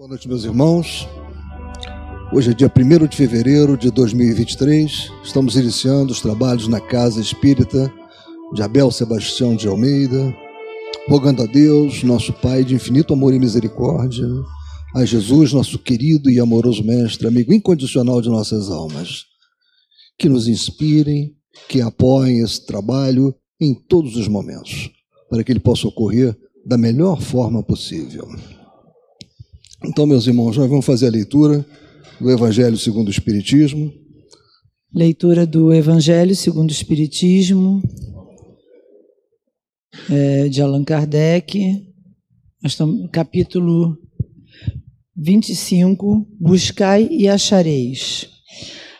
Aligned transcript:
Boa 0.00 0.08
noite, 0.08 0.26
meus 0.28 0.44
irmãos. 0.44 1.06
Hoje 2.32 2.52
é 2.52 2.54
dia 2.54 2.72
1 2.74 3.06
de 3.06 3.14
fevereiro 3.18 3.76
de 3.76 3.90
2023. 3.90 5.12
Estamos 5.22 5.56
iniciando 5.56 6.10
os 6.10 6.22
trabalhos 6.22 6.66
na 6.68 6.80
Casa 6.80 7.20
Espírita 7.20 7.92
de 8.54 8.62
Abel 8.62 8.90
Sebastião 8.90 9.54
de 9.54 9.68
Almeida, 9.68 10.34
rogando 11.06 11.42
a 11.42 11.46
Deus, 11.46 12.02
nosso 12.02 12.32
Pai 12.32 12.64
de 12.64 12.74
infinito 12.74 13.12
amor 13.12 13.34
e 13.34 13.38
misericórdia, 13.38 14.26
a 14.96 15.04
Jesus, 15.04 15.52
nosso 15.52 15.78
querido 15.78 16.30
e 16.30 16.40
amoroso 16.40 16.82
Mestre, 16.82 17.28
amigo 17.28 17.52
incondicional 17.52 18.22
de 18.22 18.30
nossas 18.30 18.70
almas, 18.70 19.26
que 20.18 20.30
nos 20.30 20.48
inspirem, 20.48 21.36
que 21.68 21.82
apoiem 21.82 22.40
esse 22.40 22.64
trabalho 22.64 23.34
em 23.60 23.74
todos 23.74 24.16
os 24.16 24.28
momentos, 24.28 24.90
para 25.28 25.44
que 25.44 25.52
ele 25.52 25.60
possa 25.60 25.86
ocorrer 25.86 26.34
da 26.64 26.78
melhor 26.78 27.20
forma 27.20 27.62
possível. 27.62 28.26
Então, 29.82 30.06
meus 30.06 30.26
irmãos, 30.26 30.58
nós 30.58 30.68
vamos 30.68 30.84
fazer 30.84 31.06
a 31.06 31.10
leitura 31.10 31.64
do 32.20 32.30
Evangelho 32.30 32.76
segundo 32.76 33.08
o 33.08 33.10
Espiritismo. 33.10 33.90
Leitura 34.94 35.46
do 35.46 35.72
Evangelho 35.72 36.36
segundo 36.36 36.68
o 36.68 36.72
Espiritismo, 36.72 37.80
é, 40.10 40.48
de 40.50 40.60
Allan 40.60 40.84
Kardec. 40.84 41.82
Estamos 42.62 43.08
capítulo 43.10 43.96
25. 45.16 46.26
Buscai 46.38 47.08
e 47.10 47.26
achareis. 47.26 48.28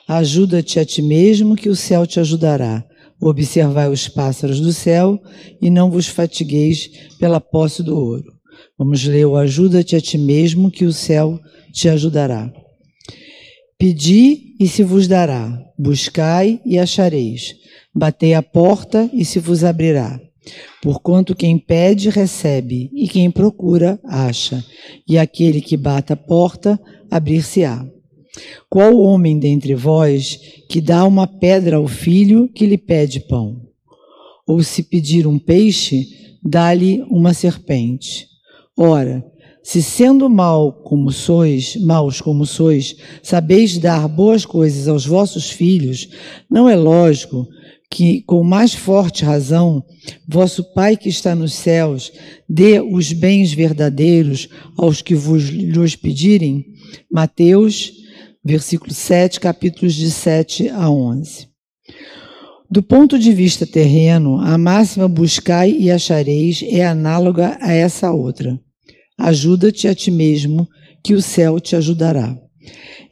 Ajuda-te 0.09 0.81
a 0.81 0.85
ti 0.85 1.03
mesmo, 1.03 1.57
que 1.57 1.69
o 1.69 1.77
céu 1.77 2.07
te 2.07 2.19
ajudará. 2.19 2.83
Observai 3.21 3.91
os 3.91 4.09
pássaros 4.09 4.61
do 4.61 4.73
céu 4.73 5.21
e 5.61 5.69
não 5.69 5.91
vos 5.91 6.07
fatigueis 6.07 6.89
pela 7.19 7.39
posse 7.39 7.83
do 7.83 7.95
ouro. 7.95 8.40
Vamos 8.81 9.05
ler 9.05 9.27
o 9.27 9.37
Ajuda-te 9.37 9.95
a 9.95 10.01
ti 10.01 10.17
mesmo, 10.17 10.71
que 10.71 10.87
o 10.87 10.93
céu 10.93 11.39
te 11.71 11.87
ajudará. 11.87 12.51
Pedi 13.79 14.57
e 14.59 14.67
se 14.67 14.83
vos 14.83 15.07
dará, 15.07 15.63
buscai 15.79 16.63
e 16.65 16.79
achareis, 16.79 17.57
batei 17.95 18.33
a 18.33 18.43
porta 18.43 19.11
e 19.13 19.23
se 19.23 19.39
vos 19.39 19.65
abrirá. 19.65 20.19
Porquanto 20.81 21.37
quem 21.37 21.59
pede, 21.59 22.09
recebe, 22.09 22.91
e 22.95 23.07
quem 23.07 23.31
procura, 23.31 24.01
acha, 24.03 24.65
e 25.07 25.19
aquele 25.19 25.61
que 25.61 25.77
bate 25.77 26.15
a 26.15 26.17
porta, 26.17 26.81
abrir-se-á. 27.11 27.85
Qual 28.71 28.99
homem 28.99 29.39
dentre 29.39 29.75
vós 29.75 30.41
que 30.71 30.81
dá 30.81 31.05
uma 31.05 31.27
pedra 31.27 31.77
ao 31.77 31.87
filho 31.87 32.49
que 32.49 32.65
lhe 32.65 32.79
pede 32.79 33.21
pão? 33.21 33.61
Ou 34.49 34.63
se 34.63 34.83
pedir 34.83 35.27
um 35.27 35.39
peixe, 35.39 36.07
dá-lhe 36.43 37.03
uma 37.11 37.35
serpente? 37.35 38.30
Ora, 38.83 39.23
se 39.63 39.83
sendo 39.83 40.27
mal 40.31 40.73
como 40.73 41.13
sois, 41.13 41.77
maus 41.77 42.23
como 42.23 42.47
sois, 42.47 42.97
sabeis 43.23 43.77
dar 43.77 44.09
boas 44.09 44.47
coisas 44.47 44.89
aos 44.89 45.05
vossos 45.05 45.51
filhos, 45.51 46.09
não 46.51 46.67
é 46.67 46.75
lógico 46.75 47.47
que, 47.91 48.23
com 48.23 48.43
mais 48.43 48.73
forte 48.73 49.23
razão, 49.23 49.85
vosso 50.27 50.65
Pai 50.73 50.97
que 50.97 51.11
está 51.11 51.35
nos 51.35 51.53
céus 51.53 52.11
dê 52.49 52.81
os 52.81 53.13
bens 53.13 53.53
verdadeiros 53.53 54.49
aos 54.79 55.03
que 55.03 55.15
vos 55.15 55.51
lhes 55.51 55.95
pedirem? 55.95 56.65
Mateus, 57.13 57.93
versículo 58.43 58.95
7, 58.95 59.41
capítulos 59.41 59.95
de 59.95 60.11
7 60.11 60.71
a 60.71 60.89
11. 60.89 61.51
Do 62.71 62.83
ponto 62.83 63.19
de 63.19 63.31
vista 63.33 63.67
terreno, 63.67 64.39
a 64.39 64.57
máxima 64.57 65.07
buscai 65.07 65.71
e 65.73 65.91
achareis 65.91 66.65
é 66.67 66.87
análoga 66.87 67.59
a 67.61 67.73
essa 67.73 68.11
outra. 68.11 68.59
Ajuda-te 69.21 69.87
a 69.87 69.95
ti 69.95 70.11
mesmo, 70.11 70.67
que 71.05 71.15
o 71.15 71.21
céu 71.21 71.61
te 71.61 71.77
ajudará. 71.77 72.37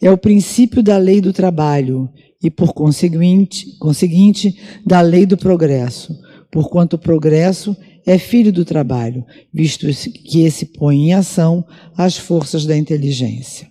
É 0.01 0.11
o 0.11 0.17
princípio 0.17 0.83
da 0.83 0.97
lei 0.97 1.21
do 1.21 1.33
trabalho 1.33 2.09
e, 2.43 2.51
por 2.51 2.73
conseguinte, 2.73 3.77
conseguinte, 3.79 4.59
da 4.87 5.01
lei 5.03 5.27
do 5.27 5.37
progresso, 5.37 6.19
porquanto 6.51 6.95
o 6.95 6.99
progresso 6.99 7.77
é 8.07 8.17
filho 8.17 8.51
do 8.51 8.65
trabalho, 8.65 9.25
visto 9.53 9.87
que 10.25 10.41
esse 10.41 10.65
põe 10.65 11.09
em 11.09 11.13
ação 11.13 11.65
as 11.95 12.17
forças 12.17 12.65
da 12.65 12.77
inteligência. 12.77 13.69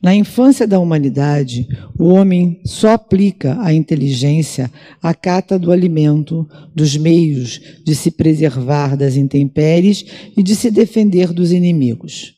Na 0.00 0.14
infância 0.14 0.66
da 0.66 0.78
humanidade, 0.78 1.66
o 1.98 2.06
homem 2.06 2.60
só 2.64 2.90
aplica 2.90 3.60
a 3.60 3.72
inteligência 3.72 4.70
à 5.02 5.12
cata 5.12 5.58
do 5.58 5.72
alimento, 5.72 6.46
dos 6.74 6.96
meios 6.96 7.60
de 7.84 7.94
se 7.94 8.12
preservar 8.12 8.96
das 8.96 9.16
intempéries 9.16 10.04
e 10.36 10.42
de 10.42 10.54
se 10.54 10.70
defender 10.70 11.32
dos 11.32 11.50
inimigos. 11.50 12.34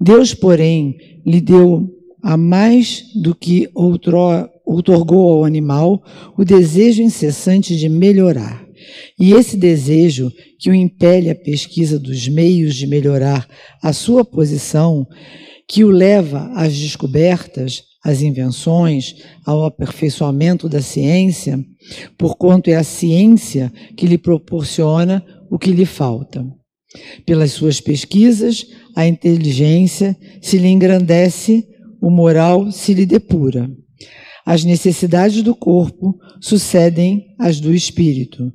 Deus, 0.00 0.34
porém, 0.34 0.96
lhe 1.26 1.40
deu 1.40 1.88
a 2.22 2.36
mais 2.36 3.04
do 3.14 3.34
que 3.34 3.68
outorgou 3.74 5.32
ao 5.32 5.44
animal 5.44 6.02
o 6.38 6.44
desejo 6.44 7.02
incessante 7.02 7.76
de 7.76 7.88
melhorar. 7.88 8.64
E 9.18 9.32
esse 9.32 9.56
desejo, 9.56 10.32
que 10.58 10.70
o 10.70 10.74
impele 10.74 11.30
à 11.30 11.34
pesquisa 11.34 11.98
dos 11.98 12.28
meios 12.28 12.74
de 12.74 12.86
melhorar 12.86 13.46
a 13.82 13.92
sua 13.92 14.24
posição, 14.24 15.06
que 15.68 15.84
o 15.84 15.90
leva 15.90 16.50
às 16.54 16.76
descobertas, 16.76 17.82
às 18.04 18.20
invenções, 18.20 19.16
ao 19.46 19.64
aperfeiçoamento 19.64 20.68
da 20.68 20.82
ciência, 20.82 21.58
porquanto 22.18 22.68
é 22.68 22.74
a 22.74 22.84
ciência 22.84 23.72
que 23.96 24.06
lhe 24.06 24.18
proporciona 24.18 25.24
o 25.50 25.58
que 25.58 25.70
lhe 25.70 25.86
falta. 25.86 26.44
Pelas 27.26 27.52
suas 27.52 27.80
pesquisas, 27.80 28.66
a 28.94 29.06
inteligência 29.06 30.16
se 30.40 30.58
lhe 30.58 30.68
engrandece, 30.68 31.66
o 32.00 32.10
moral 32.10 32.70
se 32.70 32.92
lhe 32.92 33.06
depura. 33.06 33.68
As 34.46 34.62
necessidades 34.64 35.42
do 35.42 35.54
corpo 35.54 36.18
sucedem 36.40 37.24
às 37.40 37.58
do 37.58 37.74
espírito. 37.74 38.52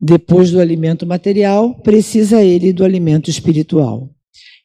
Depois 0.00 0.50
do 0.50 0.60
alimento 0.60 1.06
material, 1.06 1.80
precisa 1.80 2.42
ele 2.42 2.72
do 2.72 2.84
alimento 2.84 3.30
espiritual. 3.30 4.10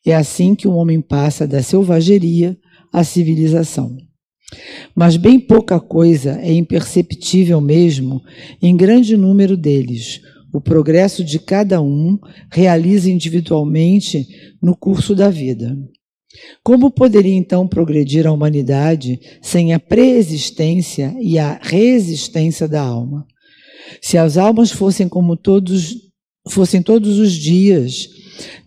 É 0.06 0.14
assim 0.14 0.54
que 0.54 0.68
o 0.68 0.74
homem 0.74 1.00
passa 1.00 1.48
da 1.48 1.64
selvageria 1.64 2.58
à 2.92 3.04
civilização. 3.04 3.96
Mas 4.96 5.18
bem 5.18 5.40
pouca 5.40 5.80
coisa 5.80 6.40
é 6.42 6.52
imperceptível 6.54 7.60
mesmo 7.60 8.22
em 8.62 8.76
grande 8.76 9.18
número 9.18 9.58
deles. 9.58 10.22
O 10.54 10.62
progresso 10.62 11.24
de 11.24 11.40
cada 11.40 11.82
um 11.82 12.20
realiza 12.52 13.10
individualmente 13.10 14.28
no 14.62 14.76
curso 14.76 15.16
da 15.16 15.30
vida. 15.30 15.76
Como 16.64 16.92
poderia 16.92 17.34
então 17.34 17.68
progredir 17.68 18.28
a 18.28 18.32
humanidade 18.32 19.20
sem 19.42 19.74
a 19.74 19.80
preexistência 19.80 21.16
e 21.20 21.40
a 21.40 21.60
resistência 21.62 22.68
da 22.68 22.82
alma? 22.82 23.26
Se 24.02 24.18
as 24.18 24.38
almas 24.38 24.72
fossem 24.72 25.08
como 25.08 25.36
todos 25.36 25.96
fossem 26.50 26.82
todos 26.82 27.20
os 27.20 27.32
dias 27.32 28.10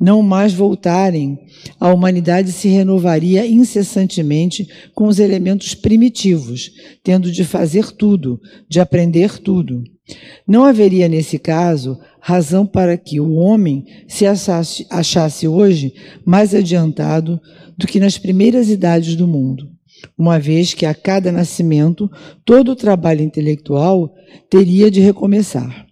não 0.01 0.23
mais 0.23 0.53
voltarem, 0.53 1.39
a 1.81 1.93
humanidade 1.93 2.53
se 2.53 2.69
renovaria 2.69 3.47
incessantemente 3.47 4.69
com 4.95 5.07
os 5.07 5.19
elementos 5.19 5.75
primitivos, 5.75 6.71
tendo 7.03 7.31
de 7.31 7.45
fazer 7.45 7.91
tudo, 7.93 8.41
de 8.69 8.81
aprender 8.81 9.39
tudo. 9.39 9.83
Não 10.47 10.65
haveria, 10.65 11.09
nesse 11.09 11.39
caso, 11.39 11.99
razão 12.21 12.67
para 12.67 12.97
que 12.97 13.21
o 13.21 13.35
homem 13.35 13.85
se 14.07 14.27
achasse, 14.27 14.87
achasse 14.91 15.49
hoje 15.49 15.95
mais 16.25 16.55
adiantado 16.55 17.41
do 17.77 17.87
que 17.87 18.01
nas 18.01 18.17
primeiras 18.17 18.69
idades 18.69 19.17
do 19.17 19.27
mundo, 19.27 19.69
uma 20.17 20.39
vez 20.39 20.75
que 20.75 20.87
a 20.87 20.95
cada 20.95 21.33
nascimento 21.33 22.11
todo 22.45 22.73
o 22.73 22.77
trabalho 22.77 23.23
intelectual 23.23 24.15
teria 24.49 24.91
de 24.91 25.01
recomeçar. 25.01 25.86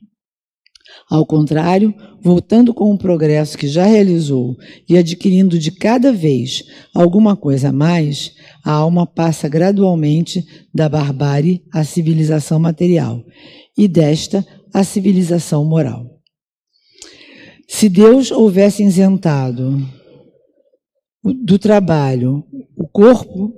Ao 1.15 1.25
contrário, 1.25 1.95
voltando 2.21 2.75
com 2.75 2.93
o 2.93 2.99
progresso 2.99 3.57
que 3.57 3.69
já 3.69 3.85
realizou 3.85 4.57
e 4.89 4.99
adquirindo 4.99 5.57
de 5.61 5.71
cada 5.71 6.13
vez 6.13 6.65
alguma 6.93 7.37
coisa 7.37 7.69
a 7.69 7.73
mais, 7.73 8.33
a 8.65 8.73
alma 8.73 9.07
passa 9.07 9.49
gradualmente 9.49 10.45
da 10.75 10.89
barbárie 10.89 11.63
à 11.73 11.85
civilização 11.85 12.59
material 12.59 13.23
e 13.79 13.87
desta 13.87 14.45
à 14.75 14.83
civilização 14.83 15.65
moral. 15.65 16.05
Se 17.69 17.89
Deus 17.89 18.33
houvesse 18.33 18.83
isentado 18.83 19.89
do 21.45 21.61
trabalho 21.61 22.43
o 22.77 22.89
corpo 22.89 23.55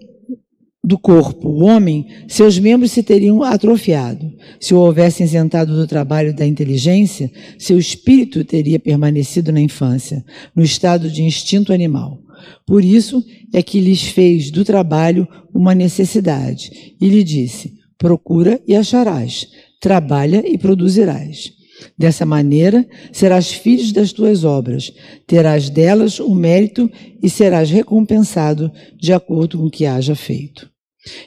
do 0.87 0.97
corpo, 0.97 1.49
o 1.49 1.65
homem, 1.65 2.07
seus 2.29 2.61
membros 2.61 2.93
se 2.93 3.03
teriam 3.03 3.43
atrofiado. 3.43 4.33
Se 4.61 4.73
o 4.73 4.79
houvesse 4.79 5.25
isentado 5.25 5.75
do 5.75 5.85
trabalho 5.85 6.33
da 6.33 6.47
inteligência, 6.47 7.29
seu 7.59 7.77
espírito 7.77 8.45
teria 8.45 8.79
permanecido 8.79 9.51
na 9.51 9.61
infância, 9.61 10.25
no 10.55 10.63
estado 10.63 11.11
de 11.11 11.25
instinto 11.25 11.73
animal. 11.73 12.21
Por 12.65 12.85
isso 12.85 13.21
é 13.53 13.65
que 13.65 13.81
lhes 13.81 14.05
fez 14.05 14.53
do 14.53 14.65
trabalho 14.65 15.27
uma 15.53 15.75
necessidade 15.75 16.95
e 17.01 17.09
lhe 17.09 17.25
disse: 17.25 17.75
procura 17.99 18.61
e 18.65 18.77
acharás, 18.77 19.49
trabalha 19.81 20.45
e 20.47 20.57
produzirás. 20.57 21.53
Dessa 21.99 22.25
maneira, 22.25 22.87
serás 23.11 23.51
filho 23.51 23.93
das 23.93 24.13
tuas 24.13 24.45
obras, 24.45 24.93
terás 25.27 25.69
delas 25.69 26.21
o 26.21 26.33
mérito 26.33 26.89
e 27.21 27.29
serás 27.29 27.71
recompensado 27.71 28.71
de 28.97 29.13
acordo 29.13 29.59
com 29.59 29.65
o 29.65 29.71
que 29.71 29.85
haja 29.85 30.15
feito. 30.15 30.76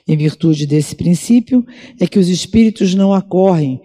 Em 0.08 0.18
virtude 0.18 0.66
desse 0.66 0.96
princípio, 0.96 1.66
é 2.00 2.08
que 2.08 2.20
os 2.20 2.30
espíritos 2.30 2.94
não 2.96 3.14
acorrem 3.14 3.82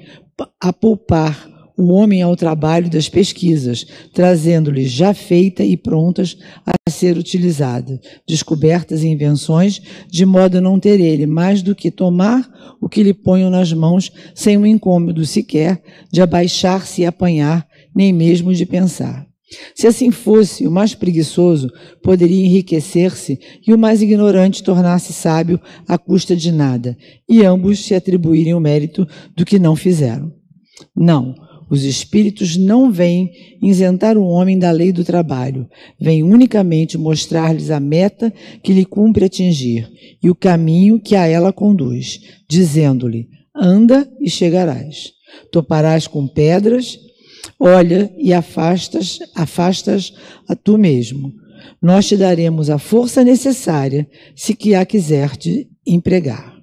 a 0.60 0.72
poupar 0.72 1.52
o 1.76 1.92
homem 1.92 2.22
ao 2.22 2.36
trabalho 2.36 2.88
das 2.88 3.08
pesquisas, 3.08 3.84
trazendo-lhes 4.12 4.90
já 4.90 5.12
feitas 5.12 5.66
e 5.66 5.76
prontas 5.76 6.38
a 6.64 6.90
ser 6.90 7.18
utilizadas, 7.18 7.98
descobertas 8.26 9.02
e 9.02 9.08
invenções, 9.08 9.82
de 10.08 10.24
modo 10.24 10.58
a 10.58 10.60
não 10.60 10.78
ter 10.78 11.00
ele 11.00 11.26
mais 11.26 11.62
do 11.62 11.74
que 11.74 11.90
tomar 11.90 12.48
o 12.80 12.88
que 12.88 13.02
lhe 13.02 13.14
ponham 13.14 13.50
nas 13.50 13.72
mãos, 13.72 14.12
sem 14.34 14.56
um 14.56 14.66
incômodo 14.66 15.26
sequer 15.26 15.82
de 16.12 16.22
abaixar-se 16.22 17.02
e 17.02 17.06
apanhar, 17.06 17.66
nem 17.94 18.12
mesmo 18.12 18.54
de 18.54 18.64
pensar. 18.64 19.26
Se 19.74 19.86
assim 19.86 20.10
fosse, 20.10 20.66
o 20.66 20.70
mais 20.70 20.94
preguiçoso 20.94 21.70
poderia 22.02 22.44
enriquecer-se 22.44 23.38
e 23.66 23.72
o 23.72 23.78
mais 23.78 24.02
ignorante 24.02 24.62
tornar-se 24.62 25.12
sábio 25.12 25.60
à 25.86 25.98
custa 25.98 26.36
de 26.36 26.52
nada, 26.52 26.96
e 27.28 27.44
ambos 27.44 27.84
se 27.84 27.94
atribuírem 27.94 28.54
o 28.54 28.60
mérito 28.60 29.06
do 29.36 29.44
que 29.44 29.58
não 29.58 29.74
fizeram. 29.74 30.32
Não, 30.96 31.34
os 31.70 31.84
espíritos 31.84 32.56
não 32.56 32.90
vêm 32.90 33.30
isentar 33.62 34.16
o 34.16 34.24
homem 34.24 34.58
da 34.58 34.70
lei 34.70 34.92
do 34.92 35.04
trabalho, 35.04 35.68
vêm 36.00 36.22
unicamente 36.22 36.98
mostrar-lhes 36.98 37.70
a 37.70 37.80
meta 37.80 38.32
que 38.62 38.72
lhe 38.72 38.84
cumpre 38.84 39.24
atingir 39.24 39.90
e 40.22 40.30
o 40.30 40.34
caminho 40.34 41.00
que 41.00 41.16
a 41.16 41.26
ela 41.26 41.52
conduz, 41.52 42.20
dizendo-lhe: 42.48 43.28
anda 43.54 44.08
e 44.20 44.28
chegarás. 44.28 45.12
Toparás 45.50 46.06
com 46.06 46.28
pedras, 46.28 46.98
olha 47.58 48.12
e 48.18 48.32
afastas, 48.32 49.18
afastas 49.34 50.12
a 50.48 50.54
tu 50.54 50.78
mesmo. 50.78 51.32
Nós 51.80 52.06
te 52.06 52.16
daremos 52.16 52.70
a 52.70 52.78
força 52.78 53.24
necessária 53.24 54.08
se 54.34 54.54
que 54.54 54.74
a 54.74 54.84
quiser 54.84 55.36
te 55.36 55.68
empregar. 55.86 56.54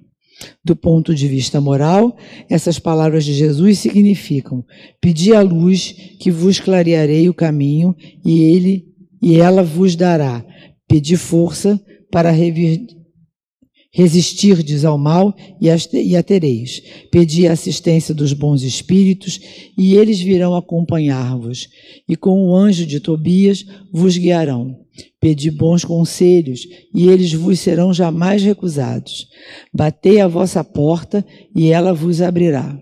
Do 0.64 0.74
ponto 0.74 1.14
de 1.14 1.28
vista 1.28 1.60
moral, 1.60 2.16
essas 2.50 2.78
palavras 2.78 3.24
de 3.24 3.32
Jesus 3.32 3.78
significam: 3.78 4.64
Pedi 5.00 5.34
a 5.34 5.40
luz 5.40 5.94
que 6.18 6.30
vos 6.30 6.58
clarearei 6.58 7.28
o 7.28 7.34
caminho 7.34 7.94
e 8.24 8.42
ele 8.42 8.86
e 9.20 9.40
ela 9.40 9.62
vos 9.62 9.94
dará. 9.94 10.44
Pedi 10.88 11.16
força 11.16 11.80
para 12.10 12.30
revir, 12.30 12.86
resistirdes 13.92 14.84
ao 14.84 14.96
mal 14.96 15.36
e 15.60 16.16
a 16.16 16.22
tereis. 16.22 16.82
Pedi 17.10 17.46
a 17.46 17.52
assistência 17.52 18.14
dos 18.14 18.32
bons 18.32 18.62
espíritos 18.62 19.38
e 19.76 19.94
eles 19.94 20.18
virão 20.18 20.56
acompanhar-vos. 20.56 21.68
E 22.08 22.16
com 22.16 22.48
o 22.48 22.56
anjo 22.56 22.86
de 22.86 22.98
Tobias 22.98 23.64
vos 23.92 24.16
guiarão. 24.16 24.80
Pedi 25.20 25.50
bons 25.50 25.84
conselhos, 25.84 26.66
e 26.92 27.08
eles 27.08 27.32
vos 27.32 27.60
serão 27.60 27.94
jamais 27.94 28.42
recusados. 28.42 29.28
Batei 29.72 30.20
à 30.20 30.26
vossa 30.26 30.64
porta, 30.64 31.24
e 31.54 31.70
ela 31.70 31.94
vos 31.94 32.20
abrirá. 32.20 32.76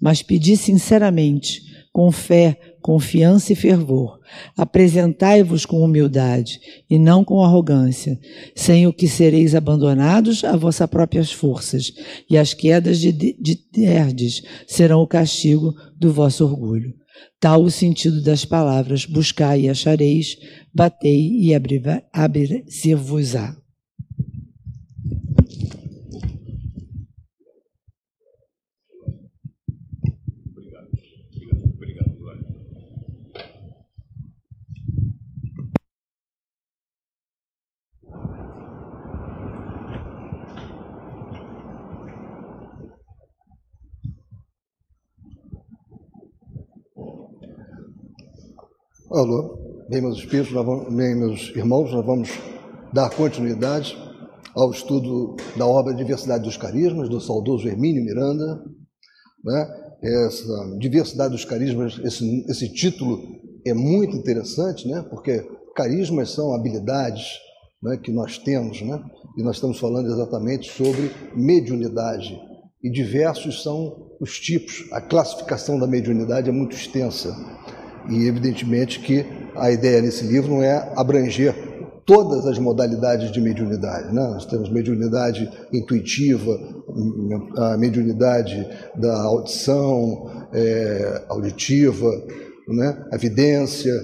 Mas 0.00 0.20
pedi 0.20 0.56
sinceramente, 0.56 1.62
com 1.92 2.10
fé, 2.10 2.58
confiança 2.82 3.52
e 3.52 3.56
fervor. 3.56 4.18
Apresentai-vos 4.56 5.66
com 5.66 5.82
humildade 5.82 6.60
e 6.88 6.98
não 6.98 7.24
com 7.24 7.42
arrogância, 7.42 8.18
sem 8.54 8.86
o 8.86 8.92
que 8.92 9.08
sereis 9.08 9.54
abandonados 9.54 10.44
a 10.44 10.56
vossas 10.56 10.88
próprias 10.88 11.32
forças, 11.32 11.92
e 12.28 12.36
as 12.36 12.54
quedas 12.54 12.98
de, 12.98 13.12
de 13.12 13.56
Terdes 13.56 14.42
serão 14.66 15.00
o 15.00 15.06
castigo 15.06 15.74
do 15.96 16.12
vosso 16.12 16.44
orgulho. 16.44 16.94
Tal 17.40 17.62
o 17.62 17.70
sentido 17.70 18.22
das 18.22 18.44
palavras: 18.44 19.04
buscai 19.06 19.62
e 19.62 19.68
achareis, 19.68 20.36
batei 20.72 21.30
e 21.40 21.54
abrir-se-vos-á. 22.12 23.63
Alô, 49.14 49.86
bem, 49.88 50.00
meus 50.00 50.18
espíritos, 50.18 50.52
bem, 50.92 51.14
meus 51.14 51.52
irmãos, 51.54 51.92
nós 51.92 52.04
vamos 52.04 52.30
dar 52.92 53.08
continuidade 53.10 53.96
ao 54.56 54.72
estudo 54.72 55.36
da 55.56 55.64
obra 55.64 55.94
Diversidade 55.94 56.42
dos 56.42 56.56
Carismas, 56.56 57.08
do 57.08 57.20
saudoso 57.20 57.68
Hermínio 57.68 58.02
Miranda. 58.02 58.60
Né? 59.44 59.98
Essa 60.02 60.76
Diversidade 60.80 61.30
dos 61.30 61.44
Carismas, 61.44 61.96
esse, 62.02 62.44
esse 62.48 62.68
título 62.72 63.22
é 63.64 63.72
muito 63.72 64.16
interessante, 64.16 64.88
né? 64.88 65.06
porque 65.08 65.48
carismas 65.76 66.32
são 66.32 66.52
habilidades 66.52 67.38
né, 67.80 67.96
que 67.96 68.10
nós 68.10 68.36
temos, 68.36 68.82
né? 68.82 69.00
e 69.38 69.44
nós 69.44 69.54
estamos 69.54 69.78
falando 69.78 70.08
exatamente 70.08 70.72
sobre 70.72 71.12
mediunidade. 71.36 72.36
E 72.82 72.90
diversos 72.90 73.62
são 73.62 74.10
os 74.20 74.40
tipos, 74.40 74.88
a 74.90 75.00
classificação 75.00 75.78
da 75.78 75.86
mediunidade 75.86 76.48
é 76.48 76.52
muito 76.52 76.74
extensa. 76.74 77.32
E 78.10 78.26
evidentemente 78.26 79.00
que 79.00 79.24
a 79.56 79.70
ideia 79.70 80.02
nesse 80.02 80.24
livro 80.26 80.54
não 80.54 80.62
é 80.62 80.92
abranger 80.96 81.54
todas 82.06 82.46
as 82.46 82.58
modalidades 82.58 83.32
de 83.32 83.40
mediunidade. 83.40 84.12
Né? 84.14 84.22
Nós 84.22 84.44
temos 84.44 84.68
mediunidade 84.68 85.50
intuitiva, 85.72 86.58
a 87.56 87.76
mediunidade 87.76 88.68
da 88.94 89.22
audição, 89.22 90.48
é, 90.52 91.24
auditiva, 91.28 92.10
né? 92.68 93.06
a 93.10 93.16
evidência, 93.16 93.94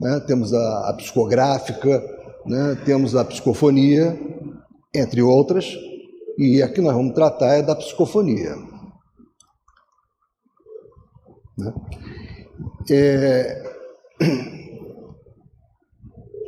né? 0.00 0.20
temos 0.26 0.52
a, 0.52 0.90
a 0.90 0.94
psicográfica, 0.94 2.02
né? 2.46 2.76
temos 2.84 3.14
a 3.14 3.24
psicofonia, 3.24 4.18
entre 4.94 5.22
outras, 5.22 5.76
e 6.36 6.62
aqui 6.62 6.80
nós 6.80 6.94
vamos 6.94 7.14
tratar 7.14 7.54
é 7.54 7.62
da 7.62 7.76
psicofonia. 7.76 8.56
Né? 11.56 11.72
É... 12.90 13.62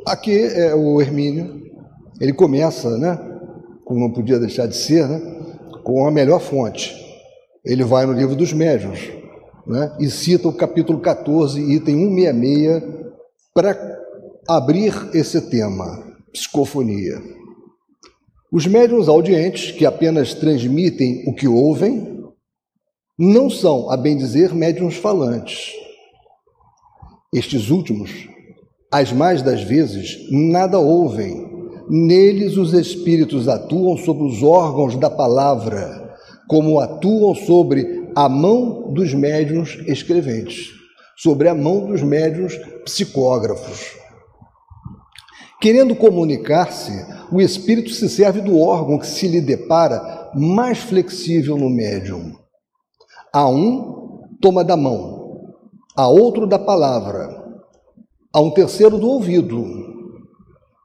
Aqui 0.05 0.39
é 0.39 0.73
o 0.73 1.01
Hermínio, 1.01 1.63
ele 2.21 2.31
começa, 2.31 2.97
né, 2.97 3.19
como 3.83 3.99
não 3.99 4.13
podia 4.13 4.39
deixar 4.39 4.65
de 4.65 4.77
ser, 4.77 5.05
né, 5.05 5.21
com 5.83 6.07
a 6.07 6.11
melhor 6.11 6.39
fonte. 6.39 6.95
Ele 7.65 7.83
vai 7.83 8.05
no 8.05 8.13
livro 8.13 8.33
dos 8.33 8.53
médiuns 8.53 9.11
né, 9.65 9.93
e 9.99 10.09
cita 10.09 10.47
o 10.47 10.53
capítulo 10.53 11.01
14, 11.01 11.59
item 11.59 12.15
166, 12.15 12.83
para 13.53 13.99
abrir 14.47 14.93
esse 15.13 15.41
tema, 15.49 16.15
psicofonia. 16.31 17.21
Os 18.49 18.65
médiuns 18.65 19.09
audientes, 19.09 19.71
que 19.71 19.85
apenas 19.85 20.33
transmitem 20.33 21.25
o 21.27 21.35
que 21.35 21.49
ouvem, 21.49 22.23
não 23.19 23.49
são, 23.49 23.91
a 23.91 23.97
bem 23.97 24.15
dizer, 24.15 24.53
médiuns 24.53 24.95
falantes 24.95 25.73
estes 27.33 27.69
últimos, 27.69 28.27
as 28.91 29.11
mais 29.11 29.41
das 29.41 29.61
vezes, 29.61 30.17
nada 30.31 30.79
ouvem. 30.79 31.45
Neles 31.89 32.57
os 32.57 32.73
espíritos 32.73 33.47
atuam 33.47 33.97
sobre 33.97 34.23
os 34.23 34.43
órgãos 34.43 34.95
da 34.95 35.09
palavra, 35.09 36.15
como 36.47 36.79
atuam 36.79 37.35
sobre 37.35 38.11
a 38.15 38.27
mão 38.29 38.93
dos 38.93 39.13
médiuns 39.13 39.77
escreventes, 39.87 40.69
sobre 41.17 41.49
a 41.49 41.55
mão 41.55 41.85
dos 41.85 42.01
médiuns 42.01 42.57
psicógrafos. 42.83 43.95
Querendo 45.59 45.95
comunicar-se, 45.95 46.91
o 47.31 47.41
espírito 47.41 47.89
se 47.89 48.07
serve 48.07 48.41
do 48.41 48.59
órgão 48.59 48.99
que 48.99 49.07
se 49.07 49.27
lhe 49.27 49.41
depara 49.41 50.31
mais 50.35 50.77
flexível 50.79 51.57
no 51.57 51.69
médium. 51.69 52.33
A 53.33 53.49
um 53.49 54.21
toma 54.41 54.63
da 54.63 54.77
mão, 54.77 55.16
a 55.97 56.07
outro 56.07 56.45
da 56.45 56.59
palavra, 56.59 57.27
a 58.31 58.39
um 58.39 58.51
terceiro 58.51 58.99
do 58.99 59.09
ouvido. 59.09 59.65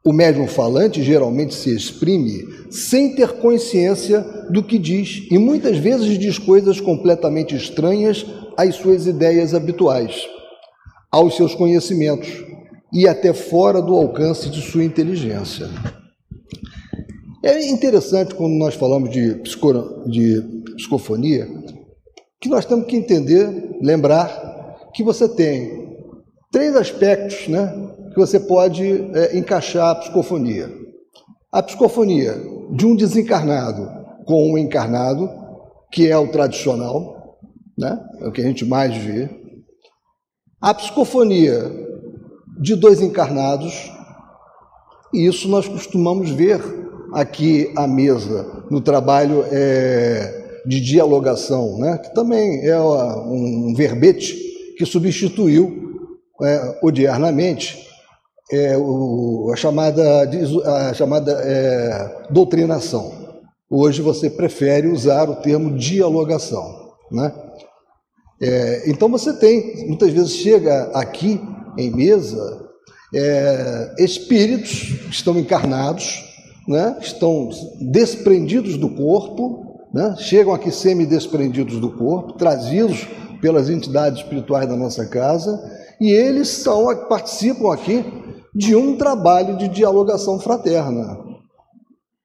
O 0.03 0.11
médium 0.11 0.47
falante 0.47 1.03
geralmente 1.03 1.53
se 1.53 1.73
exprime 1.73 2.43
sem 2.71 3.15
ter 3.15 3.33
consciência 3.33 4.21
do 4.49 4.63
que 4.63 4.79
diz 4.79 5.27
e 5.29 5.37
muitas 5.37 5.77
vezes 5.77 6.17
diz 6.17 6.39
coisas 6.39 6.81
completamente 6.81 7.55
estranhas 7.55 8.25
às 8.57 8.75
suas 8.75 9.05
ideias 9.05 9.53
habituais, 9.53 10.27
aos 11.11 11.37
seus 11.37 11.53
conhecimentos 11.53 12.43
e 12.91 13.07
até 13.07 13.33
fora 13.33 13.81
do 13.81 13.95
alcance 13.95 14.49
de 14.49 14.61
sua 14.61 14.83
inteligência. 14.83 15.69
É 17.43 17.69
interessante 17.69 18.33
quando 18.33 18.53
nós 18.53 18.73
falamos 18.73 19.11
de, 19.11 19.35
psico, 19.35 20.09
de 20.09 20.41
psicofonia 20.75 21.47
que 22.41 22.49
nós 22.49 22.65
temos 22.65 22.87
que 22.87 22.97
entender, 22.97 23.77
lembrar 23.79 24.52
que 24.93 25.03
você 25.03 25.27
tem 25.27 25.97
três 26.51 26.75
aspectos 26.75 27.47
né, 27.47 27.73
que 28.13 28.19
você 28.19 28.39
pode 28.39 28.85
é, 29.15 29.37
encaixar 29.37 29.89
a 29.89 29.95
psicofonia. 29.95 30.69
A 31.51 31.63
psicofonia 31.63 32.35
de 32.71 32.85
um 32.85 32.95
desencarnado 32.95 33.89
com 34.25 34.51
um 34.51 34.57
encarnado, 34.57 35.29
que 35.91 36.07
é 36.07 36.17
o 36.17 36.27
tradicional, 36.27 37.39
né, 37.77 37.99
é 38.21 38.27
o 38.27 38.31
que 38.31 38.41
a 38.41 38.45
gente 38.45 38.65
mais 38.65 38.95
vê. 38.95 39.29
A 40.61 40.73
psicofonia 40.73 41.71
de 42.59 42.75
dois 42.75 43.01
encarnados, 43.01 43.91
e 45.13 45.25
isso 45.25 45.47
nós 45.49 45.67
costumamos 45.67 46.29
ver 46.29 46.61
aqui 47.13 47.71
à 47.75 47.87
mesa, 47.87 48.63
no 48.69 48.79
trabalho 48.79 49.43
é, 49.51 50.61
de 50.65 50.79
dialogação, 50.79 51.77
né? 51.77 51.97
que 51.97 52.13
também 52.13 52.65
é 52.65 52.79
um 52.79 53.73
verbete 53.75 54.52
que 54.77 54.85
substituiu 54.85 55.93
é, 56.41 56.79
odiernamente 56.81 57.87
é, 58.51 58.77
o, 58.77 59.49
a 59.51 59.55
chamada, 59.55 60.29
a 60.65 60.93
chamada 60.93 61.31
é, 61.43 62.27
doutrinação. 62.29 63.11
Hoje 63.69 64.01
você 64.01 64.29
prefere 64.29 64.87
usar 64.87 65.29
o 65.29 65.35
termo 65.35 65.77
dialogação. 65.77 66.93
Né? 67.11 67.33
É, 68.41 68.89
então 68.89 69.09
você 69.09 69.33
tem, 69.33 69.87
muitas 69.87 70.11
vezes 70.11 70.33
chega 70.33 70.91
aqui 70.93 71.41
em 71.77 71.89
mesa, 71.89 72.69
é, 73.15 73.95
espíritos 73.99 74.71
que 75.05 75.09
estão 75.09 75.37
encarnados, 75.37 76.23
né, 76.67 76.97
estão 77.01 77.49
desprendidos 77.81 78.77
do 78.77 78.89
corpo, 78.89 79.87
né, 79.93 80.15
chegam 80.19 80.53
aqui 80.53 80.71
semi-desprendidos 80.71 81.79
do 81.79 81.89
corpo, 81.91 82.33
trazidos 82.33 83.07
pelas 83.43 83.69
entidades 83.69 84.19
espirituais 84.19 84.69
da 84.69 84.77
nossa 84.77 85.05
casa, 85.05 85.61
e 85.99 86.09
eles 86.09 86.47
são, 86.47 86.85
participam 87.09 87.73
aqui 87.73 88.01
de 88.55 88.73
um 88.73 88.95
trabalho 88.95 89.57
de 89.57 89.67
dialogação 89.67 90.39
fraterna. 90.39 91.19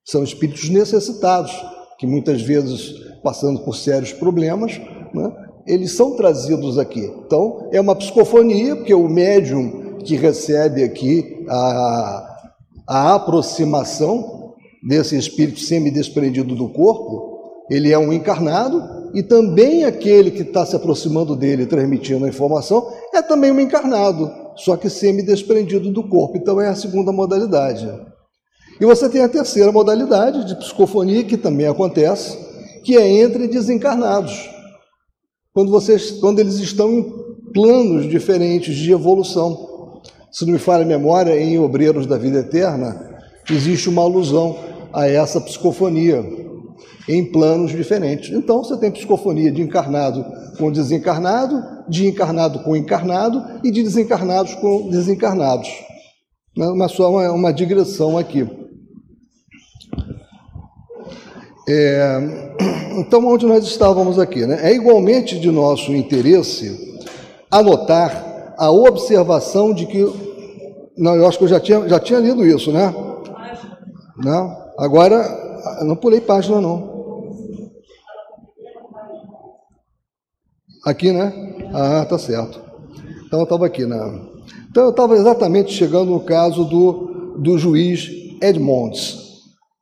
São 0.04 0.22
espíritos 0.22 0.70
necessitados, 0.70 1.52
que 1.98 2.06
muitas 2.06 2.40
vezes, 2.40 2.92
passando 3.20 3.58
por 3.64 3.74
sérios 3.74 4.12
problemas, 4.12 4.80
né, 5.12 5.32
eles 5.66 5.90
são 5.96 6.14
trazidos 6.14 6.78
aqui. 6.78 7.12
Então, 7.26 7.68
é 7.72 7.80
uma 7.80 7.96
psicofonia, 7.96 8.76
porque 8.76 8.94
o 8.94 9.08
médium 9.08 9.96
que 10.04 10.14
recebe 10.14 10.84
aqui 10.84 11.44
a, 11.48 12.36
a 12.86 13.14
aproximação 13.16 14.54
desse 14.88 15.18
espírito 15.18 15.58
semi-desprendido 15.58 16.54
do 16.54 16.68
corpo, 16.68 17.64
ele 17.68 17.92
é 17.92 17.98
um 17.98 18.12
encarnado, 18.12 18.97
e 19.14 19.22
também 19.22 19.84
aquele 19.84 20.30
que 20.30 20.42
está 20.42 20.64
se 20.64 20.76
aproximando 20.76 21.34
dele, 21.34 21.66
transmitindo 21.66 22.24
a 22.24 22.28
informação, 22.28 22.90
é 23.14 23.22
também 23.22 23.50
um 23.52 23.60
encarnado, 23.60 24.30
só 24.56 24.76
que 24.76 24.90
semi-desprendido 24.90 25.90
do 25.90 26.08
corpo. 26.08 26.36
Então 26.36 26.60
é 26.60 26.68
a 26.68 26.74
segunda 26.74 27.12
modalidade. 27.12 27.88
E 28.80 28.84
você 28.84 29.08
tem 29.08 29.22
a 29.22 29.28
terceira 29.28 29.72
modalidade 29.72 30.46
de 30.46 30.56
psicofonia, 30.56 31.24
que 31.24 31.36
também 31.36 31.66
acontece, 31.66 32.38
que 32.84 32.96
é 32.96 33.06
entre 33.06 33.48
desencarnados. 33.48 34.48
Quando, 35.52 35.70
vocês, 35.70 36.12
quando 36.12 36.38
eles 36.38 36.56
estão 36.56 36.92
em 36.92 37.12
planos 37.52 38.08
diferentes 38.08 38.76
de 38.76 38.92
evolução 38.92 39.68
se 40.30 40.44
não 40.44 40.52
me 40.52 40.58
falha 40.58 40.84
a 40.84 40.86
memória, 40.86 41.40
em 41.40 41.58
Obreiros 41.58 42.06
da 42.06 42.18
Vida 42.18 42.40
Eterna, 42.40 43.18
existe 43.50 43.88
uma 43.88 44.02
alusão 44.02 44.56
a 44.92 45.08
essa 45.08 45.40
psicofonia 45.40 46.24
em 47.08 47.24
planos 47.24 47.70
diferentes. 47.70 48.30
Então, 48.30 48.62
você 48.62 48.76
tem 48.76 48.90
psicofonia 48.90 49.50
de 49.50 49.62
encarnado 49.62 50.24
com 50.58 50.70
desencarnado, 50.70 51.62
de 51.88 52.06
encarnado 52.06 52.60
com 52.60 52.76
encarnado 52.76 53.42
e 53.64 53.70
de 53.70 53.82
desencarnados 53.82 54.54
com 54.56 54.88
desencarnados. 54.88 55.68
Uma 56.56 56.88
só 56.88 57.10
uma, 57.10 57.30
uma 57.30 57.52
digressão 57.52 58.18
aqui. 58.18 58.48
É, 61.68 62.18
então, 62.98 63.24
onde 63.26 63.46
nós 63.46 63.64
estávamos 63.64 64.18
aqui? 64.18 64.46
Né? 64.46 64.58
É 64.62 64.74
igualmente 64.74 65.38
de 65.38 65.50
nosso 65.50 65.94
interesse 65.94 66.98
anotar 67.50 68.54
a 68.56 68.70
observação 68.70 69.72
de 69.72 69.86
que. 69.86 70.04
Não, 70.96 71.14
eu 71.14 71.28
acho 71.28 71.38
que 71.38 71.44
eu 71.44 71.48
já 71.48 71.60
tinha, 71.60 71.88
já 71.88 72.00
tinha 72.00 72.18
lido 72.18 72.44
isso, 72.44 72.72
né? 72.72 72.92
Não, 74.16 74.56
agora, 74.76 75.22
não 75.84 75.96
pulei 75.96 76.20
página, 76.20 76.60
não. 76.60 76.98
Aqui, 80.84 81.12
né? 81.12 81.32
Ah, 81.72 82.04
tá 82.04 82.18
certo. 82.18 82.60
Então 83.26 83.40
eu 83.40 83.44
estava 83.44 83.66
aqui, 83.66 83.84
né? 83.84 83.96
Então 84.70 84.84
eu 84.84 84.90
estava 84.90 85.16
exatamente 85.16 85.72
chegando 85.72 86.10
no 86.12 86.20
caso 86.20 86.64
do, 86.64 87.36
do 87.38 87.58
juiz 87.58 88.10
Edmonds. 88.40 89.28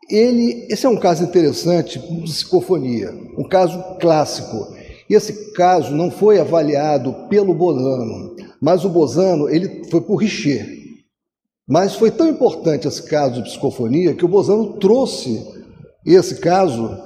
Ele, 0.09 0.66
esse 0.71 0.87
é 0.87 0.88
um 0.88 0.97
caso 0.97 1.25
interessante 1.25 1.99
de 1.99 2.23
psicofonia, 2.23 3.12
um 3.37 3.45
caso 3.45 3.83
clássico. 4.00 4.75
Esse 5.09 5.52
caso 5.52 5.95
não 5.95 6.11
foi 6.11 6.40
avaliado 6.40 7.12
pelo 7.28 7.54
Bolano, 7.54 8.35
mas 8.61 8.85
o 8.85 8.88
Bozano, 8.88 9.49
ele 9.49 9.85
foi 9.90 10.00
por 10.00 10.16
Richer. 10.16 10.66
Mas 11.68 11.95
foi 11.95 12.11
tão 12.11 12.28
importante 12.28 12.87
esse 12.87 13.02
caso 13.02 13.35
de 13.35 13.42
psicofonia 13.42 14.14
que 14.14 14.25
o 14.25 14.28
Bozano 14.28 14.75
trouxe 14.75 15.55
esse 16.14 16.36
caso 16.36 16.96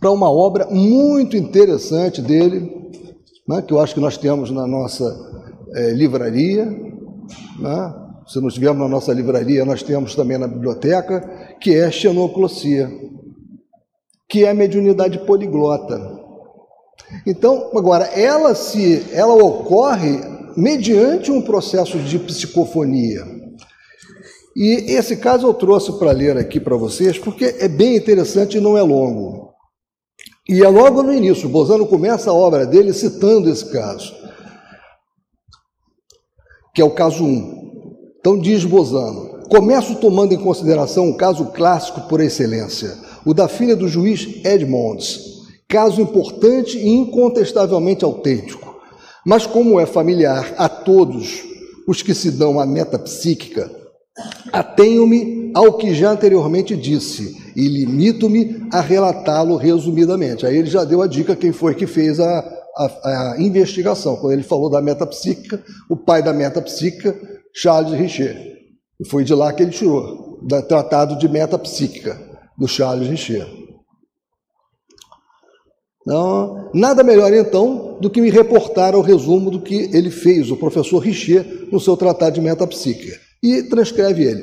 para 0.00 0.10
uma 0.10 0.30
obra 0.30 0.66
muito 0.66 1.36
interessante 1.36 2.20
dele, 2.20 2.70
né, 3.48 3.62
que 3.62 3.72
eu 3.72 3.80
acho 3.80 3.94
que 3.94 4.00
nós 4.00 4.18
temos 4.18 4.50
na 4.50 4.66
nossa 4.66 5.04
é, 5.74 5.90
livraria. 5.92 6.66
Né? 7.58 7.94
Se 8.26 8.40
não 8.40 8.48
tivermos 8.48 8.82
na 8.82 8.88
nossa 8.88 9.12
livraria, 9.12 9.64
nós 9.64 9.82
temos 9.82 10.14
também 10.14 10.38
na 10.38 10.46
biblioteca, 10.46 11.56
que 11.60 11.74
é 11.74 11.90
xenoclosia, 11.90 12.90
que 14.28 14.44
é 14.44 14.50
a 14.50 14.54
mediunidade 14.54 15.18
poliglota. 15.20 16.20
Então, 17.26 17.70
agora, 17.74 18.04
ela 18.06 18.54
se 18.54 19.06
ela 19.12 19.34
ocorre 19.34 20.20
mediante 20.56 21.30
um 21.30 21.42
processo 21.42 21.98
de 21.98 22.18
psicofonia. 22.18 23.33
E 24.56 24.92
esse 24.92 25.16
caso 25.16 25.46
eu 25.46 25.54
trouxe 25.54 25.92
para 25.98 26.12
ler 26.12 26.36
aqui 26.36 26.60
para 26.60 26.76
vocês, 26.76 27.18
porque 27.18 27.56
é 27.58 27.68
bem 27.68 27.96
interessante 27.96 28.56
e 28.56 28.60
não 28.60 28.78
é 28.78 28.82
longo. 28.82 29.52
E 30.48 30.62
é 30.62 30.68
logo 30.68 31.02
no 31.02 31.12
início, 31.12 31.48
Bozano 31.48 31.86
começa 31.86 32.30
a 32.30 32.34
obra 32.34 32.66
dele 32.66 32.92
citando 32.92 33.50
esse 33.50 33.70
caso, 33.72 34.14
que 36.74 36.80
é 36.80 36.84
o 36.84 36.90
caso 36.90 37.24
1. 37.24 38.14
Então 38.20 38.38
diz 38.38 38.64
Bozano: 38.64 39.48
começo 39.48 39.96
tomando 39.96 40.34
em 40.34 40.38
consideração 40.38 41.06
um 41.06 41.16
caso 41.16 41.46
clássico 41.46 42.02
por 42.02 42.20
excelência, 42.20 42.96
o 43.24 43.34
da 43.34 43.48
filha 43.48 43.74
do 43.74 43.88
juiz 43.88 44.44
Edmonds, 44.44 45.20
caso 45.68 46.00
importante 46.00 46.78
e 46.78 46.88
incontestavelmente 46.88 48.04
autêntico 48.04 48.74
mas, 49.24 49.46
como 49.46 49.80
é 49.80 49.86
familiar 49.86 50.54
a 50.58 50.68
todos 50.68 51.42
os 51.88 52.02
que 52.02 52.14
se 52.14 52.30
dão 52.30 52.60
a 52.60 52.66
metapsíquica, 52.66 53.70
atenho-me 54.52 55.50
ao 55.54 55.76
que 55.76 55.94
já 55.94 56.10
anteriormente 56.10 56.76
disse 56.76 57.36
e 57.56 57.66
limito-me 57.66 58.66
a 58.72 58.80
relatá-lo 58.80 59.56
resumidamente. 59.56 60.46
Aí 60.46 60.56
ele 60.56 60.70
já 60.70 60.84
deu 60.84 61.02
a 61.02 61.06
dica 61.06 61.36
quem 61.36 61.52
foi 61.52 61.74
que 61.74 61.86
fez 61.86 62.20
a, 62.20 62.38
a, 62.76 63.32
a 63.32 63.36
investigação. 63.38 64.16
Quando 64.16 64.32
ele 64.32 64.42
falou 64.42 64.70
da 64.70 64.80
metapsíquica, 64.80 65.62
o 65.88 65.96
pai 65.96 66.22
da 66.22 66.32
metapsíquica, 66.32 67.16
Charles 67.54 67.98
Richer. 67.98 68.54
Foi 69.08 69.24
de 69.24 69.34
lá 69.34 69.52
que 69.52 69.62
ele 69.62 69.72
tirou, 69.72 70.38
do 70.42 70.62
Tratado 70.62 71.18
de 71.18 71.28
Metapsíquica, 71.28 72.18
do 72.56 72.66
Charles 72.68 73.08
Richer. 73.08 73.46
Não, 76.06 76.70
nada 76.74 77.02
melhor 77.02 77.32
então 77.32 77.98
do 77.98 78.10
que 78.10 78.20
me 78.20 78.30
reportar 78.30 78.94
ao 78.94 79.00
resumo 79.00 79.50
do 79.50 79.60
que 79.60 79.88
ele 79.92 80.10
fez, 80.10 80.50
o 80.50 80.56
professor 80.56 80.98
Richer, 80.98 81.68
no 81.72 81.80
seu 81.80 81.96
tratado 81.96 82.34
de 82.34 82.40
metapsíquica. 82.42 83.23
E 83.44 83.62
transcreve 83.64 84.24
ele. 84.24 84.42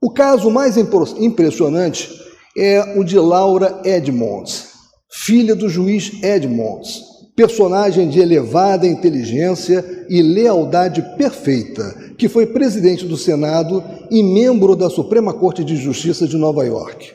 O 0.00 0.12
caso 0.12 0.48
mais 0.48 0.76
impressionante 0.76 2.08
é 2.56 2.96
o 2.96 3.02
de 3.02 3.18
Laura 3.18 3.82
Edmonds, 3.84 4.68
filha 5.10 5.56
do 5.56 5.68
juiz 5.68 6.22
Edmonds, 6.22 7.02
personagem 7.34 8.08
de 8.08 8.20
elevada 8.20 8.86
inteligência 8.86 10.06
e 10.08 10.22
lealdade 10.22 11.02
perfeita, 11.16 12.14
que 12.16 12.28
foi 12.28 12.46
presidente 12.46 13.04
do 13.06 13.16
Senado 13.16 13.82
e 14.08 14.22
membro 14.22 14.76
da 14.76 14.88
Suprema 14.88 15.34
Corte 15.34 15.64
de 15.64 15.74
Justiça 15.74 16.28
de 16.28 16.36
Nova 16.36 16.64
York. 16.64 17.10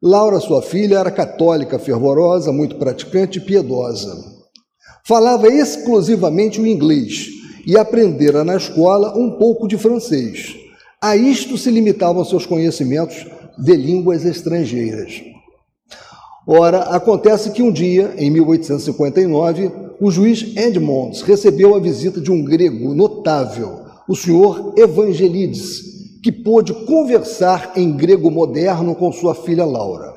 Laura, 0.00 0.38
sua 0.38 0.62
filha, 0.62 0.98
era 0.98 1.10
católica, 1.10 1.80
fervorosa, 1.80 2.52
muito 2.52 2.76
praticante 2.76 3.38
e 3.38 3.42
piedosa. 3.42 4.16
Falava 5.04 5.48
exclusivamente 5.48 6.60
o 6.60 6.66
inglês 6.66 7.26
e 7.66 7.76
aprendera 7.76 8.44
na 8.44 8.56
escola 8.56 9.18
um 9.18 9.32
pouco 9.32 9.66
de 9.66 9.76
francês. 9.76 10.59
A 11.02 11.16
isto 11.16 11.56
se 11.56 11.70
limitavam 11.70 12.22
seus 12.26 12.44
conhecimentos 12.44 13.26
de 13.56 13.74
línguas 13.74 14.22
estrangeiras. 14.26 15.22
Ora, 16.46 16.80
acontece 16.94 17.52
que 17.52 17.62
um 17.62 17.72
dia, 17.72 18.12
em 18.18 18.30
1859, 18.30 19.72
o 19.98 20.10
juiz 20.10 20.54
Edmonds 20.54 21.22
recebeu 21.22 21.74
a 21.74 21.80
visita 21.80 22.20
de 22.20 22.30
um 22.30 22.44
grego 22.44 22.92
notável, 22.92 23.80
o 24.06 24.14
senhor 24.14 24.74
Evangelides, 24.76 26.20
que 26.22 26.30
pôde 26.30 26.74
conversar 26.84 27.72
em 27.76 27.96
grego 27.96 28.30
moderno 28.30 28.94
com 28.94 29.10
sua 29.10 29.34
filha 29.34 29.64
Laura. 29.64 30.12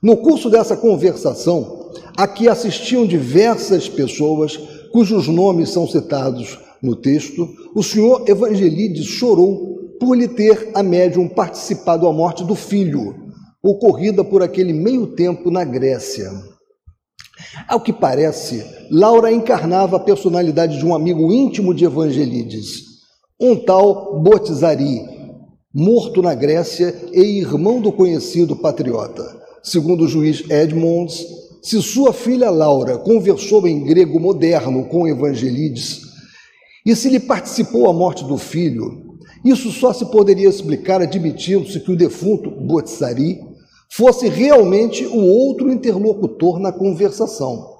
No 0.00 0.18
curso 0.18 0.48
dessa 0.48 0.76
conversação, 0.76 1.90
a 2.16 2.28
que 2.28 2.48
assistiam 2.48 3.04
diversas 3.04 3.88
pessoas 3.88 4.56
cujos 4.92 5.26
nomes 5.26 5.70
são 5.70 5.88
citados 5.88 6.56
no 6.80 6.94
texto, 6.94 7.48
o 7.74 7.82
senhor 7.82 8.22
Evangelides 8.28 9.06
chorou 9.06 9.74
por 10.04 10.18
lhe 10.18 10.28
ter 10.28 10.70
a 10.74 10.82
médium 10.82 11.26
participado 11.26 12.06
da 12.06 12.12
morte 12.12 12.44
do 12.44 12.54
filho, 12.54 13.32
ocorrida 13.62 14.22
por 14.22 14.42
aquele 14.42 14.74
meio 14.74 15.06
tempo 15.06 15.50
na 15.50 15.64
Grécia. 15.64 16.30
Ao 17.66 17.80
que 17.80 17.90
parece, 17.90 18.62
Laura 18.90 19.32
encarnava 19.32 19.96
a 19.96 20.00
personalidade 20.00 20.76
de 20.76 20.84
um 20.84 20.94
amigo 20.94 21.32
íntimo 21.32 21.72
de 21.72 21.86
Evangelides, 21.86 22.82
um 23.40 23.56
tal 23.56 24.20
Botizari, 24.20 25.00
morto 25.74 26.20
na 26.20 26.34
Grécia 26.34 26.94
e 27.10 27.22
irmão 27.38 27.80
do 27.80 27.90
conhecido 27.90 28.54
patriota. 28.54 29.24
Segundo 29.62 30.04
o 30.04 30.08
juiz 30.08 30.44
Edmonds, 30.50 31.24
se 31.62 31.80
sua 31.80 32.12
filha 32.12 32.50
Laura 32.50 32.98
conversou 32.98 33.66
em 33.66 33.82
grego 33.82 34.20
moderno 34.20 34.84
com 34.84 35.08
Evangelides, 35.08 36.02
e 36.84 36.94
se 36.94 37.08
lhe 37.08 37.20
participou 37.20 37.88
a 37.88 37.92
morte 37.94 38.22
do 38.22 38.36
filho, 38.36 39.03
isso 39.44 39.70
só 39.70 39.92
se 39.92 40.06
poderia 40.06 40.48
explicar 40.48 41.02
admitindo-se 41.02 41.80
que 41.80 41.92
o 41.92 41.96
defunto 41.96 42.50
Botizari 42.50 43.40
fosse 43.90 44.28
realmente 44.28 45.04
o 45.06 45.18
outro 45.18 45.70
interlocutor 45.70 46.58
na 46.58 46.72
conversação. 46.72 47.74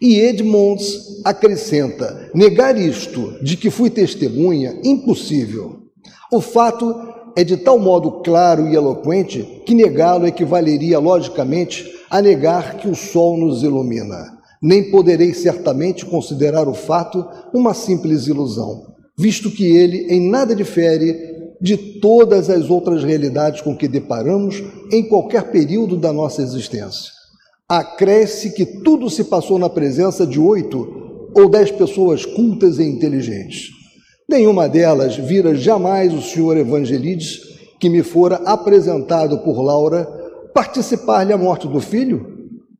E 0.00 0.18
Edmonds 0.20 1.22
acrescenta: 1.24 2.30
negar 2.34 2.76
isto, 2.76 3.42
de 3.42 3.56
que 3.56 3.70
fui 3.70 3.88
testemunha, 3.88 4.78
impossível. 4.84 5.82
O 6.30 6.40
fato 6.40 6.94
é 7.36 7.42
de 7.42 7.56
tal 7.56 7.78
modo 7.78 8.22
claro 8.22 8.68
e 8.68 8.74
eloquente 8.74 9.62
que 9.64 9.74
negá-lo 9.74 10.26
equivaleria 10.26 10.98
logicamente 10.98 11.90
a 12.10 12.20
negar 12.20 12.76
que 12.76 12.88
o 12.88 12.94
sol 12.94 13.38
nos 13.38 13.62
ilumina. 13.62 14.38
Nem 14.60 14.90
poderei 14.90 15.32
certamente 15.32 16.04
considerar 16.04 16.68
o 16.68 16.74
fato 16.74 17.26
uma 17.52 17.72
simples 17.72 18.26
ilusão, 18.26 18.91
visto 19.22 19.52
que 19.52 19.64
ele 19.64 20.12
em 20.12 20.28
nada 20.28 20.52
difere 20.52 21.16
de 21.60 21.76
todas 21.76 22.50
as 22.50 22.68
outras 22.68 23.04
realidades 23.04 23.60
com 23.60 23.76
que 23.76 23.86
deparamos 23.86 24.60
em 24.90 25.04
qualquer 25.04 25.52
período 25.52 25.96
da 25.96 26.12
nossa 26.12 26.42
existência. 26.42 27.12
Acresce 27.68 28.50
que 28.50 28.66
tudo 28.66 29.08
se 29.08 29.22
passou 29.24 29.60
na 29.60 29.70
presença 29.70 30.26
de 30.26 30.40
oito 30.40 31.30
ou 31.36 31.48
dez 31.48 31.70
pessoas 31.70 32.26
cultas 32.26 32.80
e 32.80 32.82
inteligentes. 32.82 33.68
Nenhuma 34.28 34.68
delas 34.68 35.16
vira 35.16 35.54
jamais 35.54 36.12
o 36.12 36.20
senhor 36.20 36.56
Evangelides, 36.56 37.38
que 37.78 37.88
me 37.88 38.02
fora 38.02 38.36
apresentado 38.44 39.38
por 39.38 39.62
Laura, 39.62 40.04
participar-lhe 40.52 41.32
a 41.32 41.38
morte 41.38 41.68
do 41.68 41.80
filho? 41.80 42.26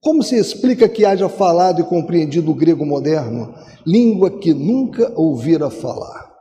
Como 0.01 0.25
se 0.25 0.37
explica 0.37 0.89
que 0.89 1.05
haja 1.05 1.29
falado 1.29 1.81
e 1.81 1.85
compreendido 1.85 2.51
o 2.51 2.55
grego 2.55 2.85
moderno, 2.85 3.55
língua 3.87 4.29
que 4.41 4.53
nunca 4.53 5.13
ouvira 5.15 5.71
falar? 5.71 6.32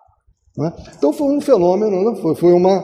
Né? 0.58 0.74
Então 0.98 1.14
foi 1.14 1.28
um 1.28 1.42
fenômeno, 1.42 2.12
né? 2.12 2.16
foi, 2.22 2.36
foi, 2.36 2.54
uma, 2.54 2.84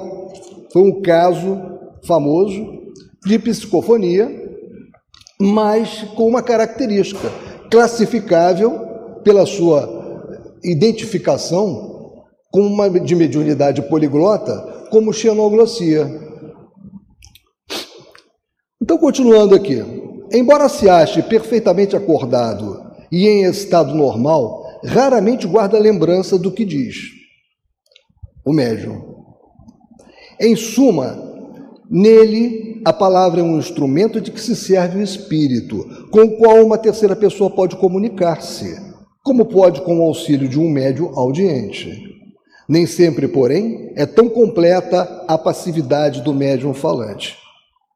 foi 0.72 0.82
um 0.82 1.02
caso 1.02 1.60
famoso 2.06 2.66
de 3.26 3.38
psicofonia, 3.38 4.30
mas 5.40 6.04
com 6.16 6.28
uma 6.28 6.42
característica 6.42 7.30
classificável 7.70 8.80
pela 9.24 9.46
sua 9.46 9.98
identificação 10.64 12.26
com 12.50 12.62
uma 12.62 12.90
de 12.90 13.16
mediunidade 13.16 13.82
poliglota 13.84 14.88
como 14.90 15.14
xenoglossia. 15.14 16.26
Então, 18.82 18.98
continuando 18.98 19.54
aqui, 19.54 19.84
embora 20.32 20.70
se 20.70 20.90
ache 20.90 21.22
perfeitamente 21.22 21.96
acordado 21.96 22.82
e 23.12 23.28
em 23.28 23.44
estado 23.44 23.94
normal, 23.94 24.64
raramente 24.86 25.46
guarda 25.46 25.78
lembrança 25.78 26.38
do 26.40 26.52
que 26.52 26.64
diz 26.64 27.17
o 28.48 28.54
médium. 28.54 29.02
Em 30.40 30.56
suma, 30.56 31.22
nele 31.92 32.82
a 32.86 32.94
palavra 32.94 33.42
é 33.42 33.44
um 33.44 33.60
instrumento 33.60 34.22
de 34.22 34.32
que 34.32 34.40
se 34.40 34.56
serve 34.56 35.00
o 35.00 35.04
espírito, 35.04 35.86
com 36.10 36.22
o 36.22 36.38
qual 36.38 36.66
uma 36.66 36.78
terceira 36.78 37.14
pessoa 37.14 37.50
pode 37.50 37.76
comunicar-se, 37.76 38.80
como 39.22 39.48
pode 39.48 39.82
com 39.82 40.00
o 40.00 40.04
auxílio 40.04 40.48
de 40.48 40.58
um 40.58 40.70
médium 40.70 41.12
audiente. 41.20 42.02
Nem 42.70 42.86
sempre, 42.86 43.28
porém, 43.28 43.92
é 43.98 44.06
tão 44.06 44.30
completa 44.30 45.26
a 45.28 45.38
passividade 45.38 46.22
do 46.22 46.34
médium 46.34 46.74
falante. 46.74 47.36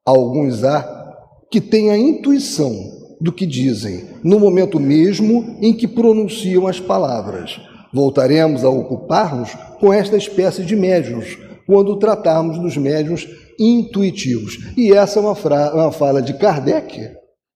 Alguns 0.05 0.65
há 0.65 1.15
que 1.49 1.61
têm 1.61 1.91
a 1.91 1.97
intuição 1.97 2.75
do 3.21 3.31
que 3.31 3.45
dizem, 3.45 4.03
no 4.21 4.37
momento 4.37 4.81
mesmo 4.81 5.55
em 5.61 5.71
que 5.71 5.87
pronunciam 5.87 6.67
as 6.67 6.79
palavras. 6.79 7.70
Voltaremos 7.93 8.63
a 8.63 8.69
ocupar-nos 8.69 9.53
com 9.79 9.91
esta 9.91 10.17
espécie 10.17 10.63
de 10.63 10.75
médiums, 10.75 11.37
quando 11.65 11.97
tratarmos 11.97 12.57
dos 12.59 12.77
médiums 12.77 13.27
intuitivos. 13.59 14.57
E 14.77 14.93
essa 14.93 15.19
é 15.19 15.21
uma, 15.21 15.33
uma 15.73 15.91
fala 15.91 16.21
de 16.21 16.33
Kardec, 16.33 17.11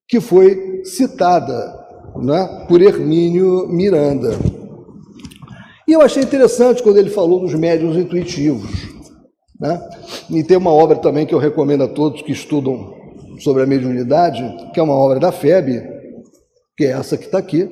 que 0.08 0.20
foi 0.20 0.82
citada 0.84 1.74
né, 2.16 2.64
por 2.68 2.80
Hermínio 2.80 3.66
Miranda. 3.68 4.36
E 5.88 5.92
eu 5.92 6.00
achei 6.00 6.22
interessante 6.22 6.82
quando 6.82 6.98
ele 6.98 7.10
falou 7.10 7.40
dos 7.40 7.54
médiums 7.54 7.96
intuitivos. 7.96 8.70
Né? 9.60 9.80
E 10.30 10.42
tem 10.42 10.56
uma 10.56 10.72
obra 10.72 10.96
também 10.96 11.24
que 11.26 11.34
eu 11.34 11.38
recomendo 11.38 11.84
a 11.84 11.88
todos 11.88 12.22
que 12.22 12.32
estudam 12.32 12.94
sobre 13.38 13.62
a 13.62 13.66
mediunidade, 13.66 14.42
que 14.72 14.80
é 14.80 14.82
uma 14.82 14.94
obra 14.94 15.18
da 15.20 15.32
FEB, 15.32 15.82
que 16.76 16.84
é 16.84 16.90
essa 16.90 17.16
que 17.16 17.26
está 17.26 17.38
aqui. 17.38 17.68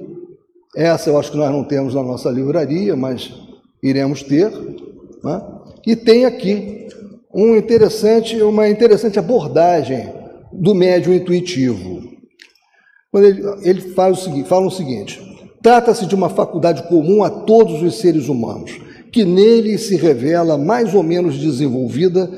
Essa 0.77 1.11
eu 1.11 1.19
acho 1.19 1.31
que 1.31 1.37
nós 1.37 1.51
não 1.51 1.65
temos 1.65 1.95
na 1.95 2.03
nossa 2.03 2.31
livraria, 2.31 2.97
mas 2.97 3.33
iremos 3.83 4.23
ter. 4.23 4.51
Né? 5.23 5.43
E 5.87 5.95
tem 5.95 6.25
aqui 6.25 6.89
um 7.35 7.57
interessante, 7.57 8.41
uma 8.43 8.69
interessante 8.69 9.19
abordagem 9.19 10.13
do 10.53 10.75
médium 10.75 11.15
intuitivo. 11.15 12.03
Ele, 13.15 13.43
ele 13.63 13.81
fala, 13.93 14.13
o 14.13 14.17
seguinte, 14.17 14.49
fala 14.49 14.67
o 14.67 14.71
seguinte: 14.71 15.21
trata-se 15.63 16.07
de 16.07 16.15
uma 16.15 16.29
faculdade 16.29 16.83
comum 16.89 17.23
a 17.23 17.31
todos 17.31 17.83
os 17.83 17.99
seres 17.99 18.29
humanos, 18.29 18.81
que 19.13 19.25
nele 19.25 19.79
se 19.79 19.97
revela 19.97 20.59
mais 20.59 20.95
ou 20.95 21.03
menos 21.03 21.39
desenvolvida 21.39 22.29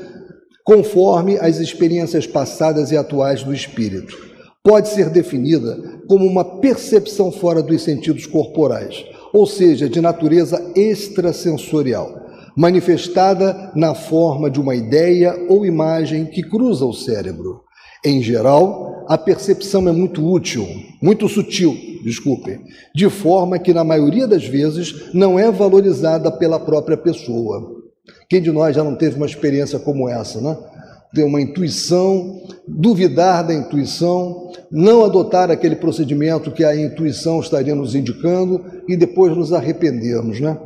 conforme 0.63 1.37
as 1.39 1.59
experiências 1.59 2.27
passadas 2.27 2.91
e 2.91 2.97
atuais 2.97 3.41
do 3.41 3.53
espírito. 3.53 4.26
Pode 4.67 4.89
ser 4.89 5.09
definida 5.09 6.01
como 6.07 6.25
uma 6.25 6.43
percepção 6.59 7.31
fora 7.31 7.63
dos 7.63 7.81
sentidos 7.81 8.25
corporais 8.25 9.05
ou 9.33 9.45
seja, 9.45 9.89
de 9.89 10.01
natureza 10.01 10.71
extrasensorial, 10.75 12.25
manifestada 12.55 13.71
na 13.75 13.93
forma 13.93 14.49
de 14.49 14.59
uma 14.59 14.75
ideia 14.75 15.35
ou 15.47 15.65
imagem 15.65 16.25
que 16.25 16.41
cruza 16.41 16.85
o 16.85 16.93
cérebro. 16.93 17.61
Em 18.03 18.21
geral, 18.21 19.05
a 19.07 19.17
percepção 19.17 19.87
é 19.87 19.91
muito 19.91 20.25
útil, 20.25 20.67
muito 21.01 21.27
sutil, 21.27 21.75
desculpe, 22.03 22.59
de 22.93 23.09
forma 23.09 23.59
que 23.59 23.73
na 23.73 23.83
maioria 23.83 24.27
das 24.27 24.45
vezes 24.45 25.13
não 25.13 25.37
é 25.37 25.51
valorizada 25.51 26.31
pela 26.31 26.59
própria 26.59 26.97
pessoa. 26.97 27.75
Quem 28.29 28.41
de 28.41 28.51
nós 28.51 28.75
já 28.75 28.83
não 28.83 28.95
teve 28.95 29.17
uma 29.17 29.25
experiência 29.25 29.79
como 29.79 30.07
essa, 30.07 30.39
né? 30.41 30.57
ter 31.13 31.23
uma 31.23 31.41
intuição, 31.41 32.41
duvidar 32.67 33.45
da 33.45 33.53
intuição, 33.53 34.46
não 34.71 35.03
adotar 35.03 35.49
aquele 35.49 35.75
procedimento 35.75 36.51
que 36.51 36.63
a 36.63 36.75
intuição 36.75 37.39
estaria 37.39 37.75
nos 37.75 37.95
indicando 37.95 38.63
e 38.87 38.95
depois 38.95 39.35
nos 39.35 39.53
arrependermos, 39.53 40.39
né? 40.39 40.57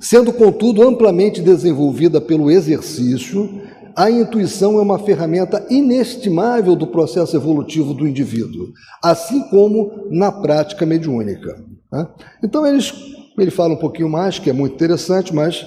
Sendo, 0.00 0.32
contudo, 0.32 0.82
amplamente 0.82 1.40
desenvolvida 1.40 2.20
pelo 2.20 2.50
exercício, 2.50 3.62
a 3.94 4.10
intuição 4.10 4.78
é 4.78 4.82
uma 4.82 4.98
ferramenta 4.98 5.64
inestimável 5.70 6.74
do 6.74 6.88
processo 6.88 7.36
evolutivo 7.36 7.94
do 7.94 8.06
indivíduo, 8.06 8.72
assim 9.02 9.48
como 9.48 10.08
na 10.10 10.32
prática 10.32 10.84
mediúnica. 10.84 11.64
Né? 11.92 12.08
Então, 12.42 12.66
eles, 12.66 12.92
ele 13.38 13.50
fala 13.50 13.74
um 13.74 13.78
pouquinho 13.78 14.08
mais, 14.08 14.40
que 14.40 14.50
é 14.50 14.52
muito 14.52 14.74
interessante, 14.74 15.32
mas 15.32 15.64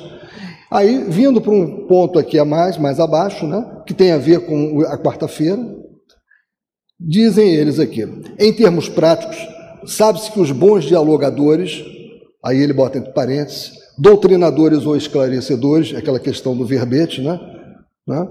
Aí, 0.75 1.05
vindo 1.07 1.39
para 1.39 1.53
um 1.53 1.87
ponto 1.87 2.19
aqui 2.19 2.37
a 2.37 2.43
mais, 2.43 2.77
mais 2.77 2.99
abaixo, 2.99 3.47
né, 3.47 3.81
que 3.87 3.93
tem 3.93 4.11
a 4.11 4.17
ver 4.17 4.45
com 4.45 4.81
a 4.81 4.97
quarta-feira, 4.97 5.57
dizem 6.99 7.55
eles 7.55 7.79
aqui, 7.79 8.01
em 8.37 8.51
termos 8.51 8.89
práticos, 8.89 9.37
sabe-se 9.85 10.29
que 10.29 10.39
os 10.41 10.51
bons 10.51 10.83
dialogadores, 10.83 11.81
aí 12.43 12.61
ele 12.61 12.73
bota 12.73 12.97
entre 12.97 13.13
parênteses, 13.13 13.71
doutrinadores 13.97 14.85
ou 14.85 14.97
esclarecedores, 14.97 15.95
aquela 15.95 16.19
questão 16.19 16.57
do 16.57 16.65
verbete, 16.65 17.21
né, 17.21 17.39
né 18.05 18.27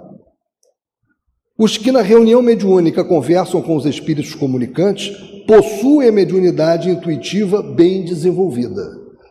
Os 1.58 1.78
que 1.78 1.90
na 1.90 2.02
reunião 2.02 2.42
mediúnica 2.42 3.02
conversam 3.02 3.62
com 3.62 3.74
os 3.74 3.86
espíritos 3.86 4.34
comunicantes 4.34 5.16
possuem 5.46 6.10
a 6.10 6.12
mediunidade 6.12 6.90
intuitiva 6.90 7.62
bem 7.62 8.04
desenvolvida. 8.04 8.82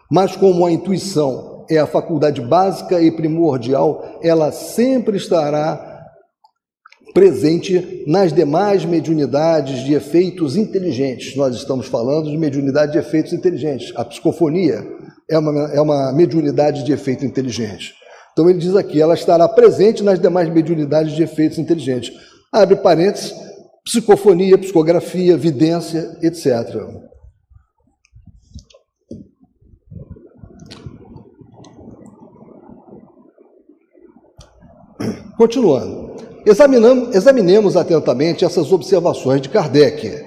Mas 0.09 0.35
como 0.35 0.65
a 0.65 0.71
intuição 0.71 1.52
é 1.69 1.77
a 1.77 1.87
faculdade 1.87 2.41
básica 2.41 3.01
e 3.01 3.11
primordial, 3.11 4.19
ela 4.21 4.51
sempre 4.51 5.17
estará 5.17 5.91
presente 7.13 8.03
nas 8.07 8.33
demais 8.33 8.83
mediunidades 8.85 9.83
de 9.83 9.93
efeitos 9.93 10.57
inteligentes. 10.57 11.35
Nós 11.35 11.55
estamos 11.55 11.85
falando 11.87 12.29
de 12.29 12.37
mediunidade 12.37 12.93
de 12.93 12.97
efeitos 12.97 13.33
inteligentes. 13.33 13.93
A 13.95 14.03
psicofonia 14.03 14.83
é 15.29 15.37
uma, 15.37 15.71
é 15.73 15.79
uma 15.79 16.11
mediunidade 16.11 16.83
de 16.83 16.91
efeito 16.91 17.23
inteligente. 17.23 17.93
Então 18.31 18.49
ele 18.49 18.57
diz 18.57 18.75
aqui, 18.75 18.99
ela 18.99 19.13
estará 19.13 19.47
presente 19.47 20.03
nas 20.03 20.19
demais 20.19 20.49
mediunidades 20.49 21.13
de 21.13 21.21
efeitos 21.21 21.59
inteligentes. 21.59 22.11
Abre 22.51 22.77
parênteses, 22.77 23.33
psicofonia, 23.85 24.57
psicografia, 24.57 25.37
vidência, 25.37 26.17
etc. 26.21 26.47
Continuando. 35.37 36.13
Examinemos 36.45 37.75
atentamente 37.75 38.45
essas 38.45 38.71
observações 38.71 39.41
de 39.41 39.49
Kardec. 39.49 40.25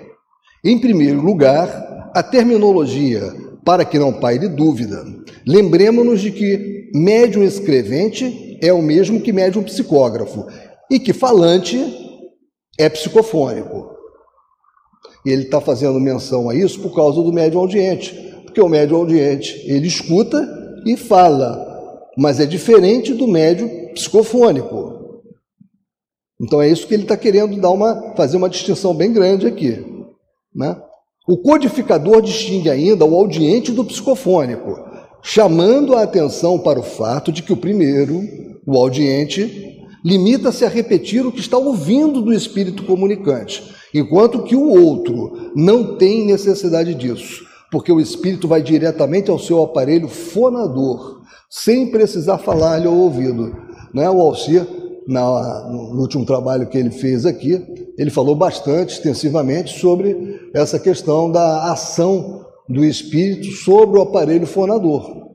Em 0.64 0.79
primeiro 0.81 1.21
lugar, 1.21 2.11
a 2.12 2.23
terminologia, 2.23 3.33
para 3.64 3.85
que 3.85 3.99
não 3.99 4.12
paire 4.12 4.49
dúvida. 4.49 5.05
Lembremos-nos 5.47 6.21
de 6.21 6.33
que 6.33 6.90
médium 6.95 7.45
escrevente 7.45 8.59
é 8.61 8.73
o 8.73 8.83
mesmo 8.83 9.21
que 9.21 9.33
médium 9.33 9.62
psicógrafo 9.62 10.47
e 10.90 10.99
que 10.99 11.12
falante 11.12 11.79
é 12.79 12.88
psicofônico. 12.88 13.95
Ele 15.25 15.42
está 15.42 15.61
fazendo 15.61 16.01
menção 16.01 16.49
a 16.49 16.55
isso 16.55 16.81
por 16.81 16.95
causa 16.95 17.23
do 17.23 17.33
médium 17.33 17.61
audiente, 17.61 18.14
porque 18.45 18.61
o 18.61 18.69
médium 18.69 18.99
audiente 18.99 19.62
ele 19.66 19.87
escuta 19.87 20.40
e 20.85 20.97
fala, 20.97 22.01
mas 22.16 22.40
é 22.40 22.47
diferente 22.47 23.12
do 23.12 23.29
médium 23.29 23.86
psicofônico. 23.96 25.22
Então 26.40 26.61
é 26.61 26.68
isso 26.68 26.87
que 26.87 26.94
ele 26.94 27.04
está 27.04 27.16
querendo 27.16 27.59
dar 27.59 27.70
uma, 27.70 28.14
fazer 28.14 28.37
uma 28.37 28.48
distinção 28.48 28.94
bem 28.94 29.12
grande 29.12 29.46
aqui. 29.46 29.85
Né? 30.54 30.76
O 31.26 31.38
codificador 31.38 32.20
distingue 32.20 32.70
ainda 32.70 33.04
o 33.04 33.14
audiente 33.14 33.72
do 33.72 33.85
psicofônico, 33.85 34.78
chamando 35.22 35.96
a 35.96 36.02
atenção 36.02 36.59
para 36.59 36.78
o 36.78 36.85
fato 36.85 37.32
de 37.32 37.42
que 37.42 37.52
o 37.52 37.56
primeiro, 37.56 38.22
o 38.66 38.76
audiente, 38.78 39.80
limita-se 40.04 40.64
a 40.64 40.68
repetir 40.68 41.26
o 41.26 41.32
que 41.32 41.40
está 41.40 41.56
ouvindo 41.56 42.20
do 42.20 42.32
espírito 42.32 42.85
comunicante, 42.85 43.74
enquanto 43.92 44.44
que 44.44 44.54
o 44.54 44.68
outro 44.68 45.50
não 45.56 45.96
tem 45.96 46.26
necessidade 46.26 46.94
disso, 46.94 47.44
porque 47.72 47.90
o 47.90 48.00
espírito 48.00 48.46
vai 48.46 48.62
diretamente 48.62 49.30
ao 49.30 49.38
seu 49.38 49.62
aparelho 49.62 50.06
fonador, 50.06 51.22
sem 51.50 51.90
precisar 51.90 52.38
falar-lhe 52.38 52.87
ao 52.87 52.94
ouvido. 52.94 53.65
Né? 53.92 54.09
O 54.09 54.20
Alcir 54.20 54.66
na, 55.07 55.68
no 55.70 56.01
último 56.01 56.27
trabalho 56.27 56.68
que 56.68 56.77
ele 56.77 56.90
fez 56.90 57.25
aqui, 57.25 57.64
ele 57.96 58.11
falou 58.11 58.35
bastante 58.35 58.94
extensivamente 58.94 59.79
sobre 59.79 60.51
essa 60.53 60.79
questão 60.79 61.31
da 61.31 61.70
ação 61.72 62.44
do 62.68 62.85
espírito 62.85 63.46
sobre 63.53 63.99
o 63.99 64.03
aparelho 64.03 64.46
fonador, 64.46 65.35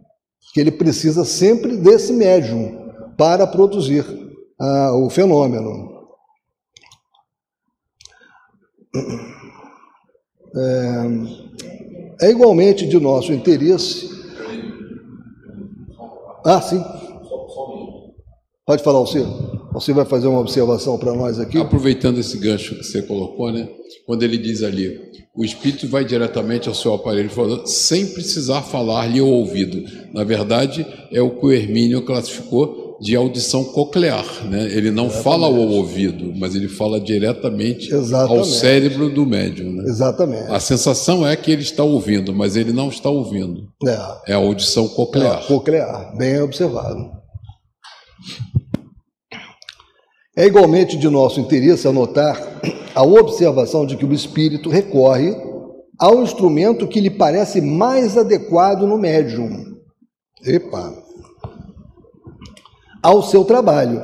que 0.54 0.60
ele 0.60 0.72
precisa 0.72 1.24
sempre 1.24 1.78
desse 1.78 2.12
médium 2.12 2.92
para 3.18 3.48
produzir 3.48 4.06
ah, 4.60 4.92
o 4.96 5.10
fenômeno. 5.10 5.90
É, 10.54 12.28
é 12.28 12.30
igualmente 12.30 12.86
de 12.88 13.00
nosso 13.00 13.32
interesse. 13.32 14.10
Ah, 16.44 16.62
sim. 16.62 16.84
Pode 18.72 18.84
falar, 18.84 19.00
Alcino. 19.00 19.68
Você 19.74 19.92
vai 19.92 20.06
fazer 20.06 20.28
uma 20.28 20.40
observação 20.40 20.98
para 20.98 21.14
nós 21.14 21.38
aqui? 21.38 21.58
Aproveitando 21.58 22.20
esse 22.20 22.38
gancho 22.38 22.76
que 22.76 22.86
você 22.86 23.02
colocou, 23.02 23.52
né? 23.52 23.68
Quando 24.06 24.24
ele 24.24 24.38
diz 24.38 24.64
ali, 24.64 24.98
o 25.36 25.44
espírito 25.44 25.90
vai 25.90 26.06
diretamente 26.06 26.70
ao 26.70 26.74
seu 26.74 26.94
aparelho 26.94 27.30
sem 27.66 28.06
precisar 28.06 28.62
falar-lhe 28.62 29.20
ao 29.20 29.28
ouvido. 29.28 29.84
Na 30.14 30.24
verdade, 30.24 30.88
é 31.12 31.22
o 31.22 31.32
que 31.32 31.46
o 31.48 31.52
Hermínio 31.52 32.02
classificou 32.04 32.98
de 33.02 33.14
audição 33.14 33.66
coclear, 33.66 34.26
né? 34.50 34.64
Ele 34.72 34.90
não 34.90 35.08
Exatamente. 35.08 35.24
fala 35.26 35.48
ao 35.48 35.54
ouvido, 35.54 36.32
mas 36.34 36.56
ele 36.56 36.70
fala 36.70 36.98
diretamente 36.98 37.94
Exatamente. 37.94 38.40
ao 38.40 38.46
cérebro 38.46 39.10
do 39.10 39.26
médium. 39.26 39.74
Né? 39.74 39.84
Exatamente. 39.86 40.50
A 40.50 40.62
sensação 40.62 41.28
é 41.28 41.36
que 41.36 41.52
ele 41.52 41.64
está 41.64 41.84
ouvindo, 41.84 42.34
mas 42.34 42.56
ele 42.56 42.72
não 42.72 42.88
está 42.88 43.10
ouvindo. 43.10 43.68
É, 43.86 44.32
é 44.32 44.34
a 44.34 44.38
audição 44.38 44.88
coclear. 44.88 45.42
É, 45.44 45.48
coclear, 45.48 46.16
bem 46.16 46.42
observado. 46.42 47.20
É 50.36 50.46
igualmente 50.46 50.98
de 50.98 51.10
nosso 51.10 51.41
interesse 51.41 51.88
anotar 51.88 52.41
a 52.96 53.04
observação 53.04 53.86
de 53.86 53.98
que 53.98 54.06
o 54.06 54.13
espírito 54.13 54.70
recorre 54.70 55.36
ao 56.00 56.24
instrumento 56.24 56.88
que 56.88 57.02
lhe 57.02 57.10
parece 57.10 57.60
mais 57.60 58.17
adequado 58.17 58.88
no 58.88 58.98
médium. 58.98 59.76
Epa! 60.46 60.94
Ao 63.04 63.22
seu 63.22 63.44
trabalho. 63.44 64.02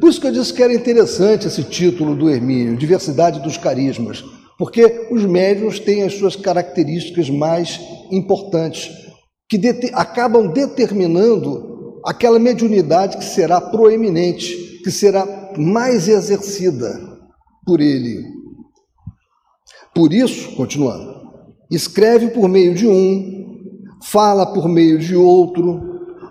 Por 0.00 0.08
isso 0.08 0.20
que 0.20 0.26
eu 0.26 0.32
disse 0.32 0.54
que 0.54 0.62
era 0.62 0.72
interessante 0.72 1.46
esse 1.46 1.62
título 1.62 2.14
do 2.14 2.30
Hermínio, 2.30 2.76
Diversidade 2.76 3.40
dos 3.40 3.58
Carismas, 3.58 4.24
porque 4.58 5.06
os 5.10 5.24
médiums 5.24 5.78
têm 5.78 6.02
as 6.02 6.14
suas 6.14 6.34
características 6.34 7.28
mais 7.28 7.78
importantes, 8.10 8.90
que 9.48 9.58
de 9.58 9.90
acabam 9.92 10.48
determinando 10.48 12.00
aquela 12.06 12.38
mediunidade 12.38 13.18
que 13.18 13.24
será 13.24 13.60
proeminente, 13.60 14.80
que 14.82 14.90
será 14.90 15.37
mais 15.58 16.08
exercida 16.08 17.18
por 17.66 17.80
ele. 17.80 18.24
Por 19.94 20.12
isso, 20.12 20.54
continuando, 20.54 21.18
escreve 21.70 22.28
por 22.28 22.48
meio 22.48 22.74
de 22.74 22.86
um, 22.86 23.64
fala 24.02 24.46
por 24.46 24.68
meio 24.68 24.98
de 24.98 25.16
outro, 25.16 25.80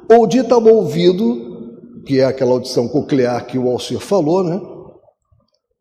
ou 0.10 0.26
dita 0.26 0.56
ao 0.56 0.66
ouvido, 0.66 2.02
que 2.06 2.20
é 2.20 2.26
aquela 2.26 2.54
audição 2.54 2.88
coclear 2.88 3.46
que 3.46 3.58
o 3.58 3.70
Alcir 3.70 4.00
falou, 4.00 4.44
né? 4.44 4.62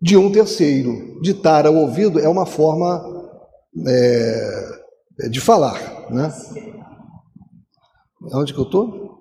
De 0.02 0.16
um 0.16 0.30
terceiro. 0.30 1.20
Ditar 1.22 1.66
ao 1.66 1.74
ouvido 1.76 2.18
é 2.18 2.28
uma 2.28 2.44
forma 2.44 3.00
é, 3.86 5.28
de 5.30 5.40
falar, 5.40 6.10
né? 6.10 6.32
Onde 8.34 8.52
que 8.52 8.58
eu 8.58 8.64
estou? 8.64 9.20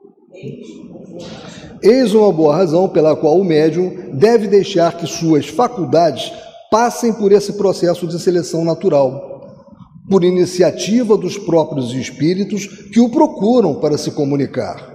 Eis 1.81 2.13
uma 2.13 2.31
boa 2.31 2.55
razão 2.55 2.87
pela 2.89 3.15
qual 3.15 3.39
o 3.39 3.43
médium 3.43 4.11
deve 4.13 4.47
deixar 4.47 4.97
que 4.97 5.05
suas 5.05 5.47
faculdades 5.47 6.31
passem 6.71 7.13
por 7.13 7.31
esse 7.31 7.53
processo 7.53 8.07
de 8.07 8.19
seleção 8.19 8.63
natural, 8.63 9.41
por 10.09 10.23
iniciativa 10.23 11.17
dos 11.17 11.37
próprios 11.37 11.93
espíritos 11.93 12.65
que 12.91 12.99
o 12.99 13.09
procuram 13.09 13.75
para 13.75 13.97
se 13.97 14.11
comunicar. 14.11 14.93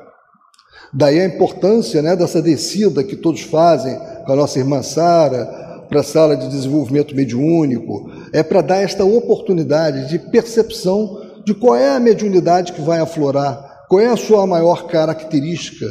Daí 0.93 1.21
a 1.21 1.25
importância 1.25 2.03
né, 2.03 2.17
dessa 2.17 2.43
descida 2.43 3.05
que 3.05 3.17
todos 3.17 3.43
fazem 3.43 3.97
com 4.27 4.33
a 4.33 4.37
nossa 4.37 4.59
irmã 4.59 4.83
Sara 4.83 5.47
para 5.89 6.01
a 6.01 6.05
sala 6.05 6.37
de 6.37 6.49
desenvolvimento 6.49 7.17
mediúnico, 7.17 8.11
é 8.33 8.45
para 8.45 8.61
dar 8.61 8.77
esta 8.77 9.05
oportunidade 9.05 10.09
de 10.09 10.19
percepção 10.19 11.21
de 11.45 11.53
qual 11.53 11.75
é 11.75 11.91
a 11.91 12.01
mediunidade 12.01 12.73
que 12.73 12.81
vai 12.81 13.01
aflorar, 13.01 13.87
qual 13.89 14.01
é 14.01 14.07
a 14.07 14.17
sua 14.17 14.47
maior 14.47 14.87
característica 14.87 15.87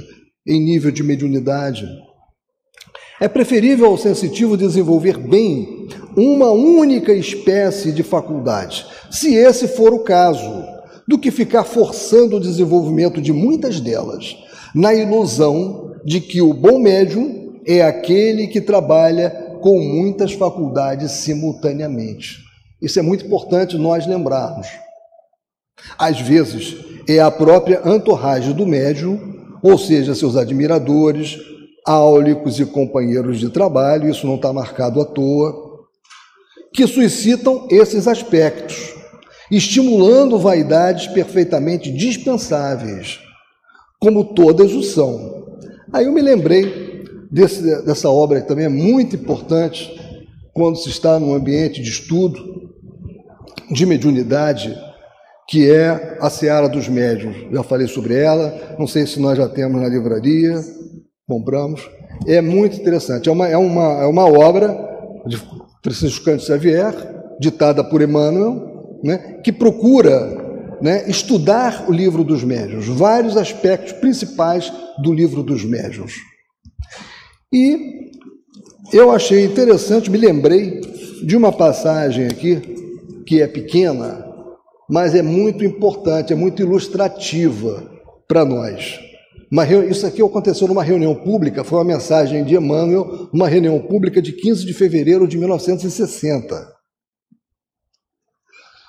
em 0.49 0.59
nível 0.59 0.91
de 0.91 1.03
mediunidade. 1.03 1.87
É 3.21 3.27
preferível 3.27 3.85
ao 3.85 3.97
sensitivo 3.97 4.57
desenvolver 4.57 5.17
bem 5.17 5.87
uma 6.17 6.51
única 6.51 7.13
espécie 7.13 7.91
de 7.91 8.01
faculdade, 8.01 8.85
se 9.11 9.35
esse 9.35 9.67
for 9.67 9.93
o 9.93 9.99
caso, 9.99 10.65
do 11.07 11.19
que 11.19 11.29
ficar 11.29 11.63
forçando 11.63 12.37
o 12.37 12.39
desenvolvimento 12.39 13.21
de 13.21 13.31
muitas 13.31 13.79
delas, 13.79 14.35
na 14.73 14.93
ilusão 14.93 15.95
de 16.03 16.19
que 16.19 16.41
o 16.41 16.53
bom 16.53 16.79
médium 16.79 17.59
é 17.65 17.81
aquele 17.81 18.47
que 18.47 18.61
trabalha 18.61 19.57
com 19.61 19.79
muitas 19.79 20.33
faculdades 20.33 21.11
simultaneamente. 21.11 22.37
Isso 22.81 22.97
é 22.97 23.01
muito 23.01 23.25
importante 23.25 23.77
nós 23.77 24.07
lembrarmos. 24.07 24.67
Às 25.97 26.19
vezes, 26.19 26.77
é 27.07 27.19
a 27.19 27.29
própria 27.29 27.81
entorragem 27.85 28.53
do 28.53 28.65
médium 28.65 29.38
ou 29.61 29.77
seja, 29.77 30.15
seus 30.15 30.35
admiradores, 30.35 31.37
áulicos 31.85 32.59
e 32.59 32.65
companheiros 32.65 33.39
de 33.39 33.49
trabalho, 33.49 34.09
isso 34.09 34.27
não 34.27 34.35
está 34.35 34.53
marcado 34.53 35.01
à 35.01 35.05
toa, 35.05 35.87
que 36.73 36.85
suscitam 36.85 37.67
esses 37.69 38.07
aspectos, 38.07 38.93
estimulando 39.51 40.37
vaidades 40.37 41.07
perfeitamente 41.07 41.91
dispensáveis, 41.91 43.19
como 43.99 44.33
todas 44.33 44.73
o 44.73 44.83
são. 44.83 45.57
Aí 45.91 46.05
eu 46.05 46.11
me 46.11 46.21
lembrei 46.21 47.03
desse, 47.31 47.83
dessa 47.83 48.09
obra 48.09 48.41
que 48.41 48.47
também 48.47 48.65
é 48.65 48.69
muito 48.69 49.15
importante 49.15 49.99
quando 50.53 50.77
se 50.77 50.89
está 50.89 51.19
num 51.19 51.33
ambiente 51.33 51.81
de 51.81 51.89
estudo, 51.89 52.69
de 53.71 53.85
mediunidade, 53.85 54.77
que 55.49 55.67
é 55.67 56.17
a 56.21 56.29
Seara 56.29 56.69
dos 56.69 56.87
Médiuns. 56.87 57.35
Já 57.51 57.63
falei 57.63 57.87
sobre 57.87 58.13
ela, 58.13 58.75
não 58.77 58.85
sei 58.85 59.07
se 59.07 59.19
nós 59.19 59.35
já 59.35 59.49
temos 59.49 59.81
na 59.81 59.89
livraria, 59.89 60.63
compramos. 61.27 61.89
É 62.27 62.39
muito 62.39 62.79
interessante. 62.79 63.29
É 63.29 63.31
uma, 63.31 63.47
é 63.47 63.57
uma, 63.57 64.03
é 64.03 64.05
uma 64.05 64.25
obra 64.25 64.77
de 65.25 65.41
Francisco 65.83 66.23
Cândido 66.23 66.45
Xavier, 66.45 66.93
ditada 67.39 67.83
por 67.83 67.99
Emmanuel, 67.99 68.99
né, 69.03 69.39
que 69.43 69.51
procura 69.51 70.77
né, 70.81 71.09
estudar 71.09 71.89
o 71.89 71.91
livro 71.91 72.23
dos 72.23 72.43
médiuns, 72.43 72.85
vários 72.87 73.35
aspectos 73.35 73.93
principais 73.93 74.71
do 75.01 75.11
livro 75.11 75.41
dos 75.41 75.65
médiuns. 75.65 76.13
E 77.51 78.11
eu 78.93 79.09
achei 79.09 79.45
interessante, 79.45 80.11
me 80.11 80.17
lembrei 80.17 80.79
de 81.23 81.35
uma 81.35 81.51
passagem 81.51 82.27
aqui, 82.27 83.23
que 83.25 83.41
é 83.41 83.47
pequena, 83.47 84.28
mas 84.89 85.13
é 85.13 85.21
muito 85.21 85.63
importante, 85.63 86.33
é 86.33 86.35
muito 86.35 86.63
ilustrativa 86.63 87.83
para 88.27 88.43
nós. 88.43 88.99
Isso 89.89 90.05
aqui 90.07 90.21
aconteceu 90.21 90.67
numa 90.67 90.83
reunião 90.83 91.13
pública, 91.13 91.63
foi 91.63 91.77
uma 91.77 91.85
mensagem 91.85 92.43
de 92.43 92.55
Emmanuel, 92.55 93.29
numa 93.31 93.47
reunião 93.47 93.79
pública 93.79 94.21
de 94.21 94.33
15 94.33 94.65
de 94.65 94.73
fevereiro 94.73 95.27
de 95.27 95.37
1960. 95.37 96.79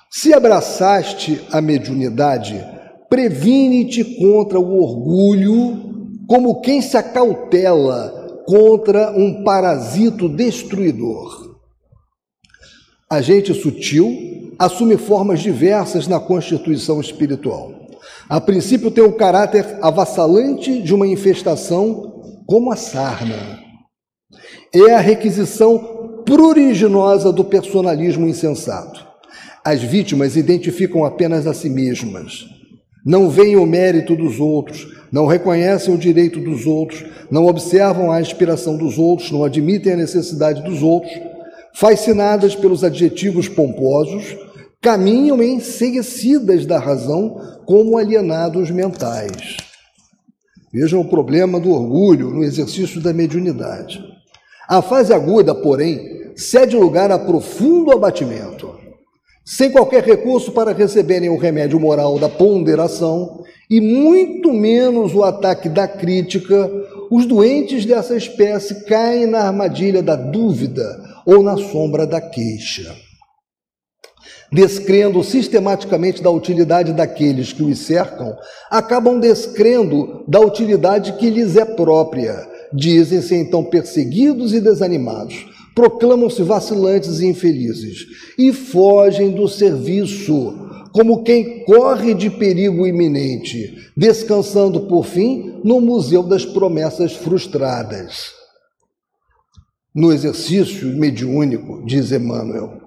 Se 0.09 0.33
abraçaste 0.33 1.41
a 1.51 1.61
mediunidade, 1.61 2.63
previne-te 3.09 4.03
contra 4.03 4.59
o 4.59 4.81
orgulho, 4.81 6.17
como 6.27 6.61
quem 6.61 6.81
se 6.81 6.97
acautela 6.97 8.43
contra 8.45 9.11
um 9.11 9.43
parasito 9.43 10.27
destruidor. 10.27 11.57
A 13.09 13.21
gente 13.21 13.53
sutil 13.53 14.40
assume 14.61 14.95
formas 14.95 15.39
diversas 15.39 16.07
na 16.07 16.19
constituição 16.19 17.01
espiritual. 17.01 17.73
A 18.29 18.39
princípio 18.39 18.91
tem 18.91 19.03
o 19.03 19.13
caráter 19.13 19.65
avassalante 19.81 20.83
de 20.83 20.93
uma 20.93 21.07
infestação, 21.07 22.43
como 22.45 22.71
a 22.71 22.75
sarna. 22.75 23.59
É 24.71 24.93
a 24.93 24.99
requisição 24.99 26.21
pruriginosa 26.23 27.33
do 27.33 27.43
personalismo 27.43 28.27
insensato. 28.27 29.03
As 29.65 29.81
vítimas 29.81 30.35
identificam 30.35 31.05
apenas 31.05 31.47
a 31.47 31.55
si 31.55 31.67
mesmas. 31.67 32.45
Não 33.03 33.31
veem 33.31 33.55
o 33.55 33.65
mérito 33.65 34.15
dos 34.15 34.39
outros, 34.39 34.87
não 35.11 35.25
reconhecem 35.25 35.91
o 35.91 35.97
direito 35.97 36.39
dos 36.39 36.67
outros, 36.67 37.03
não 37.31 37.47
observam 37.47 38.11
a 38.11 38.21
inspiração 38.21 38.77
dos 38.77 38.99
outros, 38.99 39.31
não 39.31 39.43
admitem 39.43 39.93
a 39.93 39.97
necessidade 39.97 40.61
dos 40.61 40.83
outros, 40.83 41.19
fascinadas 41.73 42.55
pelos 42.55 42.83
adjetivos 42.83 43.47
pomposos, 43.47 44.37
caminham 44.81 45.43
enseguecidas 45.43 46.65
da 46.65 46.79
razão 46.79 47.39
como 47.65 47.97
alienados 47.97 48.71
mentais. 48.71 49.57
Vejam 50.73 51.01
o 51.01 51.07
problema 51.07 51.59
do 51.59 51.71
orgulho 51.71 52.31
no 52.31 52.43
exercício 52.43 52.99
da 52.99 53.13
mediunidade. 53.13 54.03
A 54.67 54.81
fase 54.81 55.13
aguda, 55.13 55.53
porém, 55.53 56.31
cede 56.35 56.75
lugar 56.75 57.11
a 57.11 57.19
profundo 57.19 57.91
abatimento. 57.91 58.71
Sem 59.45 59.71
qualquer 59.71 60.03
recurso 60.03 60.51
para 60.51 60.71
receberem 60.71 61.29
o 61.29 61.37
remédio 61.37 61.79
moral 61.79 62.17
da 62.17 62.29
ponderação, 62.29 63.43
e 63.69 63.79
muito 63.79 64.51
menos 64.51 65.13
o 65.13 65.23
ataque 65.23 65.69
da 65.69 65.87
crítica, 65.87 66.71
os 67.11 67.25
doentes 67.25 67.85
dessa 67.85 68.15
espécie 68.15 68.85
caem 68.85 69.27
na 69.27 69.41
armadilha 69.41 70.01
da 70.01 70.15
dúvida 70.15 71.03
ou 71.25 71.43
na 71.43 71.57
sombra 71.57 72.07
da 72.07 72.21
queixa. 72.21 72.95
Descrendo 74.51 75.23
sistematicamente 75.23 76.21
da 76.21 76.29
utilidade 76.29 76.91
daqueles 76.91 77.53
que 77.53 77.63
os 77.63 77.79
cercam, 77.79 78.35
acabam 78.69 79.17
descrendo 79.17 80.25
da 80.27 80.41
utilidade 80.41 81.13
que 81.13 81.29
lhes 81.29 81.55
é 81.55 81.63
própria. 81.63 82.49
Dizem-se 82.73 83.33
então 83.35 83.63
perseguidos 83.63 84.53
e 84.53 84.59
desanimados, 84.59 85.45
proclamam-se 85.73 86.43
vacilantes 86.43 87.21
e 87.21 87.27
infelizes 87.27 88.05
e 88.37 88.51
fogem 88.51 89.31
do 89.31 89.47
serviço 89.47 90.69
como 90.91 91.23
quem 91.23 91.63
corre 91.63 92.13
de 92.13 92.29
perigo 92.29 92.85
iminente, 92.85 93.91
descansando 93.95 94.81
por 94.81 95.05
fim 95.05 95.61
no 95.63 95.79
Museu 95.79 96.23
das 96.23 96.45
Promessas 96.45 97.13
Frustradas. 97.13 98.33
No 99.95 100.11
exercício 100.11 100.87
mediúnico, 100.87 101.83
diz 101.85 102.11
Emmanuel, 102.11 102.80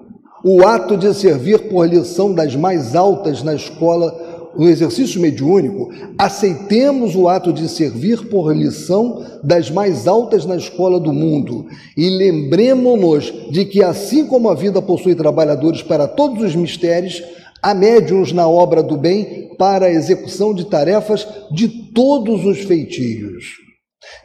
o 0.44 0.64
ato 0.66 0.96
de 0.96 1.14
servir 1.14 1.68
por 1.70 1.88
lição 1.88 2.33
das 2.33 2.54
mais 2.54 2.94
altas 2.94 3.42
na 3.42 3.54
escola, 3.54 4.52
no 4.57 4.68
exercício 4.68 5.20
mediúnico, 5.20 5.90
aceitemos 6.18 7.16
o 7.16 7.28
ato 7.28 7.52
de 7.52 7.68
servir 7.68 8.28
por 8.28 8.54
lição 8.54 9.24
das 9.42 9.70
mais 9.70 10.07
altas 10.07 10.44
na 10.44 10.57
escola 10.57 11.00
do 11.00 11.12
mundo 11.12 11.66
e 11.96 12.11
lembremos-nos 12.11 13.33
de 13.50 13.64
que, 13.64 13.83
assim 13.83 14.26
como 14.26 14.48
a 14.48 14.54
vida 14.54 14.80
possui 14.80 15.14
trabalhadores 15.14 15.83
para 15.83 16.07
todos 16.07 16.42
os 16.42 16.54
mistérios, 16.54 17.22
Há 17.64 17.72
médiuns 17.72 18.30
na 18.30 18.46
obra 18.46 18.83
do 18.83 18.94
bem 18.94 19.57
para 19.57 19.87
a 19.87 19.90
execução 19.90 20.52
de 20.52 20.66
tarefas 20.66 21.26
de 21.50 21.66
todos 21.94 22.44
os 22.44 22.59
feitios. 22.59 23.54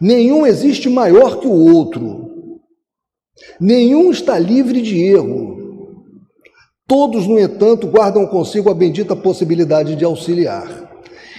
Nenhum 0.02 0.46
existe 0.46 0.90
maior 0.90 1.40
que 1.40 1.48
o 1.48 1.74
outro. 1.74 2.30
Nenhum 3.58 4.12
está 4.12 4.38
livre 4.38 4.82
de 4.82 5.02
erro. 5.02 5.59
Todos, 6.90 7.28
no 7.28 7.38
entanto, 7.38 7.86
guardam 7.86 8.26
consigo 8.26 8.68
a 8.68 8.74
bendita 8.74 9.16
possibilidade 9.16 9.96
de 9.96 10.04
auxiliar. 10.04 10.90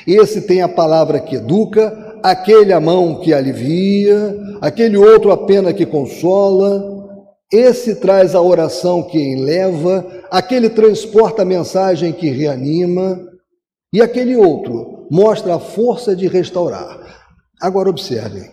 Esse 0.06 0.42
tem 0.42 0.62
a 0.62 0.68
palavra 0.68 1.18
que 1.18 1.34
educa, 1.34 2.20
aquele 2.22 2.72
a 2.72 2.78
mão 2.78 3.18
que 3.18 3.34
alivia, 3.34 4.38
aquele 4.60 4.96
outro 4.96 5.32
a 5.32 5.36
pena 5.36 5.72
que 5.72 5.84
consola, 5.84 7.00
esse 7.52 7.96
traz 7.96 8.36
a 8.36 8.40
oração 8.40 9.02
que 9.02 9.18
eleva, 9.18 10.06
aquele 10.30 10.70
transporta 10.70 11.42
a 11.42 11.44
mensagem 11.44 12.12
que 12.12 12.30
reanima, 12.30 13.20
e 13.92 14.00
aquele 14.00 14.36
outro 14.36 15.08
mostra 15.10 15.56
a 15.56 15.58
força 15.58 16.14
de 16.14 16.28
restaurar. 16.28 17.00
Agora 17.60 17.90
observem. 17.90 18.48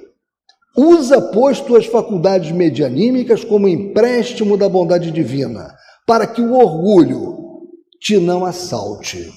Usa, 0.76 1.22
pois, 1.22 1.60
tuas 1.62 1.86
faculdades 1.86 2.52
medianímicas 2.52 3.44
como 3.44 3.68
empréstimo 3.68 4.58
da 4.58 4.68
bondade 4.68 5.12
divina, 5.12 5.76
para 6.08 6.26
que 6.26 6.42
o 6.42 6.54
orgulho 6.54 7.38
te 8.00 8.18
não 8.18 8.46
assalte. 8.46 9.30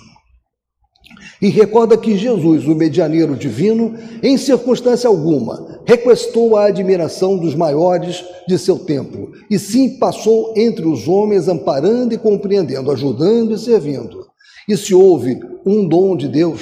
E 1.43 1.49
recorda 1.49 1.97
que 1.97 2.17
Jesus, 2.17 2.67
o 2.67 2.75
medianeiro 2.75 3.35
divino, 3.35 3.95
em 4.23 4.37
circunstância 4.37 5.09
alguma, 5.09 5.81
requestou 5.85 6.57
a 6.57 6.67
admiração 6.67 7.37
dos 7.37 7.55
maiores 7.55 8.25
de 8.47 8.57
seu 8.57 8.79
tempo, 8.79 9.33
e 9.51 9.59
sim 9.59 9.99
passou 9.99 10.55
entre 10.57 10.87
os 10.87 11.09
homens, 11.09 11.49
amparando 11.49 12.15
e 12.15 12.19
compreendendo, 12.19 12.93
ajudando 12.93 13.55
e 13.55 13.59
servindo. 13.59 14.27
E 14.69 14.77
se 14.77 14.95
houve 14.95 15.41
um 15.67 15.89
dom 15.89 16.17
de 16.17 16.29
Deus 16.29 16.61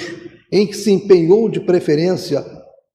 em 0.51 0.65
que 0.65 0.75
se 0.75 0.91
empenhou 0.91 1.47
de 1.49 1.59
preferência 1.59 2.43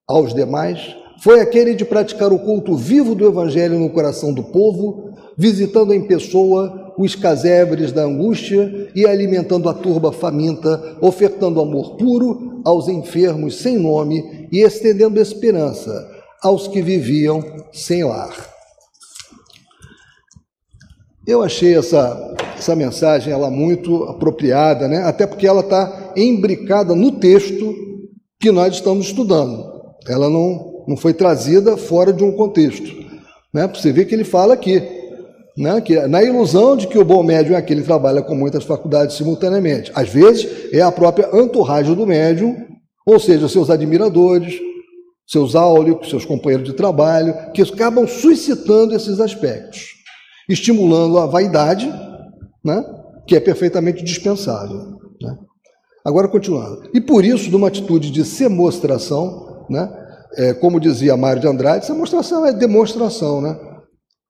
aos 0.09 0.35
demais, 0.35 0.97
foi 1.23 1.41
aquele 1.41 1.75
de 1.75 1.85
praticar 1.85 2.33
o 2.33 2.39
culto 2.39 2.75
vivo 2.75 3.15
do 3.15 3.27
Evangelho 3.27 3.79
no 3.79 3.91
coração 3.91 4.35
do 4.35 4.43
povo, 4.43 5.13
visitando 5.39 5.95
em 5.95 6.07
pessoa 6.07 6.84
os 6.97 7.15
casebres 7.15 7.93
da 7.93 8.05
angústia 8.05 8.91
e 8.95 9.07
alimentando 9.07 9.69
a 9.69 9.75
turba 9.75 10.13
faminta, 10.13 10.97
ofertando 11.01 11.61
amor 11.61 11.97
puro 11.97 12.61
aos 12.65 12.89
enfermos 12.89 13.57
sem 13.57 13.79
nome 13.79 14.49
e 14.51 14.61
estendendo 14.61 15.21
esperança 15.21 16.11
aos 16.43 16.69
que 16.69 16.83
viviam 16.83 17.43
sem 17.73 18.05
lar. 18.05 18.35
Eu 21.27 21.43
achei 21.43 21.75
essa, 21.75 22.37
essa 22.57 22.77
mensagem 22.77 23.33
ela 23.33 23.51
muito 23.51 24.05
apropriada, 24.05 24.87
né? 24.87 24.99
até 25.05 25.27
porque 25.27 25.47
ela 25.47 25.61
está 25.61 26.13
embricada 26.15 26.95
no 26.95 27.13
texto 27.13 27.75
que 28.39 28.53
nós 28.53 28.75
estamos 28.75 29.07
estudando. 29.07 29.73
Ela 30.07 30.29
não, 30.29 30.85
não 30.87 30.97
foi 30.99 31.15
trazida 31.15 31.79
fora 31.79 32.13
de 32.13 32.23
um 32.23 32.33
contexto. 32.33 32.95
Né? 33.55 33.67
Você 33.69 33.91
vê 33.91 34.05
que 34.05 34.15
ele 34.15 34.25
fala 34.25 34.53
aqui, 34.53 34.83
né? 35.57 35.81
que, 35.81 35.99
na 36.07 36.23
ilusão 36.23 36.77
de 36.77 36.87
que 36.87 36.99
o 36.99 37.05
bom 37.05 37.23
médium 37.23 37.55
é 37.55 37.59
aquele 37.59 37.81
que 37.81 37.87
trabalha 37.87 38.23
com 38.23 38.35
muitas 38.35 38.65
faculdades 38.65 39.17
simultaneamente. 39.17 39.93
Às 39.95 40.09
vezes 40.09 40.73
é 40.73 40.81
a 40.81 40.93
própria 40.93 41.29
entourage 41.33 41.95
do 41.95 42.07
médium, 42.07 42.57
ou 43.07 43.19
seja, 43.19 43.49
seus 43.49 43.71
admiradores, 43.71 44.59
seus 45.27 45.55
áulicos, 45.55 46.11
seus 46.11 46.25
companheiros 46.25 46.67
de 46.67 46.75
trabalho, 46.75 47.35
que 47.53 47.63
acabam 47.63 48.07
suscitando 48.07 48.95
esses 48.95 49.21
aspectos, 49.21 49.95
estimulando 50.49 51.19
a 51.19 51.27
vaidade, 51.27 51.93
né? 52.65 52.85
que 53.27 53.37
é 53.37 53.41
perfeitamente 53.41 54.03
dispensável. 54.03 54.99
Né? 55.21 55.39
Agora, 56.05 56.29
continuando. 56.29 56.91
E 56.93 57.01
por 57.01 57.25
isso, 57.25 57.51
numa 57.51 57.69
atitude 57.69 58.11
de 58.11 58.25
semostração, 58.25 59.65
né? 59.71 59.89
é, 60.37 60.53
como 60.53 60.81
dizia 60.81 61.17
Mário 61.17 61.41
de 61.41 61.49
Andrade, 61.49 61.85
essa 61.85 61.93
demonstração 61.93 62.45
é 62.45 62.53
demonstração, 62.53 63.41
né? 63.41 63.57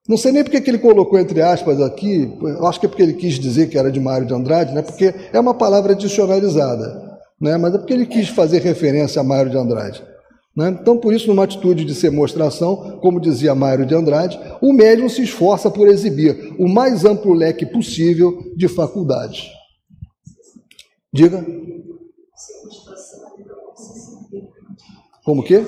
Não 0.07 0.17
sei 0.17 0.31
nem 0.31 0.43
porque 0.43 0.61
que 0.61 0.69
ele 0.69 0.77
colocou 0.77 1.17
entre 1.17 1.41
aspas 1.41 1.81
aqui, 1.81 2.31
acho 2.61 2.79
que 2.79 2.85
é 2.85 2.89
porque 2.89 3.01
ele 3.01 3.13
quis 3.13 3.39
dizer 3.39 3.69
que 3.69 3.77
era 3.77 3.91
de 3.91 3.99
Mário 3.99 4.27
de 4.27 4.33
Andrade, 4.33 4.73
né? 4.73 4.83
porque 4.83 5.13
é 5.33 5.39
uma 5.39 5.53
palavra 5.53 5.95
dicionarizada, 5.95 7.19
né? 7.41 7.57
mas 7.57 7.73
é 7.73 7.77
porque 7.79 7.93
ele 7.93 8.05
quis 8.05 8.29
fazer 8.29 8.61
referência 8.61 9.19
a 9.19 9.23
Mário 9.23 9.49
de 9.49 9.57
Andrade. 9.57 10.03
Né? 10.55 10.77
Então, 10.79 10.97
por 10.97 11.13
isso, 11.13 11.27
numa 11.27 11.43
atitude 11.43 11.83
de 11.83 11.93
demonstração, 11.99 12.99
como 13.01 13.19
dizia 13.19 13.53
Mário 13.53 13.85
de 13.85 13.93
Andrade, 13.93 14.39
o 14.61 14.71
médium 14.71 15.09
se 15.09 15.23
esforça 15.23 15.69
por 15.69 15.87
exibir 15.87 16.55
o 16.57 16.67
mais 16.67 17.03
amplo 17.03 17.33
leque 17.33 17.65
possível 17.65 18.53
de 18.55 18.67
faculdades. 18.67 19.49
Diga. 21.11 21.45
Como 25.25 25.43
que? 25.43 25.65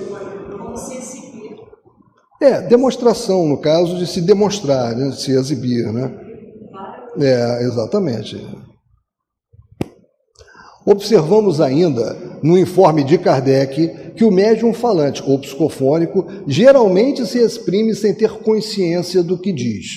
É, 2.40 2.62
demonstração, 2.62 3.48
no 3.48 3.58
caso 3.58 3.98
de 3.98 4.06
se 4.06 4.22
demonstrar, 4.22 4.96
né, 4.96 5.10
de 5.10 5.20
se 5.20 5.32
exibir, 5.32 5.92
né? 5.92 6.12
É, 7.20 7.64
exatamente. 7.64 8.40
Observamos 10.86 11.60
ainda, 11.60 12.16
no 12.44 12.58
informe 12.58 13.04
de 13.04 13.18
Kardec, 13.18 14.14
que 14.16 14.24
o 14.24 14.32
médium 14.32 14.74
falante 14.74 15.22
ou 15.26 15.40
psicofônico 15.40 16.26
geralmente 16.48 17.26
se 17.26 17.40
exprime 17.40 17.94
sem 17.94 18.14
ter 18.14 18.32
consciência 18.40 19.22
do 19.24 19.38
que 19.38 19.52
diz. 19.52 19.88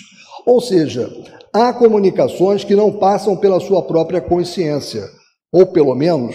Ou 0.46 0.60
seja, 0.60 1.08
há 1.52 1.72
comunicações 1.72 2.64
que 2.64 2.74
não 2.74 2.90
passam 2.90 3.36
pela 3.36 3.60
sua 3.60 3.82
própria 3.82 4.20
consciência, 4.20 5.04
ou 5.52 5.66
pelo 5.66 5.94
menos 5.94 6.34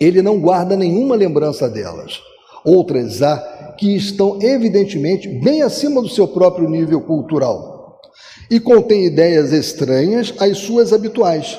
ele 0.00 0.20
não 0.20 0.40
guarda 0.40 0.76
nenhuma 0.76 1.14
lembrança 1.14 1.68
delas. 1.68 2.20
Outras 2.64 3.22
há 3.22 3.36
que 3.76 3.94
estão 3.96 4.38
evidentemente 4.40 5.28
bem 5.28 5.62
acima 5.62 6.00
do 6.00 6.08
seu 6.08 6.28
próprio 6.28 6.68
nível 6.68 7.00
cultural 7.00 8.00
e 8.50 8.60
contêm 8.60 9.06
ideias 9.06 9.52
estranhas 9.52 10.34
às 10.38 10.58
suas 10.58 10.92
habituais. 10.92 11.58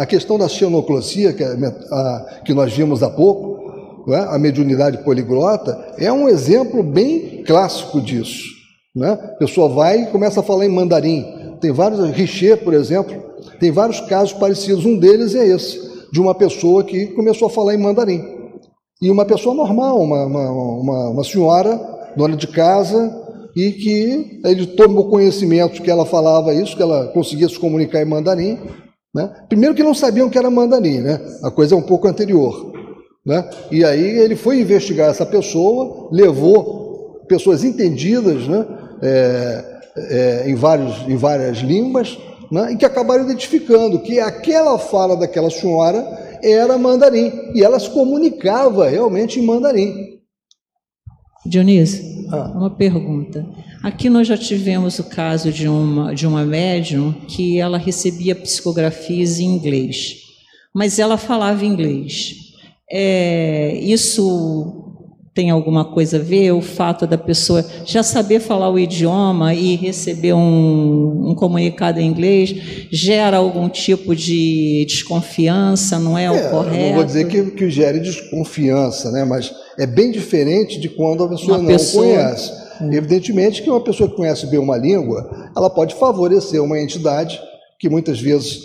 A 0.00 0.04
questão 0.06 0.36
da 0.36 0.48
xenoclosia, 0.48 1.32
que, 1.32 1.42
é 1.42 1.56
que 2.44 2.52
nós 2.52 2.72
vimos 2.72 3.02
há 3.02 3.08
pouco, 3.08 4.10
né, 4.10 4.26
a 4.28 4.38
mediunidade 4.38 4.98
poliglota, 5.04 5.94
é 5.98 6.12
um 6.12 6.28
exemplo 6.28 6.82
bem 6.82 7.42
clássico 7.44 8.00
disso. 8.00 8.42
Né? 8.94 9.10
A 9.10 9.36
pessoa 9.38 9.68
vai 9.68 10.02
e 10.02 10.06
começa 10.06 10.40
a 10.40 10.42
falar 10.42 10.66
em 10.66 10.68
mandarim. 10.68 11.56
Tem 11.60 11.72
vários, 11.72 12.10
Richer, 12.10 12.62
por 12.62 12.74
exemplo, 12.74 13.14
tem 13.58 13.70
vários 13.70 14.00
casos 14.00 14.32
parecidos. 14.32 14.84
Um 14.84 14.98
deles 14.98 15.34
é 15.34 15.46
esse 15.46 15.80
de 16.12 16.20
uma 16.20 16.34
pessoa 16.34 16.84
que 16.84 17.06
começou 17.08 17.48
a 17.48 17.50
falar 17.50 17.74
em 17.74 17.78
mandarim. 17.78 18.33
E 19.02 19.10
uma 19.10 19.24
pessoa 19.24 19.54
normal, 19.54 20.00
uma, 20.00 20.24
uma, 20.24 20.50
uma, 20.50 21.10
uma 21.10 21.24
senhora, 21.24 21.80
dona 22.16 22.36
de 22.36 22.46
casa, 22.46 23.22
e 23.56 23.72
que 23.72 24.40
ele 24.44 24.66
tomou 24.68 25.08
conhecimento 25.08 25.82
que 25.82 25.90
ela 25.90 26.06
falava 26.06 26.54
isso, 26.54 26.76
que 26.76 26.82
ela 26.82 27.08
conseguia 27.08 27.48
se 27.48 27.58
comunicar 27.58 28.02
em 28.02 28.06
mandarim. 28.06 28.58
Né? 29.14 29.30
Primeiro 29.48 29.74
que 29.74 29.82
não 29.82 29.94
sabiam 29.94 30.28
que 30.28 30.38
era 30.38 30.50
mandarim, 30.50 31.00
né? 31.00 31.20
a 31.42 31.50
coisa 31.50 31.74
é 31.74 31.78
um 31.78 31.82
pouco 31.82 32.08
anterior. 32.08 32.72
Né? 33.24 33.48
E 33.70 33.84
aí 33.84 34.18
ele 34.18 34.36
foi 34.36 34.60
investigar 34.60 35.10
essa 35.10 35.24
pessoa, 35.24 36.08
levou 36.10 37.24
pessoas 37.28 37.64
entendidas 37.64 38.46
né? 38.46 38.66
É, 39.02 39.74
é, 39.96 40.44
em, 40.46 40.54
vários, 40.54 41.08
em 41.08 41.16
várias 41.16 41.58
línguas, 41.58 42.18
né, 42.50 42.72
e 42.72 42.76
que 42.76 42.84
acabaram 42.84 43.24
identificando 43.24 44.00
que 44.00 44.18
aquela 44.20 44.78
fala 44.78 45.16
daquela 45.16 45.50
senhora 45.50 46.23
era 46.44 46.76
mandarim, 46.76 47.52
e 47.54 47.62
ela 47.62 47.78
se 47.80 47.90
comunicava 47.90 48.88
realmente 48.88 49.40
em 49.40 49.44
mandarim. 49.44 50.14
Dionísio, 51.46 52.02
ah. 52.32 52.52
uma 52.54 52.70
pergunta. 52.70 53.46
Aqui 53.82 54.08
nós 54.08 54.26
já 54.26 54.36
tivemos 54.36 54.98
o 54.98 55.04
caso 55.04 55.52
de 55.52 55.68
uma, 55.68 56.14
de 56.14 56.26
uma 56.26 56.44
médium 56.44 57.12
que 57.12 57.58
ela 57.58 57.76
recebia 57.76 58.34
psicografias 58.34 59.38
em 59.38 59.44
inglês, 59.44 60.22
mas 60.74 60.98
ela 60.98 61.16
falava 61.16 61.64
inglês. 61.64 62.36
É, 62.90 63.78
isso 63.82 64.83
tem 65.34 65.50
alguma 65.50 65.84
coisa 65.84 66.16
a 66.16 66.20
ver 66.20 66.52
o 66.52 66.60
fato 66.60 67.08
da 67.08 67.18
pessoa 67.18 67.66
já 67.84 68.04
saber 68.04 68.38
falar 68.38 68.70
o 68.70 68.78
idioma 68.78 69.52
e 69.52 69.74
receber 69.74 70.32
um, 70.32 71.30
um 71.30 71.34
comunicado 71.34 71.98
em 71.98 72.06
inglês 72.06 72.54
gera 72.92 73.38
algum 73.38 73.68
tipo 73.68 74.14
de 74.14 74.84
desconfiança, 74.86 75.98
não 75.98 76.16
é, 76.16 76.26
é 76.26 76.30
o 76.30 76.50
correto? 76.50 76.86
Não 76.86 76.94
vou 76.94 77.04
dizer 77.04 77.26
que, 77.26 77.50
que 77.50 77.68
gere 77.68 77.98
desconfiança, 77.98 79.10
né? 79.10 79.24
mas 79.24 79.52
é 79.76 79.86
bem 79.86 80.12
diferente 80.12 80.78
de 80.78 80.88
quando 80.88 81.24
a 81.24 81.28
pessoa 81.28 81.58
uma 81.58 81.64
não 81.64 81.66
pessoa... 81.66 82.04
conhece. 82.04 82.52
Hum. 82.80 82.92
Evidentemente 82.92 83.60
que 83.60 83.70
uma 83.70 83.82
pessoa 83.82 84.08
que 84.08 84.16
conhece 84.16 84.46
bem 84.46 84.60
uma 84.60 84.76
língua, 84.76 85.50
ela 85.56 85.68
pode 85.68 85.96
favorecer 85.96 86.62
uma 86.62 86.80
entidade 86.80 87.40
que 87.80 87.88
muitas 87.88 88.20
vezes 88.20 88.62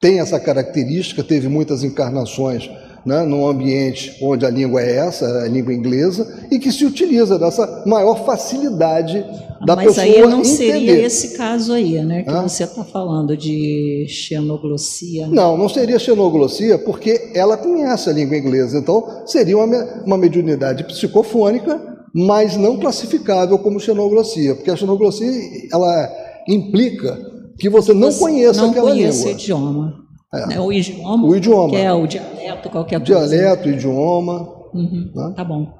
tem 0.00 0.20
essa 0.20 0.38
característica, 0.38 1.24
teve 1.24 1.48
muitas 1.48 1.82
encarnações 1.82 2.70
né, 3.06 3.22
num 3.22 3.46
ambiente 3.46 4.16
onde 4.20 4.44
a 4.44 4.50
língua 4.50 4.82
é 4.82 4.96
essa, 4.96 5.44
a 5.44 5.48
língua 5.48 5.72
inglesa, 5.72 6.46
e 6.50 6.58
que 6.58 6.72
se 6.72 6.84
utiliza 6.84 7.38
dessa 7.38 7.84
maior 7.86 8.26
facilidade 8.26 9.24
da 9.64 9.76
Mas 9.76 9.86
pessoa 9.86 10.06
Mas 10.06 10.16
aí 10.16 10.20
não 10.22 10.40
entender. 10.40 10.44
seria 10.56 11.06
esse 11.06 11.36
caso 11.36 11.72
aí, 11.72 12.02
né, 12.04 12.24
que 12.24 12.32
você 12.32 12.64
está 12.64 12.82
falando 12.84 13.36
de 13.36 14.06
xenoglossia. 14.08 15.28
Né? 15.28 15.36
Não, 15.36 15.56
não 15.56 15.68
seria 15.68 15.98
xenoglossia, 16.00 16.78
porque 16.78 17.30
ela 17.32 17.56
conhece 17.56 18.10
a 18.10 18.12
língua 18.12 18.36
inglesa, 18.36 18.76
então 18.76 19.22
seria 19.24 19.56
uma, 19.56 20.02
uma 20.04 20.18
mediunidade 20.18 20.82
psicofônica, 20.84 21.80
mas 22.12 22.56
não 22.56 22.76
classificável 22.76 23.56
como 23.58 23.78
xenoglossia, 23.78 24.56
porque 24.56 24.70
a 24.70 24.76
xenoglossia 24.76 25.30
ela 25.72 26.10
implica 26.48 27.18
que 27.58 27.68
você 27.68 27.94
não 27.94 28.10
você 28.10 28.18
conheça 28.18 28.62
não 28.62 28.70
aquela 28.70 28.90
conhece 28.90 29.18
língua. 29.18 29.32
o 29.32 29.34
idioma. 29.34 30.05
É. 30.34 30.46
Né? 30.46 30.60
O 30.60 30.72
idioma. 30.72 31.26
O 31.26 31.36
idioma. 31.36 31.70
Que 31.70 31.76
é 31.76 31.92
o 31.92 32.06
dialeto, 32.06 32.70
qualquer 32.70 33.00
coisa. 33.00 33.28
Dialeto, 33.28 33.68
idioma. 33.68 34.48
Uhum. 34.74 35.10
Né? 35.14 35.32
Tá 35.36 35.44
bom. 35.44 35.78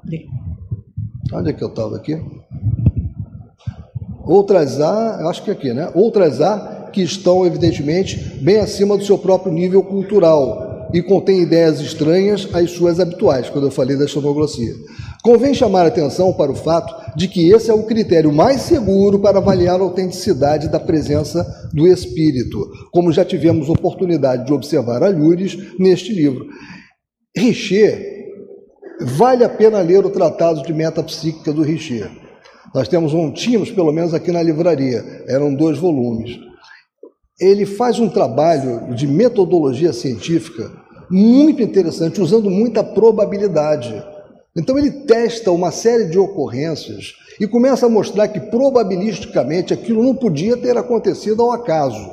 Onde 1.33 1.49
é 1.49 1.53
que 1.53 1.63
eu 1.63 1.67
estava 1.67 1.95
aqui? 1.95 2.19
Outras 4.25 4.81
há, 4.81 5.29
acho 5.29 5.43
que 5.43 5.51
aqui, 5.51 5.73
né? 5.73 5.89
Outras 5.93 6.41
há 6.41 6.89
que 6.91 7.01
estão, 7.01 7.45
evidentemente, 7.45 8.17
bem 8.41 8.57
acima 8.57 8.97
do 8.97 9.05
seu 9.05 9.17
próprio 9.17 9.51
nível 9.53 9.83
cultural 9.83 10.89
e 10.93 11.01
contêm 11.01 11.41
ideias 11.41 11.79
estranhas 11.79 12.47
às 12.53 12.71
suas 12.71 12.99
habituais, 12.99 13.49
quando 13.49 13.65
eu 13.67 13.71
falei 13.71 13.97
da 13.97 14.07
xenoglossia. 14.07 14.73
Convém 15.21 15.53
chamar 15.53 15.83
a 15.83 15.87
atenção 15.87 16.31
para 16.33 16.51
o 16.51 16.55
fato 16.55 16.95
de 17.17 17.27
que 17.27 17.49
esse 17.49 17.71
é 17.71 17.73
o 17.73 17.81
critério 17.81 18.31
mais 18.31 18.61
seguro 18.61 19.17
para 19.17 19.39
avaliar 19.39 19.79
a 19.79 19.83
autenticidade 19.83 20.69
da 20.69 20.79
presença 20.79 21.43
do 21.73 21.87
espírito, 21.87 22.69
como 22.91 23.11
já 23.11 23.25
tivemos 23.25 23.69
oportunidade 23.69 24.45
de 24.45 24.53
observar 24.53 25.01
a 25.01 25.09
Lures 25.09 25.57
neste 25.79 26.13
livro. 26.13 26.45
Richer, 27.35 28.27
vale 29.01 29.43
a 29.43 29.49
pena 29.49 29.81
ler 29.81 30.05
o 30.05 30.11
Tratado 30.11 30.61
de 30.61 30.71
Metapsíquica 30.71 31.51
do 31.51 31.63
Richer. 31.63 32.07
Nós 32.75 32.87
temos 32.87 33.15
um, 33.15 33.31
tínhamos 33.31 33.71
pelo 33.71 33.91
menos 33.91 34.13
aqui 34.13 34.31
na 34.31 34.43
livraria, 34.43 35.03
eram 35.27 35.55
dois 35.55 35.79
volumes. 35.79 36.37
Ele 37.41 37.65
faz 37.65 37.99
um 37.99 38.09
trabalho 38.09 38.93
de 38.93 39.07
metodologia 39.07 39.91
científica 39.91 40.71
muito 41.09 41.63
interessante, 41.63 42.21
usando 42.21 42.47
muita 42.47 42.83
probabilidade 42.83 44.05
então 44.57 44.77
ele 44.77 44.89
testa 44.89 45.51
uma 45.51 45.71
série 45.71 46.05
de 46.05 46.17
ocorrências 46.17 47.13
e 47.39 47.47
começa 47.47 47.85
a 47.85 47.89
mostrar 47.89 48.27
que 48.27 48.39
probabilisticamente 48.39 49.73
aquilo 49.73 50.03
não 50.03 50.15
podia 50.15 50.57
ter 50.57 50.75
acontecido 50.75 51.43
ao 51.43 51.51
acaso. 51.51 52.09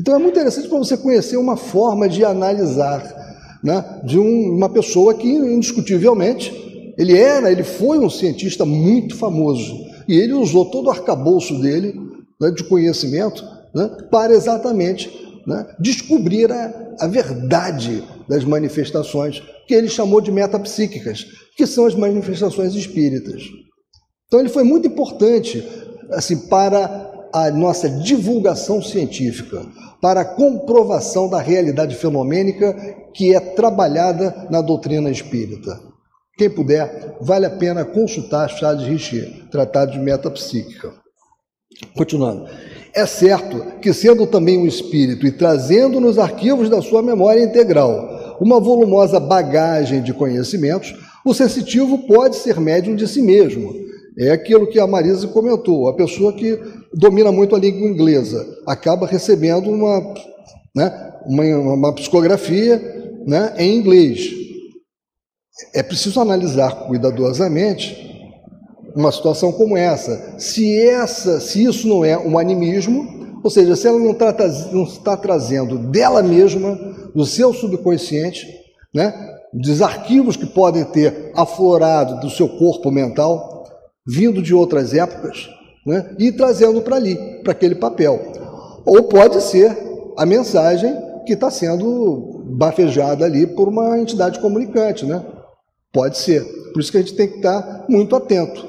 Então 0.00 0.16
é 0.16 0.18
muito 0.18 0.34
interessante 0.34 0.68
para 0.68 0.78
você 0.78 0.96
conhecer 0.96 1.36
uma 1.36 1.56
forma 1.56 2.08
de 2.08 2.24
analisar 2.24 3.02
né, 3.62 4.00
de 4.04 4.18
um, 4.18 4.56
uma 4.56 4.68
pessoa 4.68 5.14
que 5.14 5.28
indiscutivelmente 5.28 6.52
ele 6.98 7.16
era, 7.16 7.50
ele 7.50 7.62
foi 7.62 7.98
um 7.98 8.10
cientista 8.10 8.64
muito 8.64 9.16
famoso 9.16 9.86
e 10.08 10.18
ele 10.18 10.32
usou 10.32 10.66
todo 10.66 10.86
o 10.86 10.90
arcabouço 10.90 11.60
dele 11.60 11.94
né, 12.40 12.50
de 12.50 12.64
conhecimento 12.64 13.44
né, 13.74 13.88
para 14.10 14.32
exatamente 14.34 15.10
né, 15.46 15.66
descobrir 15.78 16.50
a, 16.50 16.94
a 17.00 17.06
verdade 17.06 18.02
das 18.28 18.44
manifestações 18.44 19.42
que 19.66 19.74
ele 19.74 19.88
chamou 19.88 20.20
de 20.20 20.32
metapsíquicas, 20.32 21.24
que 21.56 21.66
são 21.66 21.86
as 21.86 21.94
manifestações 21.94 22.74
espíritas. 22.74 23.42
Então 24.26 24.40
ele 24.40 24.48
foi 24.48 24.64
muito 24.64 24.86
importante 24.86 25.66
assim 26.10 26.48
para 26.48 27.28
a 27.32 27.50
nossa 27.50 27.88
divulgação 27.88 28.82
científica, 28.82 29.64
para 30.00 30.20
a 30.20 30.24
comprovação 30.24 31.28
da 31.28 31.40
realidade 31.40 31.94
fenomênica 31.94 32.74
que 33.14 33.34
é 33.34 33.40
trabalhada 33.40 34.46
na 34.50 34.60
doutrina 34.60 35.10
espírita. 35.10 35.80
Quem 36.36 36.50
puder, 36.50 37.16
vale 37.20 37.46
a 37.46 37.50
pena 37.50 37.84
consultar 37.84 38.48
Charles 38.50 38.86
Richer, 38.86 39.48
Tratado 39.50 39.92
de 39.92 39.98
Metapsíquica. 39.98 40.92
Continuando. 41.94 42.46
É 42.94 43.04
certo 43.06 43.78
que, 43.80 43.92
sendo 43.92 44.26
também 44.26 44.58
um 44.58 44.66
espírito 44.66 45.26
e 45.26 45.32
trazendo 45.32 46.00
nos 46.00 46.18
arquivos 46.18 46.70
da 46.70 46.80
sua 46.80 47.02
memória 47.02 47.42
integral 47.42 48.15
uma 48.40 48.60
volumosa 48.60 49.18
bagagem 49.18 50.02
de 50.02 50.12
conhecimentos, 50.12 50.94
o 51.24 51.34
sensitivo 51.34 52.06
pode 52.06 52.36
ser 52.36 52.60
médium 52.60 52.94
de 52.94 53.06
si 53.08 53.22
mesmo. 53.22 53.74
É 54.18 54.30
aquilo 54.30 54.66
que 54.66 54.80
a 54.80 54.86
Marisa 54.86 55.28
comentou: 55.28 55.88
a 55.88 55.94
pessoa 55.94 56.32
que 56.32 56.58
domina 56.94 57.30
muito 57.30 57.54
a 57.54 57.58
língua 57.58 57.88
inglesa 57.88 58.46
acaba 58.66 59.06
recebendo 59.06 59.70
uma, 59.70 60.14
né, 60.74 61.12
uma, 61.26 61.74
uma 61.74 61.94
psicografia 61.94 62.78
né, 63.26 63.54
em 63.58 63.76
inglês. 63.76 64.30
É 65.74 65.82
preciso 65.82 66.20
analisar 66.20 66.86
cuidadosamente 66.86 68.06
uma 68.94 69.12
situação 69.12 69.52
como 69.52 69.76
essa. 69.76 70.38
Se 70.38 70.80
essa, 70.80 71.38
se 71.40 71.64
isso 71.64 71.86
não 71.86 72.04
é 72.04 72.16
um 72.16 72.38
animismo, 72.38 73.25
ou 73.42 73.50
seja, 73.50 73.76
se 73.76 73.86
ela 73.86 73.98
não, 73.98 74.14
tá, 74.14 74.34
não 74.72 74.84
está 74.84 75.16
trazendo 75.16 75.78
dela 75.78 76.22
mesma, 76.22 76.74
do 77.14 77.24
seu 77.24 77.52
subconsciente, 77.52 78.46
né, 78.94 79.14
dos 79.52 79.80
arquivos 79.80 80.36
que 80.36 80.46
podem 80.46 80.84
ter 80.84 81.32
aflorado 81.34 82.20
do 82.20 82.30
seu 82.30 82.48
corpo 82.48 82.90
mental, 82.90 83.64
vindo 84.06 84.42
de 84.42 84.54
outras 84.54 84.94
épocas, 84.94 85.48
né, 85.86 86.14
e 86.18 86.32
trazendo 86.32 86.80
para 86.82 86.96
ali, 86.96 87.16
para 87.42 87.52
aquele 87.52 87.74
papel. 87.74 88.20
Ou 88.84 89.04
pode 89.04 89.42
ser 89.42 89.76
a 90.16 90.26
mensagem 90.26 90.94
que 91.26 91.32
está 91.32 91.50
sendo 91.50 92.44
bafejada 92.56 93.24
ali 93.24 93.46
por 93.46 93.68
uma 93.68 93.98
entidade 93.98 94.38
comunicante, 94.38 95.04
né? 95.04 95.24
Pode 95.92 96.18
ser. 96.18 96.44
Por 96.72 96.80
isso 96.80 96.92
que 96.92 96.98
a 96.98 97.00
gente 97.00 97.14
tem 97.14 97.28
que 97.28 97.36
estar 97.36 97.84
muito 97.88 98.14
atento. 98.14 98.66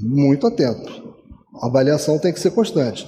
Muito 0.00 0.46
atento. 0.46 1.14
A 1.60 1.66
avaliação 1.66 2.18
tem 2.18 2.32
que 2.32 2.40
ser 2.40 2.52
constante. 2.52 3.06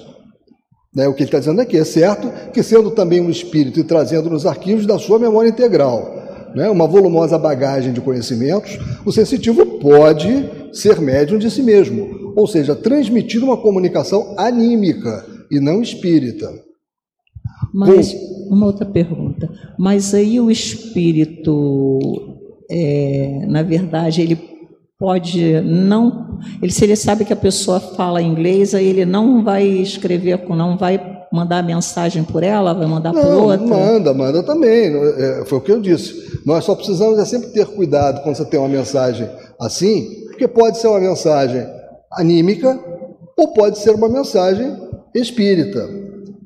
Né? 0.94 1.08
O 1.08 1.14
que 1.14 1.22
ele 1.22 1.28
está 1.28 1.38
dizendo 1.38 1.60
aqui 1.60 1.76
é 1.76 1.84
certo 1.84 2.30
que, 2.52 2.62
sendo 2.62 2.90
também 2.90 3.20
um 3.20 3.30
espírito 3.30 3.80
e 3.80 3.84
trazendo 3.84 4.28
nos 4.28 4.46
arquivos 4.46 4.86
da 4.86 4.98
sua 4.98 5.18
memória 5.18 5.48
integral 5.48 6.22
né, 6.54 6.68
uma 6.68 6.86
volumosa 6.86 7.38
bagagem 7.38 7.92
de 7.92 8.00
conhecimentos, 8.00 8.78
o 9.04 9.12
sensitivo 9.12 9.78
pode 9.78 10.48
ser 10.72 11.00
médium 11.00 11.38
de 11.38 11.50
si 11.50 11.62
mesmo, 11.62 12.32
ou 12.36 12.46
seja, 12.46 12.74
transmitir 12.74 13.42
uma 13.42 13.56
comunicação 13.56 14.34
anímica 14.38 15.24
e 15.50 15.60
não 15.60 15.82
espírita. 15.82 16.52
Mas, 17.72 18.14
uma 18.48 18.66
outra 18.66 18.86
pergunta. 18.86 19.50
Mas 19.78 20.14
aí 20.14 20.38
o 20.40 20.50
espírito, 20.50 21.98
é, 22.70 23.46
na 23.48 23.62
verdade, 23.62 24.20
ele 24.20 24.51
pode 25.02 25.60
não. 25.62 26.38
Ele, 26.62 26.70
se 26.70 26.84
ele 26.84 26.94
sabe 26.94 27.24
que 27.24 27.32
a 27.32 27.36
pessoa 27.36 27.80
fala 27.80 28.22
inglês, 28.22 28.72
aí 28.72 28.86
ele 28.86 29.04
não 29.04 29.42
vai 29.42 29.64
escrever, 29.66 30.40
não 30.50 30.78
vai 30.78 31.26
mandar 31.32 31.60
mensagem 31.64 32.22
por 32.22 32.44
ela, 32.44 32.72
vai 32.72 32.86
mandar 32.86 33.12
não, 33.12 33.20
por 33.20 33.32
outra? 33.32 33.66
Manda, 33.66 34.14
manda 34.14 34.44
também. 34.44 34.94
É, 34.94 35.44
foi 35.44 35.58
o 35.58 35.60
que 35.60 35.72
eu 35.72 35.80
disse. 35.80 36.40
Nós 36.46 36.64
só 36.64 36.76
precisamos 36.76 37.18
é 37.18 37.24
sempre 37.24 37.48
ter 37.48 37.66
cuidado 37.66 38.22
quando 38.22 38.36
você 38.36 38.44
tem 38.44 38.60
uma 38.60 38.68
mensagem 38.68 39.28
assim, 39.60 40.08
porque 40.28 40.46
pode 40.46 40.78
ser 40.78 40.86
uma 40.86 41.00
mensagem 41.00 41.66
anímica 42.12 42.78
ou 43.36 43.48
pode 43.48 43.80
ser 43.80 43.90
uma 43.96 44.08
mensagem 44.08 44.72
espírita. 45.12 45.84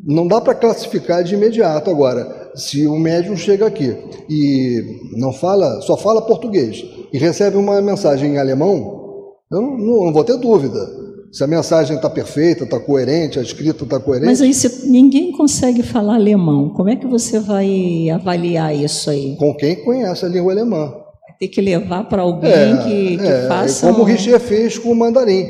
Não 0.02 0.26
dá 0.26 0.40
para 0.40 0.54
classificar 0.54 1.22
de 1.22 1.34
imediato 1.34 1.90
agora. 1.90 2.48
Se 2.54 2.86
o 2.86 2.98
médium 2.98 3.36
chega 3.36 3.66
aqui 3.66 3.94
e 4.30 5.12
não 5.14 5.30
fala, 5.30 5.82
só 5.82 5.94
fala 5.94 6.22
português 6.22 6.95
e 7.16 7.18
recebe 7.18 7.56
uma 7.56 7.80
mensagem 7.80 8.34
em 8.34 8.38
alemão, 8.38 9.32
eu 9.50 9.62
não, 9.62 9.78
não 9.78 10.12
vou 10.12 10.22
ter 10.22 10.36
dúvida 10.36 10.86
se 11.32 11.42
a 11.42 11.46
mensagem 11.46 11.96
está 11.96 12.10
perfeita, 12.10 12.64
está 12.64 12.78
coerente, 12.78 13.38
a 13.38 13.42
escrita 13.42 13.84
está 13.84 13.98
coerente. 13.98 14.26
Mas 14.26 14.42
aí 14.42 14.52
se 14.52 14.86
ninguém 14.86 15.32
consegue 15.32 15.82
falar 15.82 16.16
alemão, 16.16 16.68
como 16.68 16.90
é 16.90 16.96
que 16.96 17.06
você 17.06 17.40
vai 17.40 18.10
avaliar 18.10 18.76
isso 18.76 19.08
aí? 19.08 19.34
Com 19.36 19.54
quem 19.54 19.76
conhece 19.82 20.26
a 20.26 20.28
língua 20.28 20.52
alemã. 20.52 20.88
Vai 20.88 21.36
ter 21.38 21.48
que 21.48 21.62
levar 21.62 22.04
para 22.04 22.20
alguém 22.20 22.50
é, 22.50 22.76
que, 22.84 23.16
que 23.16 23.26
é, 23.26 23.48
faça. 23.48 23.86
Como 23.86 24.02
o 24.02 24.04
Richard 24.04 24.44
fez 24.44 24.76
com 24.76 24.90
o 24.90 24.94
mandarim. 24.94 25.46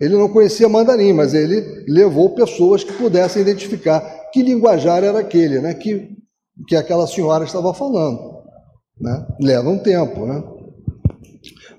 Ele 0.00 0.14
não 0.14 0.28
conhecia 0.28 0.68
mandarim, 0.68 1.12
mas 1.12 1.34
ele 1.34 1.84
levou 1.88 2.30
pessoas 2.30 2.84
que 2.84 2.92
pudessem 2.92 3.42
identificar 3.42 4.00
que 4.32 4.40
linguajar 4.40 5.02
era 5.02 5.18
aquele, 5.18 5.60
né? 5.60 5.74
que, 5.74 6.10
que 6.68 6.76
aquela 6.76 7.08
senhora 7.08 7.44
estava 7.44 7.74
falando. 7.74 8.38
Né? 9.00 9.26
Leva 9.40 9.68
um 9.68 9.78
tempo. 9.78 10.24
Né? 10.24 10.42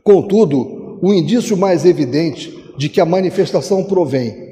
Contudo, 0.03 0.99
o 1.01 1.13
indício 1.13 1.55
mais 1.57 1.85
evidente 1.85 2.53
de 2.77 2.89
que 2.89 3.01
a 3.01 3.05
manifestação 3.05 3.83
provém 3.83 4.49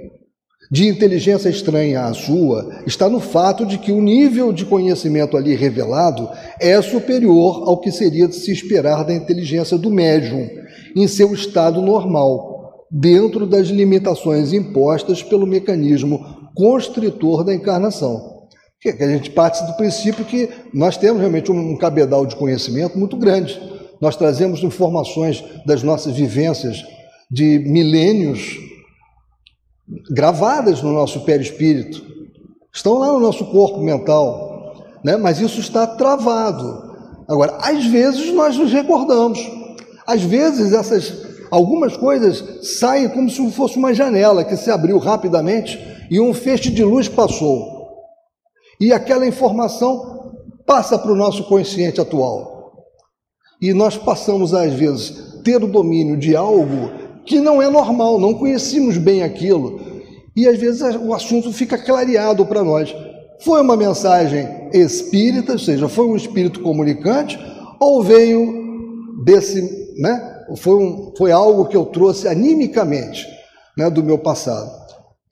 de 0.70 0.88
inteligência 0.88 1.50
estranha 1.50 2.02
à 2.02 2.14
sua 2.14 2.82
está 2.86 3.08
no 3.10 3.20
fato 3.20 3.66
de 3.66 3.78
que 3.78 3.91
o 3.91 4.02
nível 4.02 4.52
de 4.52 4.66
conhecimento 4.66 5.38
ali 5.38 5.56
revelado 5.56 6.30
é 6.60 6.82
superior 6.82 7.64
ao 7.68 7.80
que 7.80 7.91
seria 7.91 8.28
de 8.28 8.36
se 8.36 8.52
esperar 8.52 9.06
da 9.06 9.14
inteligência 9.14 9.78
do 9.78 9.89
médium 9.89 10.50
em 10.95 11.08
seu 11.08 11.34
estado 11.34 11.82
normal 11.82 12.86
dentro 12.91 13.45
das 13.45 13.68
limitações 13.68 14.54
impostas 14.54 15.24
pelo 15.24 15.48
mecanismo 15.48 16.20
constritor 16.54 17.43
da 17.43 17.54
encarnação. 17.54 18.36
Que 18.80 18.89
a 18.89 19.08
gente 19.08 19.32
parte 19.32 19.66
do 19.66 19.74
princípio 19.74 20.26
que 20.26 20.50
nós 20.74 20.98
temos 20.98 21.20
realmente 21.20 21.52
um 21.52 21.76
cabedal 21.78 22.26
de 22.26 22.36
conhecimento 22.36 22.98
muito 22.98 23.18
grande. 23.18 23.60
Nós 24.02 24.16
trazemos 24.16 24.64
informações 24.64 25.43
das 25.66 25.84
nossas 25.84 26.16
vivências 26.16 26.84
de 27.30 27.60
milênios 27.60 28.58
gravadas 30.12 30.82
no 30.82 30.91
nosso 30.91 31.22
perispírito. 31.22 32.06
Estão 32.74 33.00
lá 33.00 33.08
no 33.08 33.20
nosso 33.20 33.45
corpo 33.45 33.80
mental, 33.80 34.86
né? 35.04 35.18
mas 35.18 35.39
isso 35.39 35.60
está 35.60 35.88
travado. 35.88 36.86
Agora, 37.28 37.58
às 37.62 37.86
vezes 37.86 38.34
nós 38.34 38.58
nos 38.58 38.72
recordamos. 38.72 39.39
Às 40.06 40.22
vezes 40.22 40.72
essas 40.72 41.28
Algumas 41.50 41.95
coisas 41.95 42.68
saem 42.78 43.10
como 43.10 43.30
se 43.30 43.52
fosse 43.52 43.78
uma 43.78 43.93
janela 43.93 44.43
que 44.43 44.58
se 44.58 44.70
abriu 44.70 44.98
rapidamente 44.98 45.80
e 46.10 46.20
um 46.20 46.34
feixe 46.34 46.70
de 46.70 46.84
luz 46.84 47.08
passou. 47.08 47.78
E 48.80 48.91
aquela 48.91 49.26
informação 49.26 50.34
passa 50.66 50.98
para 50.98 51.12
o 51.12 51.16
nosso 51.16 51.45
consciente 51.45 52.02
atual. 52.02 52.57
E 53.62 53.74
nós 53.74 53.97
passamos, 53.97 54.53
às 54.53 54.74
vezes, 54.74 55.41
ter 55.43 55.64
o 55.64 55.68
domínio 55.68 56.18
de 56.18 56.36
algo 56.36 56.91
que 57.26 57.39
não 57.39 57.62
é 57.62 57.70
normal, 57.70 58.20
não 58.20 58.34
conhecemos 58.34 58.97
bem 58.97 59.24
aquilo. 59.24 59.80
E 60.36 60.47
às 60.47 60.58
vezes 60.58 60.82
o 61.01 61.14
assunto 61.14 61.51
fica 61.51 61.78
clareado 61.78 62.45
para 62.45 62.64
nós. 62.64 62.95
Foi 63.39 63.62
uma 63.62 63.76
mensagem 63.76 64.47
espírita, 64.74 65.53
ou 65.53 65.60
seja, 65.60 65.89
foi 65.89 66.05
um 66.05 66.16
espírito 66.16 66.62
comunicante, 66.62 67.38
ou 67.80 68.03
veio 68.03 69.24
desse, 69.26 69.62
né, 69.97 70.43
foi, 70.55 70.76
um, 70.76 71.14
foi 71.18 71.32
algo 71.32 71.66
que 71.66 71.76
eu 71.76 71.86
trouxe 71.86 72.28
animicamente 72.28 73.26
né, 73.78 73.89
do 73.89 74.03
meu 74.03 74.18
passado. 74.18 74.72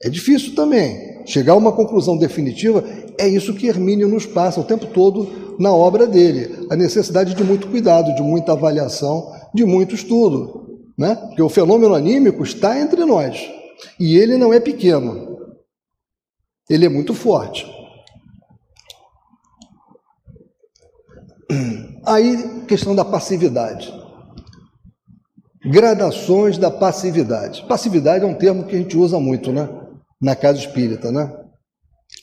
É 0.02 0.10
difícil 0.10 0.54
também. 0.54 1.15
Chegar 1.26 1.54
a 1.54 1.56
uma 1.56 1.72
conclusão 1.72 2.16
definitiva 2.16 2.84
é 3.18 3.26
isso 3.26 3.52
que 3.52 3.66
Hermínio 3.66 4.08
nos 4.08 4.24
passa 4.24 4.60
o 4.60 4.64
tempo 4.64 4.86
todo 4.86 5.56
na 5.58 5.72
obra 5.72 6.06
dele. 6.06 6.66
A 6.70 6.76
necessidade 6.76 7.34
de 7.34 7.42
muito 7.42 7.66
cuidado, 7.66 8.14
de 8.14 8.22
muita 8.22 8.52
avaliação, 8.52 9.32
de 9.52 9.64
muito 9.64 9.94
estudo. 9.94 10.84
Né? 10.96 11.16
Porque 11.16 11.42
o 11.42 11.48
fenômeno 11.48 11.94
anímico 11.94 12.44
está 12.44 12.78
entre 12.80 13.04
nós. 13.04 13.50
E 13.98 14.16
ele 14.16 14.36
não 14.36 14.54
é 14.54 14.60
pequeno. 14.60 15.36
Ele 16.70 16.86
é 16.86 16.88
muito 16.88 17.12
forte. 17.12 17.66
Aí, 22.06 22.64
questão 22.68 22.94
da 22.94 23.04
passividade. 23.04 23.92
Gradações 25.64 26.56
da 26.56 26.70
passividade. 26.70 27.64
Passividade 27.66 28.24
é 28.24 28.28
um 28.28 28.34
termo 28.34 28.64
que 28.64 28.76
a 28.76 28.78
gente 28.78 28.96
usa 28.96 29.18
muito, 29.18 29.52
né? 29.52 29.68
Na 30.20 30.34
casa 30.34 30.58
espírita, 30.58 31.12
né? 31.12 31.30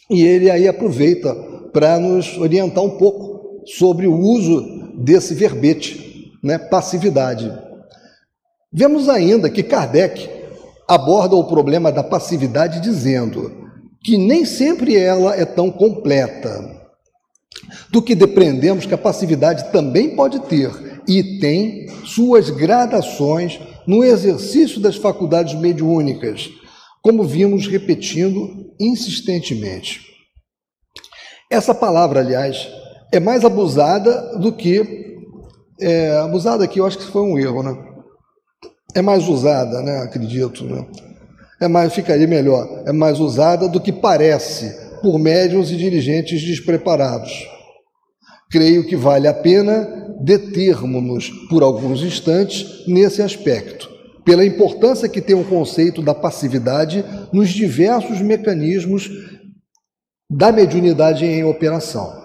E 0.10 0.24
ele 0.24 0.50
aí 0.50 0.68
aproveita 0.68 1.34
para 1.72 2.00
nos 2.00 2.38
orientar 2.38 2.84
um 2.84 2.98
pouco 2.98 3.64
sobre 3.66 4.08
o 4.08 4.16
uso 4.16 4.94
desse 4.98 5.34
verbete, 5.34 6.32
né? 6.44 6.58
Passividade. 6.58 7.52
Vemos 8.72 9.08
ainda 9.08 9.50
que 9.50 9.64
Kardec 9.64 10.30
aborda 10.88 11.36
o 11.36 11.48
problema 11.48 11.92
da 11.92 12.04
passividade 12.04 12.80
dizendo 12.80 13.64
que 14.04 14.18
nem 14.18 14.44
sempre 14.46 14.98
ela 14.98 15.36
é 15.36 15.46
tão 15.46 15.72
completa. 15.72 16.82
Do 17.90 18.02
que 18.02 18.16
depreendemos 18.16 18.86
que 18.86 18.94
a 18.94 18.98
passividade 18.98 19.72
também 19.72 20.16
pode 20.16 20.40
ter 20.42 20.72
e 21.08 21.40
tem 21.40 21.88
suas 22.06 22.50
gradações 22.50 23.60
no 23.88 24.04
exercício 24.04 24.80
das 24.80 24.96
faculdades 24.96 25.54
mediúnicas, 25.60 26.50
como 27.04 27.24
vimos 27.24 27.68
repetindo 27.68 28.74
insistentemente. 28.80 30.02
Essa 31.52 31.76
palavra, 31.76 32.22
aliás, 32.22 32.68
é 33.12 33.20
mais 33.20 33.46
abusada 33.46 34.40
do 34.40 34.52
que. 34.52 35.04
É, 35.80 36.18
abusada 36.18 36.64
aqui, 36.64 36.80
eu 36.80 36.86
acho 36.88 36.98
que 36.98 37.12
foi 37.12 37.22
um 37.22 37.38
erro, 37.38 37.62
né? 37.62 37.78
É 38.96 39.02
mais 39.02 39.28
usada, 39.28 39.82
né? 39.84 40.00
Acredito, 40.00 40.64
né? 40.64 40.88
É 41.62 41.68
mais, 41.68 41.94
ficaria 41.94 42.28
melhor, 42.28 42.84
é 42.88 42.92
mais 42.92 43.20
usada 43.20 43.68
do 43.68 43.80
que 43.80 43.92
parece 43.92 44.74
por 45.02 45.20
médiuns 45.20 45.70
e 45.72 45.78
dirigentes 45.78 46.42
despreparados 46.42 47.54
creio 48.54 48.86
que 48.86 48.96
vale 48.96 49.28
a 49.28 49.34
pena 49.34 49.90
determos-nos 50.22 51.28
por 51.50 51.64
alguns 51.64 52.04
instantes 52.04 52.88
nesse 52.88 53.20
aspecto, 53.20 53.90
pela 54.24 54.46
importância 54.46 55.10
que 55.10 55.22
tem 55.22 55.36
o 55.36 55.44
conceito 55.44 56.02
da 56.02 56.14
passividade 56.14 57.04
nos 57.32 57.50
diversos 57.50 58.22
mecanismos 58.22 59.10
da 60.30 60.52
mediunidade 60.52 61.26
em 61.26 61.44
operação. 61.44 62.24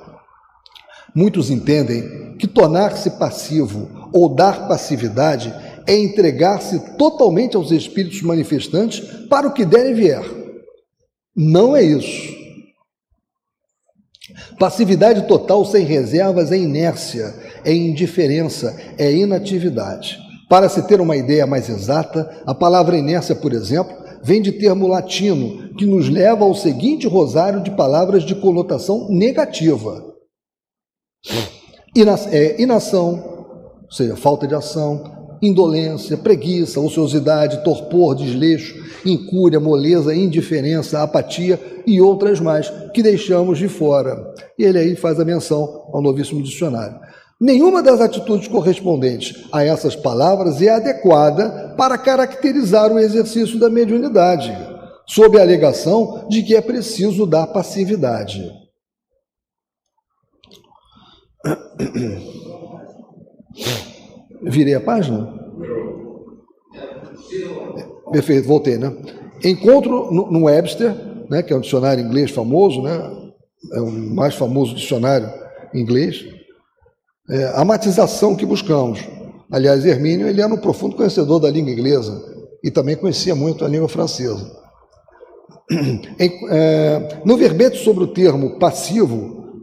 Muitos 1.14 1.50
entendem 1.50 2.36
que 2.38 2.46
tornar-se 2.46 3.10
passivo 3.18 4.10
ou 4.12 4.34
dar 4.34 4.68
passividade 4.68 5.52
é 5.86 5.96
entregar-se 5.96 6.78
totalmente 6.96 7.56
aos 7.56 7.70
espíritos 7.70 8.22
manifestantes 8.22 9.00
para 9.28 9.48
o 9.48 9.52
que 9.52 9.64
der 9.64 9.90
e 9.90 9.94
vier. 9.94 10.22
Não 11.34 11.74
é 11.74 11.82
isso. 11.82 12.36
Passividade 14.58 15.26
total 15.26 15.64
sem 15.64 15.84
reservas 15.84 16.52
é 16.52 16.58
inércia, 16.58 17.34
é 17.64 17.72
indiferença, 17.72 18.76
é 18.98 19.12
inatividade. 19.12 20.27
Para 20.48 20.68
se 20.68 20.82
ter 20.82 21.00
uma 21.00 21.16
ideia 21.16 21.46
mais 21.46 21.68
exata, 21.68 22.42
a 22.46 22.54
palavra 22.54 22.96
inércia, 22.96 23.34
por 23.34 23.52
exemplo, 23.52 23.94
vem 24.22 24.40
de 24.40 24.52
termo 24.52 24.86
latino 24.88 25.74
que 25.74 25.84
nos 25.84 26.08
leva 26.08 26.44
ao 26.44 26.54
seguinte 26.54 27.06
rosário 27.06 27.62
de 27.62 27.70
palavras 27.70 28.24
de 28.24 28.34
conotação 28.34 29.08
negativa: 29.10 30.02
é, 32.32 32.60
inação, 32.60 33.46
ou 33.82 33.92
seja, 33.92 34.16
falta 34.16 34.46
de 34.46 34.54
ação, 34.54 35.18
indolência, 35.42 36.16
preguiça, 36.16 36.80
ociosidade, 36.80 37.62
torpor, 37.62 38.14
desleixo, 38.14 38.74
incúria, 39.04 39.60
moleza, 39.60 40.14
indiferença, 40.14 41.02
apatia 41.02 41.60
e 41.86 42.00
outras 42.00 42.40
mais 42.40 42.70
que 42.92 43.02
deixamos 43.02 43.58
de 43.58 43.68
fora. 43.68 44.34
E 44.58 44.64
ele 44.64 44.78
aí 44.78 44.96
faz 44.96 45.20
a 45.20 45.24
menção 45.24 45.88
ao 45.92 46.02
novíssimo 46.02 46.42
dicionário. 46.42 46.98
Nenhuma 47.40 47.80
das 47.82 48.00
atitudes 48.00 48.48
correspondentes 48.48 49.46
a 49.52 49.64
essas 49.64 49.94
palavras 49.94 50.60
é 50.60 50.70
adequada 50.70 51.72
para 51.76 51.96
caracterizar 51.96 52.92
o 52.92 52.98
exercício 52.98 53.60
da 53.60 53.70
mediunidade, 53.70 54.52
sob 55.06 55.38
a 55.38 55.42
alegação 55.42 56.26
de 56.28 56.42
que 56.42 56.56
é 56.56 56.60
preciso 56.60 57.24
dar 57.24 57.46
passividade. 57.46 58.50
Virei 64.42 64.74
a 64.74 64.80
página? 64.80 65.32
Perfeito, 68.10 68.48
voltei, 68.48 68.78
né? 68.78 68.92
Encontro 69.44 70.10
no, 70.10 70.28
no 70.30 70.46
Webster, 70.46 70.92
né, 71.30 71.40
que 71.42 71.52
é 71.52 71.56
um 71.56 71.60
dicionário 71.60 72.04
inglês 72.04 72.32
famoso, 72.32 72.82
né? 72.82 72.98
É 73.74 73.80
o 73.80 73.90
mais 73.90 74.34
famoso 74.34 74.74
dicionário 74.74 75.32
inglês. 75.72 76.37
É, 77.30 77.52
a 77.54 77.64
matização 77.64 78.34
que 78.34 78.46
buscamos. 78.46 79.00
Aliás, 79.50 79.84
Hermínio 79.84 80.26
ele 80.26 80.40
era 80.40 80.52
um 80.52 80.58
profundo 80.58 80.96
conhecedor 80.96 81.40
da 81.40 81.50
língua 81.50 81.70
inglesa 81.70 82.22
e 82.64 82.70
também 82.70 82.96
conhecia 82.96 83.34
muito 83.34 83.64
a 83.64 83.68
língua 83.68 83.88
francesa. 83.88 84.50
Em, 86.18 86.30
é, 86.50 87.20
no 87.26 87.36
verbete 87.36 87.84
sobre 87.84 88.04
o 88.04 88.12
termo 88.14 88.58
passivo, 88.58 89.62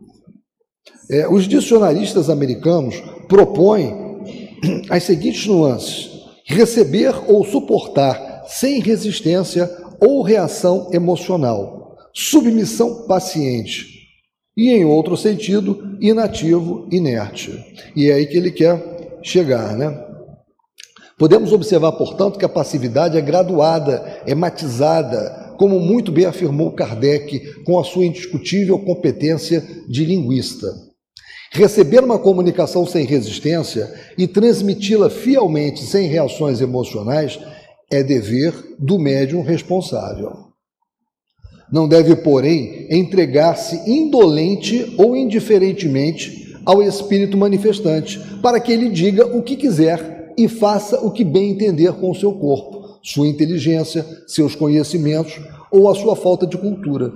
é, 1.09 1.28
os 1.28 1.47
dicionaristas 1.47 2.30
americanos 2.30 3.01
propõem 3.28 4.22
as 4.89 5.03
seguintes 5.03 5.47
nuances: 5.47 6.11
receber 6.45 7.16
ou 7.28 7.43
suportar 7.43 8.43
sem 8.47 8.80
resistência 8.80 9.70
ou 9.99 10.22
reação 10.22 10.89
emocional, 10.93 11.95
submissão 12.13 13.07
paciente, 13.07 13.94
e 14.56 14.70
em 14.70 14.86
outro 14.86 15.18
sentido, 15.18 15.97
inativo, 15.99 16.88
inerte. 16.91 17.64
E 17.95 18.10
é 18.10 18.14
aí 18.14 18.26
que 18.26 18.38
ele 18.38 18.51
quer 18.51 19.20
chegar, 19.22 19.76
né? 19.76 20.01
Podemos 21.18 21.53
observar, 21.53 21.93
portanto, 21.93 22.38
que 22.38 22.45
a 22.45 22.49
passividade 22.49 23.18
é 23.18 23.22
graduada, 23.22 24.22
é 24.26 24.36
matizada, 24.36 25.56
como 25.58 25.80
muito 25.80 26.12
bem 26.12 26.26
afirmou 26.26 26.74
Kardec, 26.74 27.64
com 27.64 27.80
a 27.80 27.84
sua 27.84 28.06
indiscutível 28.06 28.78
competência 28.80 29.64
de 29.88 30.03
linguista. 30.03 30.68
Receber 31.51 32.03
uma 32.03 32.20
comunicação 32.20 32.86
sem 32.86 33.06
resistência 33.06 33.93
e 34.18 34.28
transmiti-la 34.28 35.10
fielmente 35.10 35.84
sem 35.84 36.08
reações 36.08 36.60
emocionais 36.60 37.39
é 37.89 38.03
dever 38.03 38.53
do 38.78 38.99
médium 38.99 39.41
responsável. 39.41 40.55
Não 41.72 41.88
deve, 41.88 42.16
porém, 42.16 42.88
entregar-se 42.89 43.89
indolente 43.89 44.93
ou 44.97 45.16
indiferentemente 45.16 46.55
ao 46.66 46.82
espírito 46.82 47.38
manifestante, 47.38 48.20
para 48.41 48.59
que 48.59 48.72
ele 48.72 48.89
diga 48.89 49.26
o 49.26 49.41
que 49.41 49.55
quiser 49.55 50.34
e 50.38 50.47
faça 50.47 50.99
o 50.99 51.11
que 51.11 51.24
bem 51.24 51.51
entender 51.51 51.93
com 51.93 52.11
o 52.11 52.16
seu 52.16 52.34
corpo, 52.34 52.99
sua 53.01 53.28
inteligência, 53.28 54.05
seus 54.28 54.55
conhecimentos 54.55 55.39
ou 55.72 55.89
a 55.89 55.95
sua 55.95 56.16
falta 56.16 56.45
de 56.45 56.57
cultura. 56.57 57.11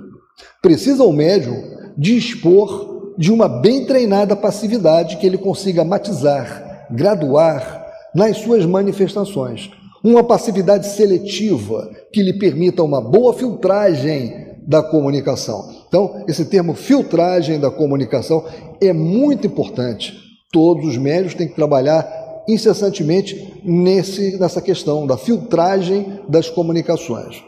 Precisa 0.62 1.04
o 1.04 1.12
médium 1.12 1.62
dispor 1.96 3.14
de 3.18 3.32
uma 3.32 3.48
bem 3.48 3.84
treinada 3.84 4.36
passividade 4.36 5.16
que 5.16 5.26
ele 5.26 5.36
consiga 5.36 5.84
matizar, 5.84 6.86
graduar 6.90 7.86
nas 8.14 8.38
suas 8.38 8.64
manifestações. 8.64 9.70
Uma 10.02 10.24
passividade 10.24 10.86
seletiva 10.86 11.90
que 12.12 12.22
lhe 12.22 12.38
permita 12.38 12.82
uma 12.82 13.00
boa 13.00 13.34
filtragem 13.34 14.48
da 14.66 14.82
comunicação. 14.82 15.68
Então, 15.88 16.24
esse 16.28 16.44
termo 16.44 16.74
filtragem 16.74 17.58
da 17.58 17.70
comunicação 17.70 18.44
é 18.80 18.92
muito 18.92 19.46
importante. 19.46 20.14
Todos 20.52 20.86
os 20.86 20.96
médios 20.96 21.34
têm 21.34 21.48
que 21.48 21.54
trabalhar 21.54 22.44
incessantemente 22.48 23.60
nesse, 23.64 24.38
nessa 24.38 24.60
questão 24.60 25.06
da 25.06 25.16
filtragem 25.16 26.20
das 26.28 26.48
comunicações. 26.48 27.42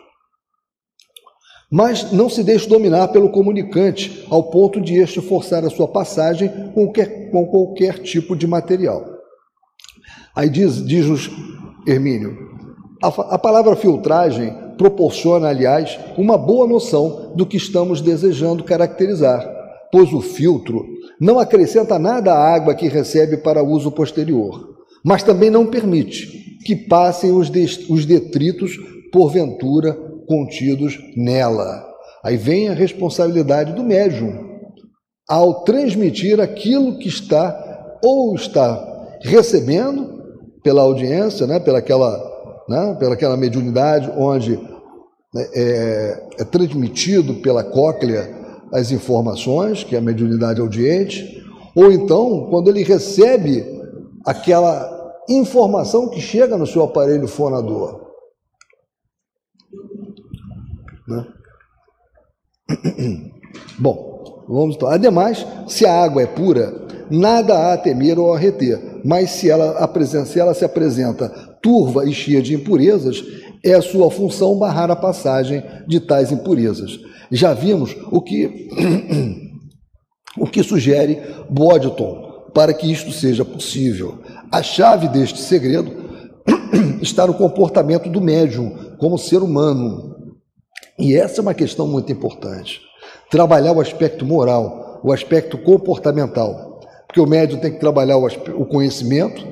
Mas 1.70 2.12
não 2.12 2.28
se 2.28 2.44
deixe 2.44 2.68
dominar 2.68 3.08
pelo 3.08 3.30
comunicante 3.30 4.26
ao 4.28 4.50
ponto 4.50 4.78
de 4.80 4.96
este 4.96 5.22
forçar 5.22 5.64
a 5.64 5.70
sua 5.70 5.88
passagem 5.88 6.50
com 6.74 6.84
qualquer, 6.84 7.30
com 7.30 7.46
qualquer 7.46 7.98
tipo 8.00 8.36
de 8.36 8.46
material. 8.46 9.06
Aí 10.36 10.50
diz, 10.50 10.84
diz-nos 10.84 11.30
Hermínio, 11.86 12.36
a, 13.02 13.08
a 13.34 13.38
palavra 13.38 13.74
filtragem 13.76 14.54
proporciona, 14.78 15.48
aliás, 15.48 15.98
uma 16.16 16.38
boa 16.38 16.66
noção 16.66 17.32
do 17.34 17.46
que 17.46 17.56
estamos 17.56 18.00
desejando 18.00 18.64
caracterizar, 18.64 19.48
pois 19.90 20.12
o 20.12 20.20
filtro 20.20 20.86
não 21.20 21.38
acrescenta 21.38 21.98
nada 21.98 22.32
à 22.32 22.54
água 22.54 22.74
que 22.74 22.88
recebe 22.88 23.36
para 23.36 23.62
uso 23.62 23.90
posterior, 23.90 24.76
mas 25.04 25.22
também 25.22 25.50
não 25.50 25.66
permite 25.66 26.58
que 26.64 26.76
passem 26.76 27.32
os, 27.32 27.50
os 27.88 28.06
detritos, 28.06 28.76
porventura, 29.12 29.92
contidos 30.26 30.98
nela. 31.16 31.84
Aí 32.24 32.36
vem 32.36 32.68
a 32.68 32.74
responsabilidade 32.74 33.72
do 33.72 33.82
médium 33.82 34.52
ao 35.28 35.64
transmitir 35.64 36.40
aquilo 36.40 36.98
que 36.98 37.08
está 37.08 37.98
ou 38.02 38.34
está 38.34 39.18
recebendo 39.22 40.11
pela 40.62 40.82
audiência, 40.82 41.46
né, 41.46 41.58
pela 41.58 41.78
aquela, 41.78 42.64
né, 42.68 42.96
pela 42.98 43.14
aquela 43.14 43.36
mediunidade 43.36 44.10
onde 44.16 44.56
né, 45.34 45.48
é, 45.54 46.26
é 46.38 46.44
transmitido 46.44 47.34
pela 47.34 47.64
cóclea 47.64 48.42
as 48.72 48.90
informações, 48.90 49.84
que 49.84 49.94
é 49.94 49.98
a 49.98 50.02
mediunidade 50.02 50.60
audiente, 50.60 51.44
ou 51.74 51.90
então 51.92 52.46
quando 52.48 52.68
ele 52.68 52.82
recebe 52.82 53.64
aquela 54.24 54.92
informação 55.28 56.08
que 56.08 56.20
chega 56.20 56.56
no 56.56 56.66
seu 56.66 56.82
aparelho 56.82 57.28
fonador. 57.28 58.00
Né? 61.08 61.26
Bom, 63.78 64.44
vamos 64.48 64.76
então. 64.76 64.88
Ademais, 64.88 65.46
se 65.68 65.84
a 65.84 66.02
água 66.02 66.22
é 66.22 66.26
pura, 66.26 66.72
nada 67.12 67.54
há 67.54 67.74
a 67.74 67.78
temer 67.78 68.18
ou 68.18 68.32
a 68.32 68.38
reter, 68.38 69.00
mas 69.04 69.30
se 69.30 69.50
ela, 69.50 69.88
se 70.24 70.40
ela 70.40 70.54
se 70.54 70.64
apresenta 70.64 71.28
turva 71.62 72.08
e 72.08 72.12
cheia 72.12 72.42
de 72.42 72.54
impurezas, 72.54 73.22
é 73.62 73.74
a 73.74 73.82
sua 73.82 74.10
função 74.10 74.58
barrar 74.58 74.90
a 74.90 74.96
passagem 74.96 75.62
de 75.86 76.00
tais 76.00 76.32
impurezas. 76.32 76.98
Já 77.30 77.52
vimos 77.54 77.94
o 78.10 78.20
que, 78.20 78.68
o 80.36 80.46
que 80.46 80.62
sugere 80.62 81.20
Bodton 81.48 82.50
para 82.54 82.74
que 82.74 82.90
isto 82.90 83.12
seja 83.12 83.44
possível. 83.44 84.18
A 84.50 84.62
chave 84.62 85.08
deste 85.08 85.38
segredo 85.38 85.92
está 87.00 87.26
no 87.26 87.34
comportamento 87.34 88.08
do 88.08 88.20
médium 88.20 88.96
como 88.98 89.18
ser 89.18 89.42
humano, 89.42 90.12
e 90.98 91.16
essa 91.16 91.40
é 91.40 91.42
uma 91.42 91.54
questão 91.54 91.86
muito 91.86 92.12
importante. 92.12 92.80
Trabalhar 93.30 93.72
o 93.72 93.80
aspecto 93.80 94.24
moral, 94.24 95.00
o 95.02 95.12
aspecto 95.12 95.58
comportamental. 95.58 96.71
Porque 97.12 97.20
o 97.20 97.26
médium 97.26 97.60
tem 97.60 97.70
que 97.70 97.78
trabalhar 97.78 98.16
o 98.16 98.64
conhecimento, 98.64 99.46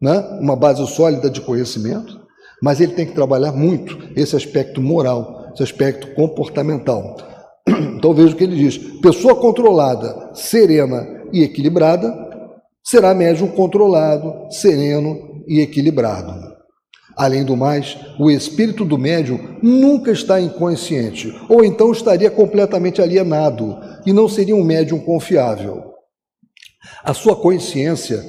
né? 0.00 0.18
uma 0.40 0.56
base 0.56 0.84
sólida 0.86 1.28
de 1.28 1.42
conhecimento, 1.42 2.18
mas 2.62 2.80
ele 2.80 2.94
tem 2.94 3.04
que 3.04 3.12
trabalhar 3.12 3.52
muito 3.52 3.98
esse 4.16 4.34
aspecto 4.34 4.80
moral, 4.80 5.50
esse 5.52 5.62
aspecto 5.62 6.14
comportamental. 6.14 7.16
Então 7.98 8.14
veja 8.14 8.32
o 8.32 8.36
que 8.36 8.44
ele 8.44 8.56
diz: 8.56 8.78
pessoa 9.02 9.34
controlada, 9.34 10.30
serena 10.32 11.06
e 11.30 11.42
equilibrada, 11.42 12.14
será 12.82 13.12
médium 13.12 13.48
controlado, 13.48 14.50
sereno 14.50 15.44
e 15.46 15.60
equilibrado. 15.60 16.32
Além 17.14 17.44
do 17.44 17.58
mais, 17.58 17.98
o 18.18 18.30
espírito 18.30 18.86
do 18.86 18.96
médium 18.96 19.58
nunca 19.62 20.10
está 20.10 20.40
inconsciente, 20.40 21.30
ou 21.46 21.62
então 21.62 21.92
estaria 21.92 22.30
completamente 22.30 23.02
alienado 23.02 23.76
e 24.06 24.14
não 24.14 24.26
seria 24.26 24.56
um 24.56 24.64
médium 24.64 24.98
confiável. 24.98 25.95
A 27.02 27.14
sua 27.14 27.36
consciência 27.36 28.24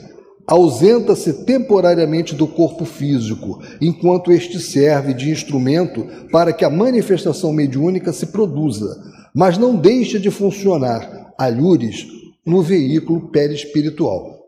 ausenta-se 0.47 1.43
temporariamente 1.43 2.33
do 2.33 2.47
corpo 2.47 2.85
físico, 2.85 3.61
enquanto 3.81 4.31
este 4.31 4.59
serve 4.59 5.13
de 5.13 5.29
instrumento 5.29 6.07
para 6.31 6.53
que 6.53 6.63
a 6.63 6.69
manifestação 6.69 7.51
mediúnica 7.51 8.13
se 8.13 8.27
produza, 8.27 9.03
mas 9.35 9.57
não 9.57 9.75
deixa 9.75 10.17
de 10.17 10.31
funcionar, 10.31 11.33
alhures, 11.37 12.07
no 12.45 12.61
veículo 12.61 13.29
perispiritual. 13.29 14.39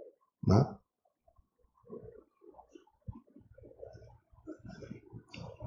Né? 0.48 0.66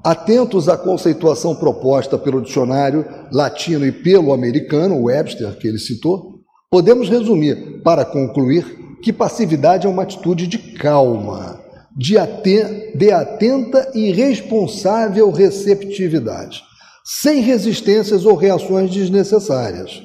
Atentos 0.02 0.68
à 0.68 0.76
conceituação 0.76 1.54
proposta 1.54 2.18
pelo 2.18 2.40
dicionário 2.40 3.06
latino 3.30 3.86
e 3.86 3.92
pelo 3.92 4.32
americano, 4.32 5.02
Webster, 5.02 5.56
que 5.58 5.68
ele 5.68 5.78
citou, 5.78 6.31
podemos 6.72 7.10
resumir, 7.10 7.82
para 7.82 8.02
concluir, 8.02 8.96
que 9.02 9.12
passividade 9.12 9.86
é 9.86 9.90
uma 9.90 10.04
atitude 10.04 10.46
de 10.46 10.56
calma, 10.56 11.60
de, 11.94 12.16
atenta 12.16 13.90
e 13.94 14.10
responsável 14.10 15.30
receptividade, 15.30 16.62
sem 17.04 17.42
resistências 17.42 18.24
ou 18.24 18.34
reações 18.34 18.90
desnecessárias. 18.90 20.00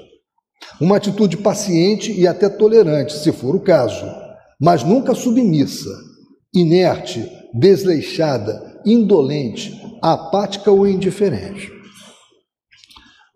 Uma 0.81 0.97
atitude 0.97 1.37
paciente 1.37 2.11
e 2.11 2.27
até 2.27 2.49
tolerante, 2.49 3.13
se 3.13 3.31
for 3.31 3.55
o 3.55 3.61
caso, 3.61 4.05
mas 4.59 4.83
nunca 4.83 5.15
submissa, 5.15 5.89
inerte, 6.53 7.31
desleixada, 7.53 8.81
indolente, 8.85 9.73
apática 10.01 10.69
ou 10.69 10.85
indiferente. 10.85 11.76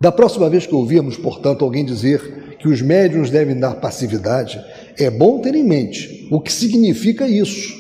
Da 0.01 0.11
próxima 0.11 0.49
vez 0.49 0.65
que 0.65 0.73
ouvirmos, 0.73 1.15
portanto, 1.15 1.63
alguém 1.63 1.85
dizer 1.85 2.57
que 2.57 2.67
os 2.67 2.81
médiuns 2.81 3.29
devem 3.29 3.55
dar 3.55 3.75
passividade, 3.75 4.59
é 4.97 5.11
bom 5.11 5.39
ter 5.39 5.53
em 5.53 5.63
mente 5.63 6.27
o 6.31 6.41
que 6.41 6.51
significa 6.51 7.27
isso, 7.27 7.71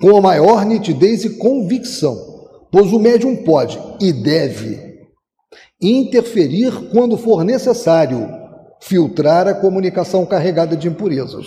com 0.00 0.16
a 0.16 0.20
maior 0.20 0.66
nitidez 0.66 1.24
e 1.24 1.38
convicção, 1.38 2.18
pois 2.72 2.92
o 2.92 2.98
médium 2.98 3.36
pode 3.44 3.78
e 4.00 4.12
deve 4.12 4.96
interferir 5.80 6.72
quando 6.90 7.16
for 7.16 7.44
necessário, 7.44 8.28
filtrar 8.80 9.46
a 9.46 9.54
comunicação 9.54 10.26
carregada 10.26 10.76
de 10.76 10.88
impurezas, 10.88 11.46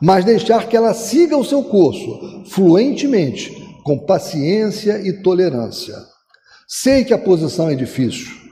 mas 0.00 0.24
deixar 0.24 0.66
que 0.68 0.76
ela 0.76 0.94
siga 0.94 1.36
o 1.36 1.44
seu 1.44 1.62
curso 1.62 2.46
fluentemente, 2.46 3.52
com 3.84 3.98
paciência 3.98 4.98
e 5.06 5.22
tolerância. 5.22 5.96
Sei 6.66 7.04
que 7.04 7.12
a 7.12 7.18
posição 7.18 7.68
é 7.68 7.74
difícil. 7.74 8.47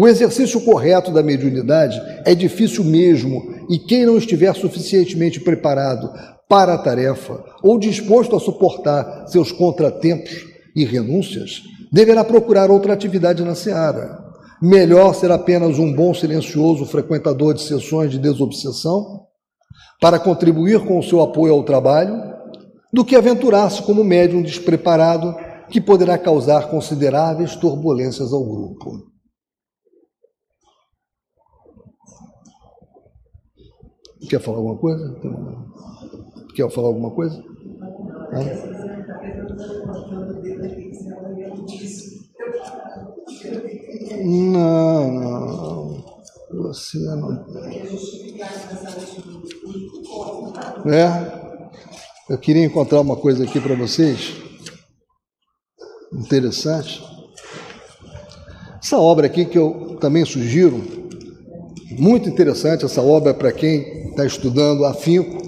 O 0.00 0.06
exercício 0.06 0.60
correto 0.60 1.10
da 1.10 1.24
mediunidade 1.24 2.00
é 2.24 2.32
difícil 2.32 2.84
mesmo, 2.84 3.52
e 3.68 3.80
quem 3.80 4.06
não 4.06 4.16
estiver 4.16 4.54
suficientemente 4.54 5.40
preparado 5.40 6.08
para 6.48 6.74
a 6.74 6.78
tarefa 6.78 7.42
ou 7.64 7.80
disposto 7.80 8.36
a 8.36 8.38
suportar 8.38 9.26
seus 9.26 9.50
contratempos 9.50 10.46
e 10.76 10.84
renúncias, 10.84 11.64
deverá 11.90 12.22
procurar 12.22 12.70
outra 12.70 12.92
atividade 12.92 13.42
na 13.42 13.56
seara. 13.56 14.24
Melhor 14.62 15.16
ser 15.16 15.32
apenas 15.32 15.80
um 15.80 15.92
bom 15.92 16.14
silencioso 16.14 16.86
frequentador 16.86 17.52
de 17.52 17.62
sessões 17.62 18.12
de 18.12 18.20
desobsessão 18.20 19.24
para 20.00 20.20
contribuir 20.20 20.78
com 20.86 21.00
o 21.00 21.02
seu 21.02 21.20
apoio 21.20 21.54
ao 21.54 21.64
trabalho 21.64 22.22
do 22.92 23.04
que 23.04 23.16
aventurar-se 23.16 23.82
como 23.82 24.04
médium 24.04 24.42
despreparado 24.42 25.34
que 25.68 25.80
poderá 25.80 26.16
causar 26.16 26.70
consideráveis 26.70 27.56
turbulências 27.56 28.32
ao 28.32 28.44
grupo. 28.44 29.07
Quer 34.26 34.40
falar 34.40 34.58
alguma 34.58 34.76
coisa? 34.76 35.16
Quer 36.54 36.70
falar 36.70 36.88
alguma 36.88 37.10
coisa? 37.10 37.42
Não, 44.24 45.12
não. 45.12 46.04
Você 46.50 46.98
não. 46.98 47.46
É. 50.92 51.38
Eu 52.28 52.36
queria 52.36 52.64
encontrar 52.64 53.00
uma 53.00 53.16
coisa 53.16 53.44
aqui 53.44 53.58
para 53.58 53.74
vocês, 53.74 54.34
interessante. 56.12 57.02
Essa 58.82 58.98
obra 58.98 59.26
aqui 59.26 59.46
que 59.46 59.58
eu 59.58 59.96
também 59.98 60.24
sugiro, 60.26 60.82
muito 61.98 62.28
interessante 62.28 62.84
essa 62.84 63.00
obra 63.00 63.32
para 63.32 63.50
quem 63.50 63.97
está 64.18 64.26
estudando 64.26 64.84
afinco 64.84 65.40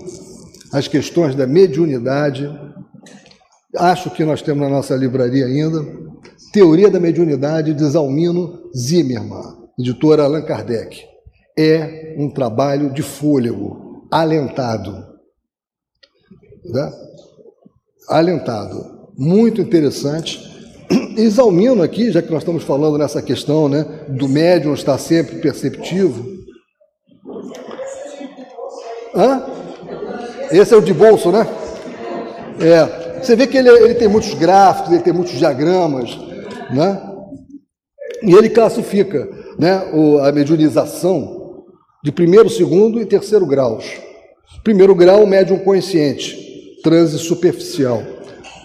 as 0.72 0.86
questões 0.86 1.34
da 1.34 1.44
mediunidade. 1.44 2.48
Acho 3.76 4.10
que 4.10 4.24
nós 4.24 4.40
temos 4.42 4.62
na 4.62 4.68
nossa 4.68 4.94
livraria 4.94 5.46
ainda. 5.46 5.84
Teoria 6.52 6.88
da 6.88 7.00
Mediunidade 7.00 7.74
de 7.74 7.84
Zalmino 7.84 8.70
Zimmermann, 8.76 9.68
editora 9.78 10.24
Allan 10.24 10.42
Kardec. 10.42 11.04
É 11.58 12.14
um 12.16 12.30
trabalho 12.30 12.92
de 12.92 13.02
fôlego, 13.02 14.06
alentado 14.10 15.10
né? 16.64 16.92
alentado. 18.08 19.08
Muito 19.16 19.60
interessante. 19.60 20.48
Exalmino 21.16 21.82
aqui, 21.82 22.10
já 22.10 22.22
que 22.22 22.30
nós 22.30 22.42
estamos 22.42 22.62
falando 22.62 22.98
nessa 22.98 23.20
questão 23.20 23.68
né, 23.68 23.84
do 24.08 24.28
médium 24.28 24.74
estar 24.74 24.98
sempre 24.98 25.36
perceptivo. 25.36 26.39
Hã? 29.14 29.42
Esse 30.50 30.74
é 30.74 30.76
o 30.76 30.80
de 30.80 30.92
bolso, 30.92 31.30
né? 31.30 31.46
É. 32.60 33.20
Você 33.22 33.36
vê 33.36 33.46
que 33.46 33.58
ele, 33.58 33.68
ele 33.68 33.94
tem 33.94 34.08
muitos 34.08 34.34
gráficos, 34.34 34.92
ele 34.92 35.02
tem 35.02 35.12
muitos 35.12 35.34
diagramas, 35.34 36.18
né? 36.70 37.00
E 38.22 38.32
ele 38.34 38.48
classifica 38.50 39.28
né, 39.58 39.82
a 40.22 40.32
mediunização 40.32 41.64
de 42.02 42.10
primeiro, 42.10 42.48
segundo 42.48 43.00
e 43.00 43.06
terceiro 43.06 43.46
graus. 43.46 43.84
Primeiro 44.62 44.94
grau, 44.94 45.26
médium 45.26 45.58
consciente 45.58 46.50
transe 46.82 47.18
superficial. 47.18 48.02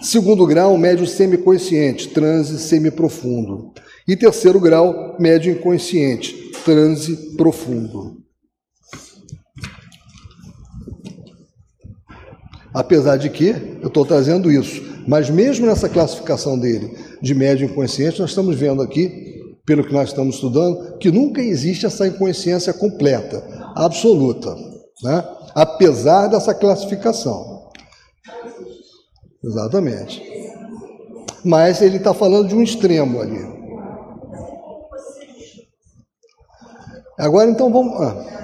Segundo 0.02 0.46
grau, 0.46 0.76
médio 0.76 1.06
semiconsciente, 1.06 2.08
transe 2.08 2.58
semiprofundo. 2.58 3.72
E 4.06 4.16
terceiro 4.16 4.60
grau, 4.60 5.16
médio 5.18 5.52
inconsciente, 5.52 6.34
transe 6.64 7.34
profundo. 7.36 8.22
Apesar 12.76 13.16
de 13.16 13.30
que 13.30 13.78
eu 13.80 13.88
estou 13.88 14.04
trazendo 14.04 14.52
isso, 14.52 14.82
mas 15.08 15.30
mesmo 15.30 15.64
nessa 15.64 15.88
classificação 15.88 16.58
dele 16.58 16.94
de 17.22 17.34
médio 17.34 17.64
inconsciente, 17.66 18.20
nós 18.20 18.28
estamos 18.28 18.54
vendo 18.54 18.82
aqui, 18.82 19.56
pelo 19.64 19.82
que 19.82 19.94
nós 19.94 20.10
estamos 20.10 20.34
estudando, 20.34 20.98
que 20.98 21.10
nunca 21.10 21.40
existe 21.40 21.86
essa 21.86 22.06
inconsciência 22.06 22.74
completa, 22.74 23.42
absoluta, 23.74 24.54
né? 25.02 25.24
apesar 25.54 26.26
dessa 26.26 26.52
classificação. 26.52 27.70
Exatamente. 29.42 30.22
Mas 31.42 31.80
ele 31.80 31.96
está 31.96 32.12
falando 32.12 32.48
de 32.48 32.54
um 32.54 32.62
extremo 32.62 33.22
ali. 33.22 33.56
Agora 37.18 37.50
então 37.50 37.72
vamos. 37.72 37.98
Ah. 38.02 38.36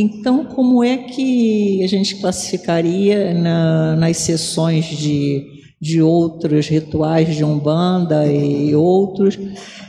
Então, 0.00 0.44
como 0.44 0.84
é 0.84 0.96
que 0.96 1.82
a 1.82 1.88
gente 1.88 2.16
classificaria 2.20 3.34
na, 3.34 3.96
nas 3.96 4.18
sessões 4.18 4.84
de 4.84 5.58
de 5.80 6.02
outros 6.02 6.66
rituais 6.68 7.34
de 7.36 7.44
Umbanda 7.44 8.26
e 8.26 8.74
outros, 8.74 9.38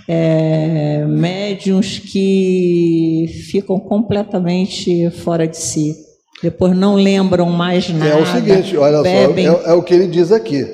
é, 0.07 1.03
médiums 1.07 1.99
que 1.99 3.25
ficam 3.49 3.79
completamente 3.79 5.09
fora 5.09 5.47
de 5.47 5.57
si. 5.57 5.95
Depois 6.41 6.75
não 6.75 6.95
lembram 6.95 7.49
mais 7.49 7.89
nada. 7.89 8.11
É 8.11 8.21
o 8.21 8.25
seguinte, 8.25 8.77
olha 8.77 9.01
bebem... 9.01 9.47
só, 9.47 9.61
é, 9.65 9.71
é 9.71 9.73
o 9.73 9.83
que 9.83 9.93
ele 9.93 10.07
diz 10.07 10.31
aqui, 10.31 10.65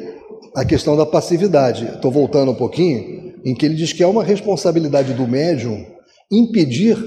a 0.54 0.64
questão 0.66 0.96
da 0.96 1.06
passividade. 1.06 1.86
Estou 1.86 2.12
voltando 2.12 2.52
um 2.52 2.56
pouquinho, 2.56 3.25
em 3.46 3.54
que 3.54 3.66
ele 3.66 3.76
diz 3.76 3.94
que 3.94 4.02
é 4.02 4.08
uma 4.08 4.24
responsabilidade 4.24 5.14
do 5.14 5.28
médium 5.28 5.86
impedir 6.32 6.98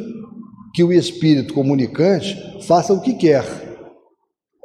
que 0.73 0.85
o 0.85 0.93
espírito 0.93 1.53
comunicante 1.53 2.37
faça 2.63 2.93
o 2.93 3.01
que 3.01 3.15
quer. 3.15 3.45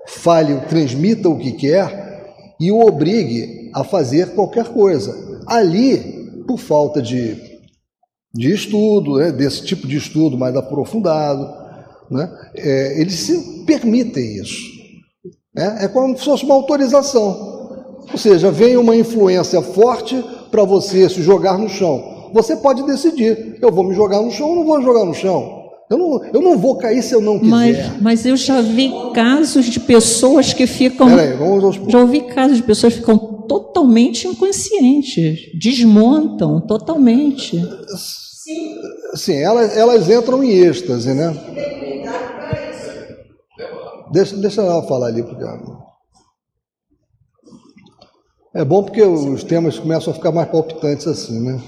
fale, 0.06 0.60
transmita 0.68 1.30
o 1.30 1.40
que 1.40 1.54
quer 1.54 2.36
e 2.60 2.72
o 2.72 2.86
obrigue 2.86 3.72
a 3.74 3.84
fazer 3.84 4.36
qualquer 4.36 4.66
coisa. 4.66 5.42
Ali, 5.48 6.44
por 6.46 6.60
falta 6.60 7.02
de, 7.02 7.36
de 8.34 8.54
estudo, 8.54 9.18
né, 9.18 9.32
desse 9.32 9.64
tipo 9.64 9.88
de 9.88 9.98
estudo 9.98 10.38
mais 10.38 10.56
aprofundado, 10.56 11.50
né, 12.12 12.30
é, 12.56 13.02
eles 13.02 13.16
se 13.16 13.64
permitem 13.66 14.36
isso. 14.42 14.62
É, 15.58 15.86
é 15.86 15.88
como 15.88 16.18
se 16.18 16.26
fosse 16.26 16.44
uma 16.44 16.56
autorização. 16.56 17.54
Ou 18.12 18.18
seja, 18.18 18.52
vem 18.52 18.76
uma 18.76 18.96
influência 18.96 19.62
forte 19.62 20.24
para 20.54 20.64
você 20.64 21.10
se 21.10 21.24
jogar 21.24 21.58
no 21.58 21.68
chão. 21.68 22.30
Você 22.32 22.56
pode 22.56 22.84
decidir: 22.84 23.58
eu 23.60 23.72
vou 23.72 23.84
me 23.84 23.96
jogar 23.96 24.22
no 24.22 24.30
chão 24.30 24.50
ou 24.50 24.56
não 24.58 24.66
vou 24.66 24.80
jogar 24.84 25.04
no 25.04 25.14
chão. 25.16 25.64
Eu 25.90 25.98
não, 25.98 26.26
eu 26.32 26.42
não 26.42 26.58
vou 26.58 26.78
cair 26.78 27.02
se 27.02 27.14
eu 27.14 27.22
não 27.22 27.40
quiser. 27.40 27.50
Mas, 27.50 28.02
mas 28.02 28.26
eu 28.26 28.38
já 28.38 28.62
vi 28.62 28.92
casos 29.14 29.66
de 29.66 29.80
pessoas 29.80 30.54
que 30.54 30.68
ficam. 30.68 31.08
Peraí, 31.08 31.34
vamos 31.34 31.64
aos 31.64 31.76
Já 31.92 32.00
ouvi 32.00 32.22
casos 32.22 32.58
de 32.58 32.64
pessoas 32.64 32.94
que 32.94 33.00
ficam 33.00 33.18
totalmente 33.18 34.28
inconscientes, 34.28 35.40
desmontam 35.60 36.62
totalmente. 36.62 37.60
Sim, 37.98 38.76
Sim 39.16 39.38
elas, 39.38 39.76
elas 39.76 40.10
entram 40.10 40.44
em 40.44 40.52
êxtase, 40.52 41.14
né? 41.14 41.36
Deixa, 44.12 44.38
deixa 44.38 44.62
ela 44.62 44.84
falar 44.84 45.08
ali, 45.08 45.24
porque. 45.24 45.44
É 48.56 48.64
bom 48.64 48.84
porque 48.84 49.02
os 49.02 49.44
temas 49.44 49.80
começam 49.80 50.12
a 50.12 50.16
ficar 50.16 50.32
mais 50.32 50.48
palpitantes 50.48 51.08
assim, 51.08 51.40
né? 51.40 51.60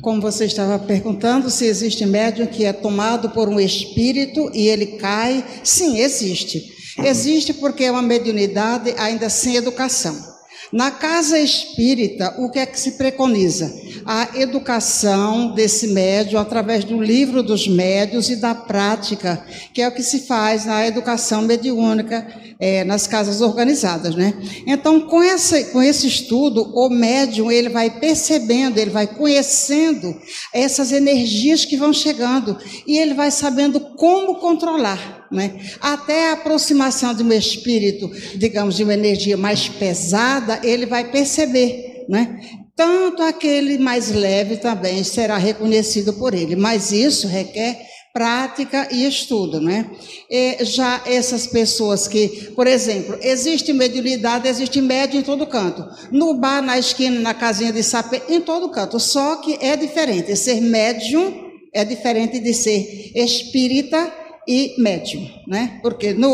Como 0.00 0.22
você 0.22 0.46
estava 0.46 0.78
perguntando, 0.78 1.50
se 1.50 1.66
existe 1.66 2.06
médium 2.06 2.46
que 2.46 2.64
é 2.64 2.72
tomado 2.72 3.30
por 3.30 3.48
um 3.48 3.60
espírito 3.60 4.50
e 4.54 4.68
ele 4.68 4.98
cai. 4.98 5.44
Sim, 5.62 5.98
existe. 5.98 6.62
Existe 7.04 7.52
porque 7.52 7.84
é 7.84 7.90
uma 7.90 8.00
mediunidade 8.00 8.94
ainda 8.96 9.28
sem 9.28 9.56
educação. 9.56 10.35
Na 10.72 10.90
casa 10.90 11.38
espírita, 11.38 12.34
o 12.38 12.50
que 12.50 12.58
é 12.58 12.66
que 12.66 12.78
se 12.78 12.92
preconiza? 12.92 13.72
A 14.04 14.38
educação 14.40 15.54
desse 15.54 15.88
médium 15.88 16.40
através 16.40 16.84
do 16.84 17.00
livro 17.00 17.42
dos 17.42 17.68
médios 17.68 18.28
e 18.28 18.36
da 18.36 18.54
prática, 18.54 19.44
que 19.72 19.80
é 19.80 19.88
o 19.88 19.92
que 19.92 20.02
se 20.02 20.20
faz 20.20 20.64
na 20.64 20.86
educação 20.86 21.42
mediúnica 21.42 22.26
é, 22.58 22.84
nas 22.84 23.06
casas 23.06 23.40
organizadas, 23.40 24.14
né? 24.14 24.34
Então, 24.66 25.00
com, 25.00 25.22
essa, 25.22 25.62
com 25.64 25.82
esse 25.82 26.06
estudo, 26.06 26.72
o 26.74 26.88
médium 26.88 27.50
ele 27.50 27.68
vai 27.68 27.90
percebendo, 27.90 28.78
ele 28.78 28.90
vai 28.90 29.06
conhecendo 29.06 30.16
essas 30.52 30.90
energias 30.90 31.64
que 31.64 31.76
vão 31.76 31.92
chegando 31.92 32.56
e 32.86 32.98
ele 32.98 33.14
vai 33.14 33.30
sabendo 33.30 33.78
como 33.80 34.36
controlar, 34.36 35.15
né? 35.30 35.60
Até 35.80 36.30
a 36.30 36.32
aproximação 36.34 37.14
de 37.14 37.22
um 37.22 37.32
espírito, 37.32 38.10
digamos, 38.36 38.76
de 38.76 38.84
uma 38.84 38.94
energia 38.94 39.36
mais 39.36 39.68
pesada, 39.68 40.60
ele 40.62 40.86
vai 40.86 41.10
perceber, 41.10 42.04
né? 42.08 42.40
Tanto 42.76 43.22
aquele 43.22 43.78
mais 43.78 44.10
leve 44.10 44.58
também 44.58 45.02
será 45.02 45.38
reconhecido 45.38 46.12
por 46.12 46.34
ele, 46.34 46.54
mas 46.54 46.92
isso 46.92 47.26
requer 47.26 47.78
prática 48.16 48.88
e 48.90 49.06
estudo, 49.06 49.60
né? 49.60 49.90
E 50.30 50.64
já 50.64 51.02
essas 51.04 51.46
pessoas 51.46 52.08
que, 52.08 52.50
por 52.56 52.66
exemplo, 52.66 53.18
existe 53.20 53.74
mediunidade, 53.74 54.48
existe 54.48 54.80
médium 54.80 55.20
em 55.20 55.22
todo 55.22 55.46
canto. 55.46 55.84
No 56.10 56.32
bar, 56.32 56.62
na 56.62 56.78
esquina, 56.78 57.20
na 57.20 57.34
casinha 57.34 57.72
de 57.72 57.82
sapê, 57.82 58.22
em 58.28 58.40
todo 58.40 58.70
canto. 58.70 58.98
Só 58.98 59.36
que 59.36 59.58
é 59.60 59.76
diferente. 59.76 60.34
Ser 60.34 60.62
médium 60.62 61.46
é 61.74 61.84
diferente 61.84 62.38
de 62.38 62.54
ser 62.54 63.12
espírita 63.14 64.10
e 64.46 64.74
médium, 64.78 65.28
né? 65.46 65.78
Porque 65.82 66.12
no, 66.12 66.30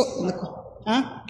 Hã? 0.86 1.22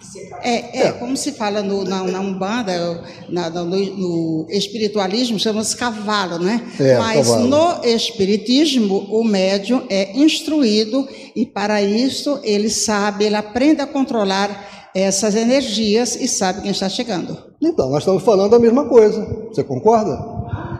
É, 0.42 0.86
é, 0.86 0.92
como 0.92 1.16
se 1.16 1.32
fala 1.32 1.62
no, 1.62 1.84
na, 1.84 2.02
na 2.04 2.20
Umbanda, 2.20 3.02
na, 3.28 3.50
no, 3.50 3.64
no, 3.66 4.46
espiritualismo, 4.48 5.38
chama-se 5.38 5.76
cavalo, 5.76 6.38
né? 6.38 6.66
É, 6.80 6.96
Mas 6.96 7.28
cavalo. 7.28 7.48
no 7.48 7.84
espiritismo, 7.84 9.06
o 9.10 9.22
médium 9.22 9.82
é 9.90 10.16
instruído 10.16 11.06
e 11.36 11.44
para 11.44 11.82
isso 11.82 12.40
ele 12.42 12.70
sabe, 12.70 13.26
ele 13.26 13.36
aprende 13.36 13.82
a 13.82 13.86
controlar 13.86 14.90
essas 14.94 15.34
energias 15.34 16.16
e 16.16 16.26
sabe 16.26 16.62
quem 16.62 16.70
está 16.70 16.88
chegando. 16.88 17.36
Então, 17.60 17.90
nós 17.90 18.00
estamos 18.00 18.22
falando 18.22 18.56
a 18.56 18.58
mesma 18.58 18.86
coisa, 18.86 19.22
você 19.48 19.62
concorda? 19.62 20.18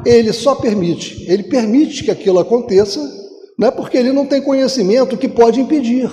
Ele 0.05 0.33
só 0.33 0.55
permite, 0.55 1.25
ele 1.31 1.45
permite 1.45 2.05
que 2.05 2.11
aquilo 2.11 2.39
aconteça, 2.39 3.01
não 3.63 3.69
é 3.69 3.71
porque 3.71 3.97
ele 3.97 4.11
não 4.11 4.27
tem 4.27 4.43
conhecimento 4.43 5.17
que 5.17 5.29
pode 5.29 5.61
impedir. 5.61 6.11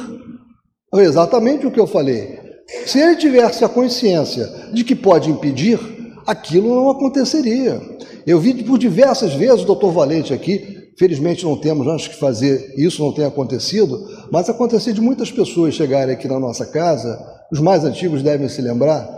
É 0.93 0.99
exatamente 0.99 1.65
o 1.65 1.71
que 1.71 1.79
eu 1.79 1.87
falei. 1.87 2.37
Se 2.85 2.99
ele 2.99 3.15
tivesse 3.15 3.65
a 3.65 3.69
consciência 3.69 4.47
de 4.71 4.83
que 4.83 4.95
pode 4.95 5.31
impedir, 5.31 5.79
aquilo 6.27 6.75
não 6.75 6.91
aconteceria. 6.91 7.81
Eu 8.27 8.39
vi 8.39 8.53
por 8.63 8.77
diversas 8.77 9.33
vezes 9.33 9.63
o 9.63 9.65
doutor 9.65 9.91
Valente 9.91 10.31
aqui, 10.31 10.91
felizmente 10.99 11.43
não 11.43 11.57
temos 11.57 11.87
antes 11.87 12.07
que 12.07 12.19
fazer 12.19 12.71
isso, 12.77 13.01
não 13.01 13.11
tem 13.11 13.25
acontecido, 13.25 13.99
mas 14.31 14.47
aconteceu 14.47 14.93
de 14.93 15.01
muitas 15.01 15.31
pessoas 15.31 15.73
chegarem 15.73 16.13
aqui 16.13 16.27
na 16.27 16.39
nossa 16.39 16.67
casa, 16.67 17.19
os 17.51 17.59
mais 17.59 17.83
antigos 17.83 18.21
devem 18.21 18.47
se 18.47 18.61
lembrar, 18.61 19.09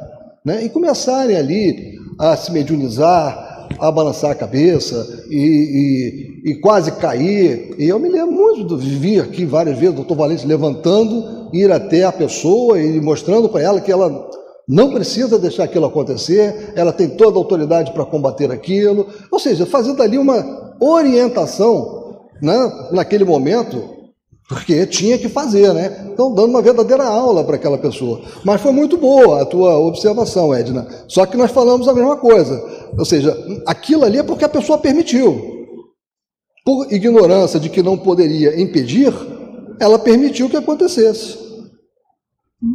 né, 0.45 0.63
e 0.63 0.69
começarem 0.69 1.35
ali 1.35 1.95
a 2.17 2.37
se 2.37 2.49
mediunizar, 2.49 3.50
a 3.79 3.91
balançar 3.91 4.31
a 4.31 4.35
cabeça 4.35 5.25
e, 5.29 6.41
e, 6.45 6.51
e 6.51 6.55
quase 6.55 6.91
cair. 6.93 7.75
E 7.77 7.87
eu 7.87 7.99
me 7.99 8.09
lembro 8.09 8.31
muito 8.31 8.77
de 8.77 8.89
vir 8.95 9.21
aqui 9.21 9.45
várias 9.45 9.77
vezes, 9.77 9.93
o 9.93 9.97
doutor 9.97 10.15
Valente 10.15 10.45
levantando, 10.45 11.49
ir 11.53 11.71
até 11.71 12.03
a 12.03 12.11
pessoa 12.11 12.79
e 12.79 12.99
mostrando 13.01 13.49
para 13.49 13.61
ela 13.61 13.81
que 13.81 13.91
ela 13.91 14.29
não 14.67 14.91
precisa 14.91 15.37
deixar 15.37 15.65
aquilo 15.65 15.85
acontecer, 15.85 16.73
ela 16.75 16.93
tem 16.93 17.09
toda 17.09 17.37
a 17.37 17.41
autoridade 17.41 17.91
para 17.91 18.05
combater 18.05 18.51
aquilo. 18.51 19.07
Ou 19.29 19.39
seja, 19.39 19.65
fazendo 19.65 20.01
ali 20.01 20.17
uma 20.17 20.75
orientação 20.79 22.21
né, 22.41 22.87
naquele 22.91 23.23
momento 23.23 23.90
porque 24.51 24.85
tinha 24.85 25.17
que 25.17 25.29
fazer, 25.29 25.73
né? 25.73 26.09
Então, 26.11 26.35
dando 26.35 26.49
uma 26.49 26.61
verdadeira 26.61 27.05
aula 27.05 27.41
para 27.41 27.55
aquela 27.55 27.77
pessoa. 27.77 28.21
Mas 28.43 28.59
foi 28.59 28.73
muito 28.73 28.97
boa 28.97 29.41
a 29.41 29.45
tua 29.45 29.77
observação, 29.79 30.53
Edna. 30.53 30.85
Só 31.07 31.25
que 31.25 31.37
nós 31.37 31.51
falamos 31.51 31.87
a 31.87 31.93
mesma 31.93 32.17
coisa. 32.17 32.61
Ou 32.97 33.05
seja, 33.05 33.33
aquilo 33.65 34.03
ali 34.03 34.17
é 34.17 34.23
porque 34.23 34.43
a 34.43 34.49
pessoa 34.49 34.77
permitiu. 34.77 35.41
Por 36.65 36.91
ignorância 36.91 37.61
de 37.61 37.69
que 37.69 37.81
não 37.81 37.97
poderia 37.97 38.59
impedir, 38.61 39.13
ela 39.79 39.97
permitiu 39.97 40.49
que 40.49 40.57
acontecesse. 40.57 41.37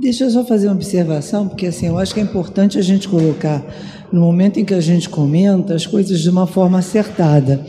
Deixa 0.01 0.25
eu 0.25 0.31
só 0.31 0.47
fazer 0.47 0.69
uma 0.69 0.77
observação, 0.77 1.47
porque 1.47 1.67
assim, 1.67 1.89
eu 1.89 1.99
acho 1.99 2.15
que 2.15 2.21
é 2.21 2.23
importante 2.23 2.79
a 2.79 2.83
gente 2.83 3.07
colocar, 3.07 3.63
no 4.11 4.23
momento 4.23 4.59
em 4.59 4.65
que 4.65 4.73
a 4.73 4.81
gente 4.81 5.11
comenta, 5.11 5.75
as 5.75 5.87
coisas 5.87 6.21
de 6.21 6.31
uma 6.31 6.47
forma 6.47 6.79
acertada. 6.79 7.63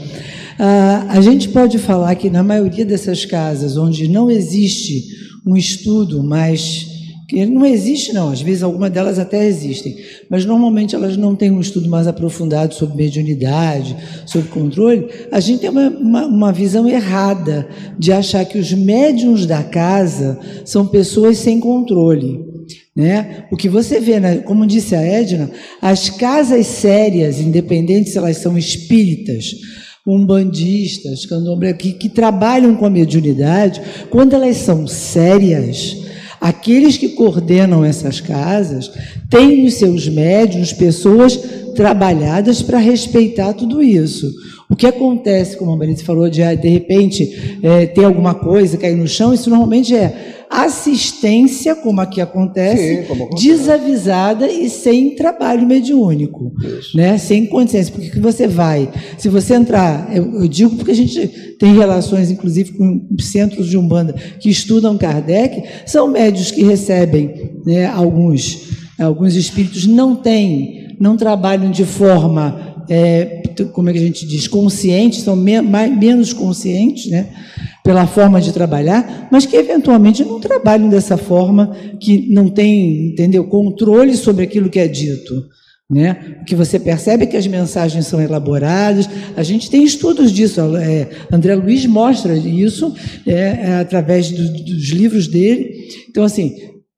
Ah, 0.59 1.05
a 1.09 1.21
gente 1.21 1.49
pode 1.49 1.77
falar 1.77 2.15
que 2.15 2.29
na 2.29 2.43
maioria 2.43 2.85
dessas 2.85 3.25
casas 3.25 3.77
onde 3.77 4.07
não 4.07 4.29
existe 4.29 5.03
um 5.45 5.55
estudo 5.55 6.23
mais 6.23 6.97
que 7.27 7.45
não 7.45 7.65
existe 7.65 8.13
não, 8.13 8.31
às 8.31 8.41
vezes 8.41 8.63
algumas 8.63 8.89
delas 8.89 9.19
até 9.19 9.45
existem, 9.45 9.97
mas 10.29 10.45
normalmente 10.45 10.95
elas 10.95 11.17
não 11.17 11.35
têm 11.35 11.51
um 11.51 11.59
estudo 11.59 11.89
mais 11.89 12.07
aprofundado 12.07 12.73
sobre 12.73 12.95
mediunidade, 12.95 13.97
sobre 14.25 14.47
controle. 14.47 15.09
A 15.29 15.41
gente 15.41 15.59
tem 15.59 15.69
uma, 15.69 15.89
uma, 15.89 16.25
uma 16.25 16.53
visão 16.53 16.87
errada 16.87 17.67
de 17.99 18.13
achar 18.13 18.45
que 18.45 18.57
os 18.57 18.71
médiums 18.71 19.45
da 19.45 19.61
casa 19.61 20.39
são 20.63 20.87
pessoas 20.87 21.37
sem 21.37 21.59
controle. 21.59 22.45
Né? 22.95 23.45
O 23.51 23.57
que 23.57 23.67
você 23.67 23.99
vê, 23.99 24.21
né? 24.21 24.37
como 24.37 24.65
disse 24.65 24.95
a 24.95 25.01
Edna, 25.01 25.51
as 25.81 26.09
casas 26.09 26.65
sérias, 26.65 27.41
independentes 27.41 28.13
se 28.13 28.17
elas 28.17 28.37
são 28.37 28.57
espíritas, 28.57 29.51
umbandistas, 30.07 31.25
candomblé, 31.25 31.73
que, 31.73 31.91
que 31.91 32.07
trabalham 32.07 32.75
com 32.75 32.85
a 32.85 32.89
mediunidade, 32.89 33.81
quando 34.09 34.33
elas 34.33 34.57
são 34.57 34.87
sérias, 34.87 35.97
aqueles 36.39 36.97
que 36.97 37.09
coordenam 37.09 37.83
essas 37.83 38.21
casas 38.21 38.89
têm 39.29 39.63
nos 39.63 39.73
seus 39.73 40.07
médiuns 40.07 40.71
pessoas 40.71 41.37
trabalhadas 41.77 42.63
para 42.63 42.79
respeitar 42.79 43.53
tudo 43.53 43.81
isso. 43.81 44.33
O 44.69 44.75
que 44.75 44.87
acontece, 44.87 45.55
como 45.55 45.71
a 45.71 45.77
Marisa 45.77 46.03
falou, 46.03 46.29
de 46.29 46.41
de 46.57 46.67
repente 46.67 47.59
é, 47.63 47.85
ter 47.85 48.03
alguma 48.03 48.33
coisa 48.33 48.77
cair 48.77 48.97
no 48.97 49.07
chão, 49.07 49.33
isso 49.33 49.49
normalmente 49.49 49.95
é 49.95 50.33
assistência, 50.49 51.75
como 51.75 52.01
aqui 52.01 52.21
acontece, 52.21 53.05
Sim, 53.05 53.13
acontece. 53.13 53.47
desavisada 53.47 54.49
e 54.49 54.69
sem 54.69 55.15
trabalho 55.15 55.67
mediúnico, 55.67 56.53
né? 56.95 57.17
sem 57.17 57.45
consciência. 57.45 57.93
Porque 57.93 58.09
que 58.09 58.19
você 58.19 58.47
vai, 58.47 58.89
se 59.17 59.29
você 59.29 59.55
entrar, 59.55 60.09
eu, 60.15 60.41
eu, 60.41 60.47
digo 60.47 60.75
porque 60.75 60.91
a 60.91 60.95
gente 60.95 61.27
tem 61.59 61.75
relações, 61.75 62.31
inclusive, 62.31 62.73
com 62.73 63.07
centros 63.19 63.69
de 63.69 63.77
Umbanda 63.77 64.13
que 64.39 64.49
estudam 64.49 64.97
Kardec, 64.97 65.63
são 65.85 66.07
médios 66.07 66.51
que 66.51 66.63
recebem 66.63 67.51
né, 67.65 67.85
alguns, 67.85 68.69
alguns 68.97 69.35
espíritos, 69.35 69.85
não 69.85 70.15
têm, 70.15 70.86
não 70.99 71.15
trabalham 71.17 71.71
de 71.71 71.85
forma, 71.85 72.83
é, 72.89 73.43
como 73.73 73.89
é 73.89 73.93
que 73.93 73.99
a 73.99 74.01
gente 74.01 74.25
diz, 74.25 74.47
consciente, 74.47 75.21
são 75.21 75.35
me, 75.35 75.61
mais, 75.61 75.95
menos 75.97 76.33
conscientes, 76.33 77.09
né? 77.09 77.29
pela 77.83 78.05
forma 78.05 78.41
de 78.41 78.51
trabalhar, 78.51 79.29
mas 79.31 79.45
que 79.45 79.55
eventualmente 79.55 80.23
não 80.23 80.41
trabalham 80.41 80.89
dessa 80.89 81.15
forma, 81.15 81.73
que 81.99 82.27
não 82.33 82.49
tem, 82.49 83.07
entendeu, 83.07 83.45
controle 83.45 84.15
sobre 84.15 84.43
aquilo 84.43 84.69
que 84.69 84.79
é 84.79 84.87
dito. 84.87 85.45
Né? 85.89 86.37
O 86.41 86.43
que 86.43 86.53
você 86.53 86.77
percebe 86.77 87.23
é 87.23 87.27
que 87.27 87.37
as 87.37 87.47
mensagens 87.47 88.05
são 88.05 88.21
elaboradas, 88.21 89.09
a 89.37 89.43
gente 89.43 89.69
tem 89.69 89.85
estudos 89.85 90.33
disso, 90.33 90.59
é, 90.75 91.07
André 91.31 91.55
Luiz 91.55 91.85
mostra 91.85 92.35
isso 92.35 92.93
é, 93.25 93.31
é, 93.31 93.75
através 93.79 94.29
do, 94.31 94.51
dos 94.65 94.89
livros 94.89 95.27
dele. 95.27 95.87
Então, 96.09 96.25
assim, 96.25 96.57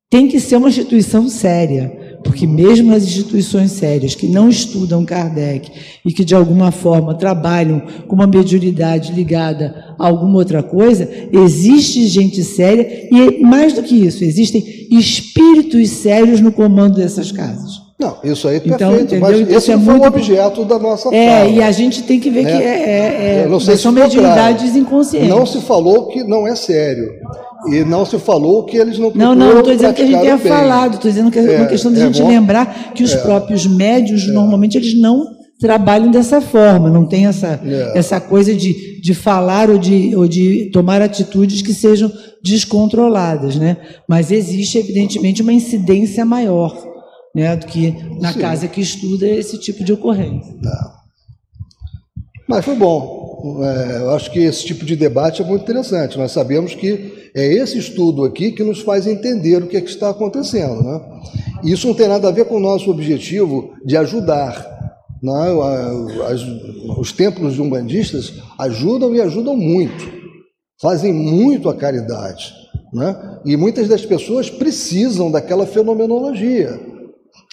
tem 0.10 0.28
que 0.28 0.40
ser 0.40 0.56
uma 0.56 0.70
instituição 0.70 1.30
séria. 1.30 1.99
Porque 2.30 2.46
mesmo 2.46 2.94
as 2.94 3.02
instituições 3.06 3.72
sérias 3.72 4.14
que 4.14 4.28
não 4.28 4.50
estudam 4.50 5.04
Kardec 5.04 5.72
e 6.06 6.14
que 6.14 6.24
de 6.24 6.36
alguma 6.36 6.72
forma 6.72 7.16
trabalham 7.16 7.82
com 8.08 8.14
uma 8.16 8.28
mediunidade 8.28 9.12
ligada 9.14 9.96
a 9.98 10.06
alguma 10.06 10.38
outra 10.38 10.62
coisa, 10.62 11.10
existe 11.34 12.06
gente 12.06 12.44
séria 12.44 13.10
e 13.12 13.42
mais 13.42 13.74
do 13.74 13.82
que 13.82 13.96
isso, 13.96 14.24
existem 14.24 14.64
espíritos 14.92 15.90
sérios 15.90 16.40
no 16.40 16.52
comando 16.52 16.98
dessas 16.98 17.32
casas. 17.32 17.82
Não, 17.98 18.18
isso 18.24 18.48
aí 18.48 18.58
é 18.58 18.62
então, 18.64 18.78
perfeito, 18.78 19.16
entendeu? 19.16 19.20
mas 19.22 19.40
então, 19.42 19.58
esse 19.58 19.72
é 19.72 19.78
foi 19.78 19.94
muito... 19.94 20.04
o 20.04 20.08
objeto 20.08 20.66
da 20.66 20.78
nossa 20.78 21.10
é, 21.10 21.12
fala. 21.12 21.50
É, 21.50 21.52
e 21.52 21.64
a 21.64 21.72
gente 21.72 22.04
tem 22.04 22.20
que 22.20 22.30
ver 22.30 22.42
é. 22.42 22.44
que 22.46 22.64
é, 22.64 22.68
é, 22.68 23.42
é 23.42 23.48
não 23.48 23.60
sei 23.60 23.76
são 23.76 23.92
mediunidades 23.92 24.76
inconscientes. 24.76 25.30
Não 25.30 25.48
se 25.48 25.62
falou 25.62 26.10
que 26.10 26.24
não 26.24 26.48
é 26.48 26.56
sério. 26.56 27.10
E 27.68 27.84
não 27.84 28.06
se 28.06 28.18
falou 28.18 28.64
que 28.64 28.78
eles 28.78 28.98
não 28.98 29.12
Não, 29.14 29.36
não, 29.36 29.60
estou 29.60 29.74
dizendo 29.74 29.94
que 29.94 30.02
a 30.02 30.06
gente 30.06 30.22
tenha 30.22 30.38
falado, 30.38 30.96
estou 30.96 31.12
dizendo 31.12 31.32
que 31.32 31.40
é 31.40 31.42
uma 31.42 31.66
é, 31.66 31.68
questão 31.68 31.92
de 31.92 32.00
a 32.00 32.04
é 32.04 32.06
gente 32.08 32.22
bom. 32.22 32.30
lembrar 32.30 32.94
que 32.94 33.04
os 33.04 33.14
é. 33.14 33.18
próprios 33.18 33.66
médios, 33.66 34.28
normalmente, 34.28 34.78
eles 34.78 35.00
não 35.00 35.26
trabalham 35.60 36.10
dessa 36.10 36.40
forma, 36.40 36.90
não 36.90 37.06
tem 37.06 37.26
essa, 37.26 37.60
essa 37.94 38.22
coisa 38.22 38.56
de, 38.56 39.02
de 39.02 39.14
falar 39.14 39.70
ou 39.70 39.78
de, 39.78 40.16
ou 40.16 40.26
de 40.26 40.70
tomar 40.72 41.02
atitudes 41.02 41.62
que 41.62 41.74
sejam 41.74 42.10
descontroladas, 42.42 43.58
né? 43.58 43.76
Mas 44.08 44.32
existe, 44.32 44.78
evidentemente, 44.78 45.42
uma 45.42 45.52
incidência 45.52 46.24
maior 46.24 46.74
né, 47.36 47.58
do 47.58 47.68
que 47.68 47.94
na 48.22 48.32
Sim. 48.32 48.40
casa 48.40 48.68
que 48.70 48.80
estuda 48.80 49.28
esse 49.28 49.58
tipo 49.60 49.84
de 49.84 49.92
ocorrência. 49.92 50.56
Tá. 50.64 50.96
Mas 52.48 52.64
foi 52.64 52.76
bom. 52.76 53.62
É, 53.64 53.98
eu 53.98 54.12
acho 54.12 54.32
que 54.32 54.40
esse 54.40 54.66
tipo 54.66 54.86
de 54.86 54.96
debate 54.96 55.42
é 55.42 55.46
muito 55.46 55.62
interessante. 55.62 56.18
Nós 56.18 56.32
sabemos 56.32 56.74
que 56.74 57.19
é 57.36 57.46
esse 57.54 57.78
estudo 57.78 58.24
aqui 58.26 58.52
que 58.52 58.64
nos 58.64 58.82
faz 58.82 59.08
entender 59.08 59.64
o 59.64 59.68
que, 59.68 59.78
é 59.78 59.82
que 59.82 59.90
está 59.90 60.10
acontecendo. 60.10 60.82
Né? 60.82 61.02
Isso 61.64 61.88
não 61.88 61.94
tem 61.94 62.08
nada 62.08 62.28
a 62.28 62.32
ver 62.32 62.46
com 62.46 62.58
o 62.58 62.60
nosso 62.60 62.90
objetivo 62.90 63.74
de 63.86 63.98
ajudar. 63.98 64.80
Né? 65.22 65.34
As, 66.28 66.42
os 66.98 67.12
templos 67.12 67.60
umbandistas 67.60 68.34
ajudam 68.58 69.14
e 69.16 69.22
ajudam 69.22 69.56
muito, 69.56 70.12
fazem 70.82 71.14
muito 71.14 71.70
a 71.70 71.76
caridade. 71.76 72.54
Né? 72.94 73.40
E 73.46 73.56
muitas 73.56 73.88
das 73.88 74.06
pessoas 74.06 74.50
precisam 74.50 75.30
daquela 75.30 75.66
fenomenologia. 75.66 76.80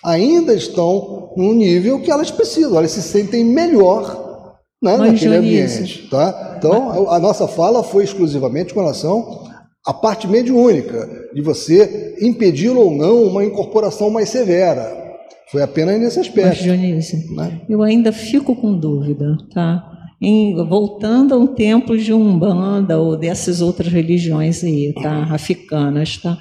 Ainda 0.05 0.55
estão 0.55 1.33
num 1.37 1.53
nível 1.53 2.01
que 2.01 2.11
elas 2.11 2.31
precisam, 2.31 2.79
elas 2.79 2.93
se 2.93 3.03
sentem 3.03 3.45
melhor 3.45 4.57
né, 4.83 4.97
naquele 4.97 5.37
ambiente. 5.37 6.09
Tá? 6.09 6.55
Então, 6.59 7.11
a 7.11 7.19
nossa 7.19 7.47
fala 7.49 7.83
foi 7.83 8.05
exclusivamente 8.05 8.73
com 8.73 8.81
relação 8.81 9.45
à 9.87 9.95
parte 9.95 10.27
mediúnica, 10.27 11.09
de 11.33 11.41
você 11.41 12.17
impedir 12.21 12.71
ou 12.71 12.91
não 12.91 13.23
uma 13.23 13.45
incorporação 13.45 14.11
mais 14.11 14.29
severa. 14.29 15.07
Foi 15.51 15.63
apenas 15.63 16.01
nesse 16.01 16.19
aspecto. 16.19 16.49
Mas, 16.49 16.59
Dionísio, 16.59 17.35
né? 17.37 17.61
eu 17.69 17.83
ainda 17.83 18.13
fico 18.13 18.57
com 18.57 18.77
dúvida, 18.77 19.37
tá? 19.55 19.93
Em, 20.21 20.57
voltando 20.67 21.35
a 21.35 21.39
um 21.39 21.47
templo 21.47 21.97
de 21.97 22.13
Umbanda 22.13 22.99
ou 22.99 23.17
dessas 23.17 23.61
outras 23.61 23.93
religiões 23.93 24.65
aí, 24.65 24.93
tá? 24.95 25.29
Africanas, 25.31 26.17
tá? 26.17 26.37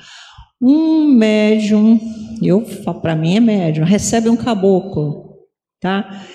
Um 0.59 1.07
médium, 1.07 1.99
eu 2.41 2.61
para 3.01 3.15
mim 3.15 3.35
é 3.35 3.39
médium, 3.39 3.85
recebe 3.85 4.27
um 4.27 4.35
caboclo, 4.35 5.35
tá? 5.79 6.25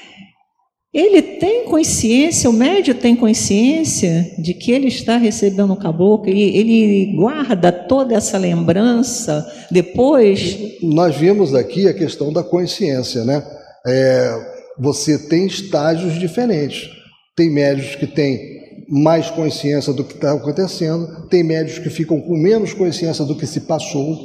Ele 0.93 1.23
tem 1.23 1.67
consciência, 1.67 2.51
o 2.51 2.53
médio 2.53 2.97
tem 2.97 3.15
consciência 3.15 4.35
de 4.39 4.53
que 4.53 4.73
ele 4.73 4.89
está 4.89 5.17
recebendo 5.17 5.73
o 5.73 5.77
caboclo, 5.77 6.29
ele, 6.29 6.57
ele 6.57 7.17
guarda 7.17 7.71
toda 7.71 8.15
essa 8.15 8.37
lembrança 8.37 9.47
depois. 9.71 10.59
Nós 10.83 11.17
vimos 11.17 11.55
aqui 11.55 11.87
a 11.87 11.95
questão 11.95 12.33
da 12.33 12.43
consciência, 12.43 13.25
né? 13.25 13.41
É, 13.87 14.35
você 14.81 15.17
tem 15.17 15.47
estágios 15.47 16.19
diferentes. 16.19 16.91
Tem 17.37 17.49
médios 17.49 17.95
que 17.95 18.09
têm 18.09 18.61
mais 18.89 19.31
consciência 19.31 19.93
do 19.93 20.03
que 20.03 20.15
está 20.15 20.33
acontecendo, 20.33 21.29
tem 21.29 21.45
médios 21.45 21.79
que 21.79 21.89
ficam 21.89 22.21
com 22.21 22.37
menos 22.37 22.75
consciência 22.75 23.25
do 23.25 23.37
que 23.37 23.47
se 23.47 23.61
passou, 23.61 24.19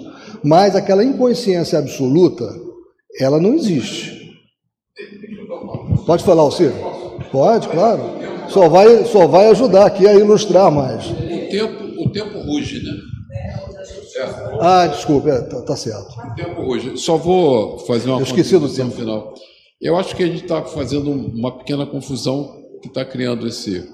mas 0.43 0.76
aquela 0.76 1.03
inconsciência 1.03 1.78
absoluta, 1.78 2.43
ela 3.20 3.39
não 3.39 3.53
existe. 3.53 4.16
Pode 6.06 6.24
falar, 6.24 6.43
Alcir? 6.43 6.72
Pode, 7.32 7.68
claro. 7.70 8.01
Só 8.49 8.70
vai, 8.70 9.06
só 9.06 9.28
vai 9.28 9.47
ajudar 9.49 9.86
aqui 9.86 10.08
a 10.08 10.14
ilustrar 10.14 10.72
mais. 10.72 11.06
O 11.10 11.49
tempo, 11.49 12.03
o 12.03 12.10
tempo 12.12 12.39
ruge, 12.39 12.84
né? 12.84 12.91
Ah, 14.62 14.88
desculpa, 14.88 15.30
é, 15.30 15.41
tá, 15.41 15.62
tá, 15.62 15.76
certo. 15.76 16.16
O 16.18 16.36
tempo 16.36 16.62
ruge. 16.62 16.97
Só 16.97 17.18
vou 17.18 17.80
fazer 17.80 18.10
uma 18.10 18.20
Eu 18.20 18.24
esqueci 18.24 18.58
do 18.58 18.70
tempo 18.70 18.91
final. 18.91 19.34
Eu 19.82 19.97
acho 19.97 20.16
que 20.16 20.24
a 20.24 20.28
gente 20.28 20.43
está 20.43 20.64
fazendo 20.64 21.12
uma 21.12 21.58
pequena 21.58 21.86
confusão 21.86 22.64
que 22.82 22.88
está 22.88 23.03
criando 23.03 23.47
esse. 23.47 23.89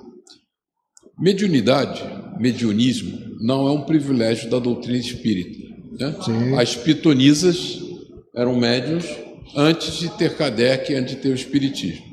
Mediunidade, 1.19 2.03
mediunismo, 2.39 3.17
não 3.41 3.67
é 3.67 3.71
um 3.71 3.81
privilégio 3.81 4.49
da 4.49 4.59
doutrina 4.59 4.97
espírita. 4.97 5.71
Né? 5.99 6.15
As 6.59 6.75
pitonisas 6.75 7.79
eram 8.35 8.55
médios 8.55 9.05
antes 9.55 9.97
de 9.99 10.09
ter 10.09 10.35
Kardec, 10.35 10.93
antes 10.93 11.15
de 11.15 11.21
ter 11.21 11.29
o 11.29 11.35
Espiritismo. 11.35 12.05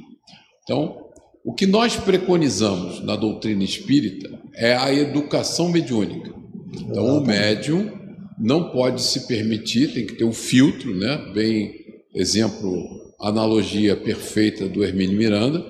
Então, 0.62 1.08
o 1.44 1.54
que 1.54 1.66
nós 1.66 1.96
preconizamos 1.96 3.02
na 3.02 3.16
doutrina 3.16 3.64
espírita 3.64 4.28
é 4.54 4.76
a 4.76 4.92
educação 4.92 5.68
mediúnica. 5.70 6.34
Então, 6.74 7.18
o 7.18 7.24
médium 7.24 7.90
não 8.38 8.70
pode 8.70 9.02
se 9.02 9.26
permitir, 9.26 9.94
tem 9.94 10.06
que 10.06 10.14
ter 10.14 10.24
um 10.24 10.32
filtro, 10.32 10.94
né? 10.94 11.32
Bem, 11.34 11.72
exemplo, 12.14 12.84
analogia 13.20 13.96
perfeita 13.96 14.68
do 14.68 14.84
Hermínio 14.84 15.16
Miranda, 15.16 15.64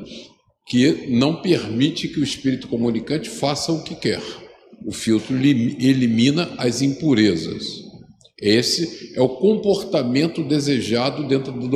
que 0.66 1.06
não 1.10 1.40
permite 1.40 2.08
que 2.08 2.20
o 2.20 2.24
espírito 2.24 2.68
comunicante 2.68 3.30
faça 3.30 3.72
o 3.72 3.82
que 3.82 3.94
quer. 3.94 4.20
O 4.84 4.92
filtro 4.92 5.34
elimina 5.36 6.50
as 6.58 6.82
impurezas. 6.82 7.87
Esse 8.40 9.12
é 9.16 9.20
o 9.20 9.28
comportamento 9.28 10.44
desejado 10.44 11.26
dentro 11.26 11.52
da 11.52 11.66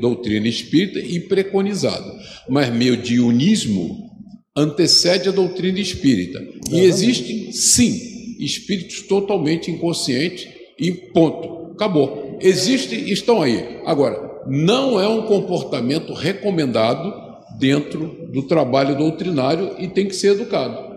doutrina 0.00 0.46
espírita 0.46 1.00
e 1.00 1.18
preconizado. 1.18 2.08
Mas 2.48 2.72
mediunismo 2.72 4.10
antecede 4.56 5.28
a 5.28 5.32
doutrina 5.32 5.80
espírita. 5.80 6.40
E 6.70 6.80
existem, 6.80 7.50
sim, 7.50 8.36
espíritos 8.38 9.02
totalmente 9.02 9.72
inconscientes 9.72 10.48
e 10.78 10.92
ponto. 10.92 11.72
Acabou. 11.72 12.38
Existem, 12.40 13.10
estão 13.10 13.42
aí. 13.42 13.80
Agora, 13.84 14.44
não 14.46 15.00
é 15.00 15.08
um 15.08 15.22
comportamento 15.22 16.12
recomendado 16.12 17.12
dentro 17.58 18.30
do 18.32 18.44
trabalho 18.44 18.96
doutrinário 18.96 19.74
e 19.80 19.88
tem 19.88 20.06
que 20.06 20.14
ser 20.14 20.34
educado. 20.34 20.94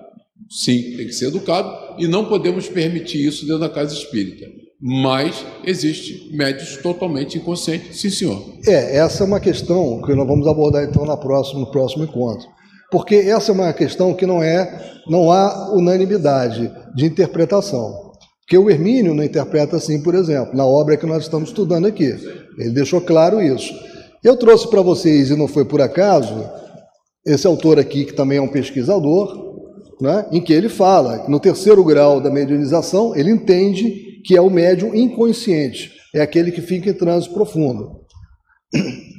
Sim, 0.47 0.95
tem 0.95 1.07
que 1.07 1.13
ser 1.13 1.29
educado 1.29 1.99
e 1.99 2.07
não 2.07 2.25
podemos 2.25 2.69
permitir 2.69 3.25
isso 3.25 3.47
dentro 3.47 3.61
da 3.61 3.69
casa 3.69 3.95
espírita 3.95 4.45
mas 4.79 5.43
existe 5.65 6.29
médios 6.35 6.77
totalmente 6.77 7.37
inconscientes, 7.37 7.99
sim 7.99 8.09
senhor. 8.09 8.41
É, 8.67 8.97
essa 8.97 9.23
é 9.23 9.27
uma 9.27 9.39
questão 9.39 10.01
que 10.01 10.13
nós 10.13 10.27
vamos 10.27 10.47
abordar 10.47 10.83
então 10.83 11.05
na 11.05 11.17
próxima, 11.17 11.61
no 11.61 11.71
próximo 11.71 12.03
encontro. 12.03 12.47
Porque 12.91 13.15
essa 13.15 13.51
é 13.51 13.55
uma 13.55 13.73
questão 13.73 14.13
que 14.13 14.25
não 14.25 14.41
é, 14.41 15.01
não 15.07 15.31
há 15.31 15.73
unanimidade 15.73 16.71
de 16.95 17.05
interpretação. 17.05 18.07
Porque 18.41 18.57
o 18.57 18.69
Hermínio 18.69 19.13
não 19.13 19.23
interpreta 19.23 19.75
assim, 19.75 20.01
por 20.01 20.15
exemplo, 20.15 20.55
na 20.55 20.65
obra 20.65 20.95
que 20.95 21.05
nós 21.05 21.23
estamos 21.23 21.49
estudando 21.49 21.85
aqui. 21.85 22.15
Ele 22.57 22.69
deixou 22.69 23.01
claro 23.01 23.41
isso. 23.41 23.73
Eu 24.23 24.37
trouxe 24.37 24.69
para 24.69 24.81
vocês, 24.81 25.29
e 25.29 25.35
não 25.35 25.49
foi 25.49 25.65
por 25.65 25.81
acaso, 25.81 26.49
esse 27.25 27.45
autor 27.45 27.77
aqui, 27.77 28.05
que 28.05 28.13
também 28.13 28.37
é 28.37 28.41
um 28.41 28.47
pesquisador, 28.47 29.47
né, 29.99 30.27
em 30.31 30.39
que 30.39 30.53
ele 30.53 30.69
fala 30.69 31.19
que 31.19 31.31
no 31.31 31.39
terceiro 31.39 31.83
grau 31.83 32.21
da 32.21 32.29
medianização, 32.29 33.13
ele 33.15 33.31
entende 33.31 34.06
que 34.27 34.35
é 34.35 34.41
o 34.41 34.49
médium 34.49 34.93
inconsciente, 34.93 35.93
é 36.13 36.19
aquele 36.19 36.51
que 36.51 36.59
fica 36.59 36.89
em 36.89 36.93
transe 36.93 37.29
profundo. 37.29 38.01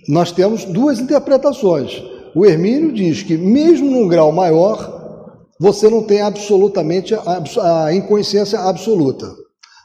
Nós 0.06 0.30
temos 0.30 0.66
duas 0.66 1.00
interpretações. 1.00 2.02
O 2.34 2.44
Hermínio 2.44 2.92
diz 2.92 3.22
que, 3.22 3.38
mesmo 3.38 3.90
num 3.90 4.06
grau 4.06 4.30
maior, 4.30 5.46
você 5.58 5.88
não 5.88 6.02
tem 6.02 6.20
absolutamente 6.20 7.14
a, 7.14 7.92
inconsciência 7.94 8.60
absoluta. 8.60 9.34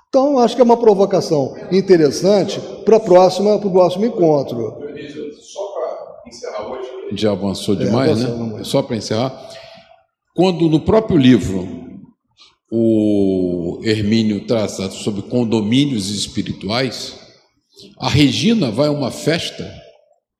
Então, 0.09 0.37
acho 0.37 0.55
que 0.55 0.61
é 0.61 0.65
uma 0.65 0.77
provocação 0.77 1.55
interessante 1.71 2.59
para 2.83 2.99
próxima, 2.99 3.55
o 3.55 3.71
próximo 3.71 4.05
encontro. 4.05 4.77
Só 5.39 5.61
para 5.71 6.21
encerrar 6.27 6.69
hoje, 6.69 6.89
já 7.13 7.31
avançou 7.31 7.75
é, 7.75 7.77
demais, 7.77 8.21
é, 8.21 8.27
né? 8.27 8.63
Só 8.63 8.81
para 8.81 8.97
encerrar. 8.97 9.33
Quando 10.35 10.67
no 10.67 10.81
próprio 10.81 11.17
livro 11.17 11.82
o 12.75 13.79
Hermínio 13.83 14.47
trata 14.47 14.89
sobre 14.89 15.21
condomínios 15.21 16.09
espirituais, 16.09 17.13
a 17.99 18.09
Regina 18.09 18.71
vai 18.71 18.87
a 18.87 18.91
uma 18.91 19.11
festa 19.11 19.71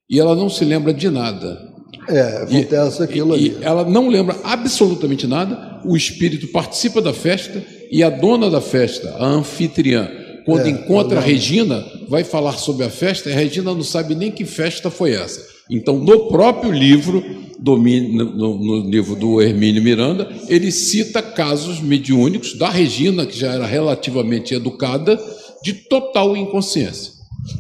e 0.09 0.19
ela 0.19 0.35
não 0.35 0.49
se 0.49 0.65
lembra 0.65 0.91
de 0.91 1.11
nada. 1.11 1.61
É, 2.09 2.37
acontece 2.37 3.01
e, 3.01 3.03
aquilo 3.03 3.33
ali. 3.35 3.49
E 3.49 3.63
ela 3.63 3.85
não 3.85 4.09
lembra 4.09 4.35
absolutamente 4.43 5.27
nada, 5.27 5.79
o 5.85 5.95
espírito 5.95 6.47
participa 6.47 6.99
da 6.99 7.13
festa 7.13 7.63
e 7.91 8.01
a 8.01 8.09
dona 8.09 8.49
da 8.49 8.59
festa, 8.59 9.15
a 9.19 9.25
anfitriã, 9.27 10.09
quando 10.43 10.65
É, 10.65 10.69
encontra 10.69 11.19
a. 11.19 11.21
Regina, 11.21 11.85
vai 12.09 12.23
falar 12.23 12.53
sobre 12.53 12.83
a 12.83 12.89
festa 12.89 13.29
e 13.29 13.33
a 13.33 13.35
Regina 13.35 13.75
não 13.75 13.83
sabe 13.83 14.15
nem 14.15 14.31
que 14.31 14.43
festa 14.43 14.89
foi 14.89 15.11
essa. 15.13 15.39
Então, 15.69 15.99
no 15.99 16.29
próprio 16.29 16.71
livro, 16.71 17.23
do, 17.63 17.77
Mi- 17.77 18.13
no, 18.13 18.25
no- 18.59 18.89
livro 18.89 19.15
do 19.15 19.41
Hermínio 19.41 19.81
Miranda, 19.81 20.27
ele 20.49 20.69
cita 20.71 21.21
casos 21.21 21.79
mediúnicos 21.79 22.57
da 22.57 22.69
Regina, 22.69 23.25
que 23.25 23.37
já 23.39 23.53
era 23.53 23.65
relativamente 23.65 24.53
educada, 24.53 25.17
de 25.63 25.73
total 25.73 26.35
inconsciência. 26.35 27.13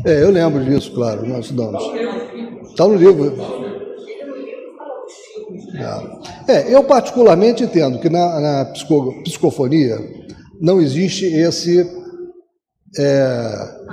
É, 0.05 0.21
eu 0.23 0.29
lembro 0.29 0.63
disso, 0.65 0.91
claro, 0.93 1.25
nós 1.25 1.45
estudamos. 1.45 1.81
Está 2.69 2.85
no 2.87 2.95
livro. 2.95 3.33
É, 6.47 6.73
eu 6.73 6.83
particularmente 6.83 7.63
entendo 7.63 7.99
que 7.99 8.09
na, 8.09 8.39
na 8.39 8.65
psico- 8.65 9.23
psicofonia 9.23 9.97
não 10.61 10.81
existe 10.81 11.25
esse. 11.25 11.79
é, 12.97 13.83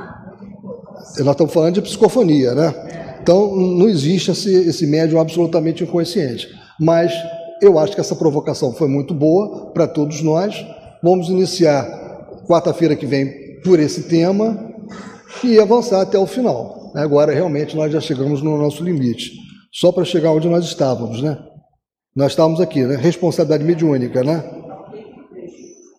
nós 1.19 1.29
estamos 1.35 1.53
falando 1.53 1.75
de 1.75 1.83
psicofonia, 1.83 2.55
né? 2.55 2.75
Então 3.23 3.55
não 3.55 3.89
existe 3.89 4.31
esse, 4.31 4.53
esse 4.53 4.87
médium 4.87 5.21
absolutamente 5.21 5.85
inconsciente. 5.85 6.49
Mas 6.79 7.13
eu 7.61 7.79
acho 7.79 7.95
que 7.95 8.01
essa 8.01 8.17
provocação 8.17 8.73
foi 8.73 8.89
muito 8.89 9.15
boa 9.15 9.71
para 9.73 9.87
todos 9.87 10.23
nós. 10.23 10.55
Vamos 11.03 11.29
iniciar 11.29 11.85
quarta-feira 12.47 12.97
que 12.97 13.07
vem 13.07 13.61
por 13.63 13.79
esse 13.79 14.05
tema 14.05 14.71
e 15.45 15.59
avançar 15.59 16.01
até 16.01 16.19
o 16.19 16.27
final. 16.27 16.91
Agora, 16.95 17.33
realmente, 17.33 17.77
nós 17.77 17.93
já 17.93 18.01
chegamos 18.01 18.43
no 18.43 18.59
nosso 18.59 18.83
limite. 18.83 19.31
Só 19.73 19.93
para 19.93 20.05
chegar 20.05 20.33
onde 20.33 20.49
nós 20.49 20.65
estávamos, 20.65 21.23
né? 21.23 21.39
Nós 22.17 22.33
estávamos 22.33 22.61
aqui, 22.61 22.83
né? 22.83 22.97
Responsabilidade 22.97 23.65
mediúnica, 23.65 24.25
né? 24.25 24.43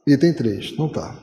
Item 0.06 0.34
3. 0.34 0.78
Não 0.78 0.90
tá. 0.90 1.18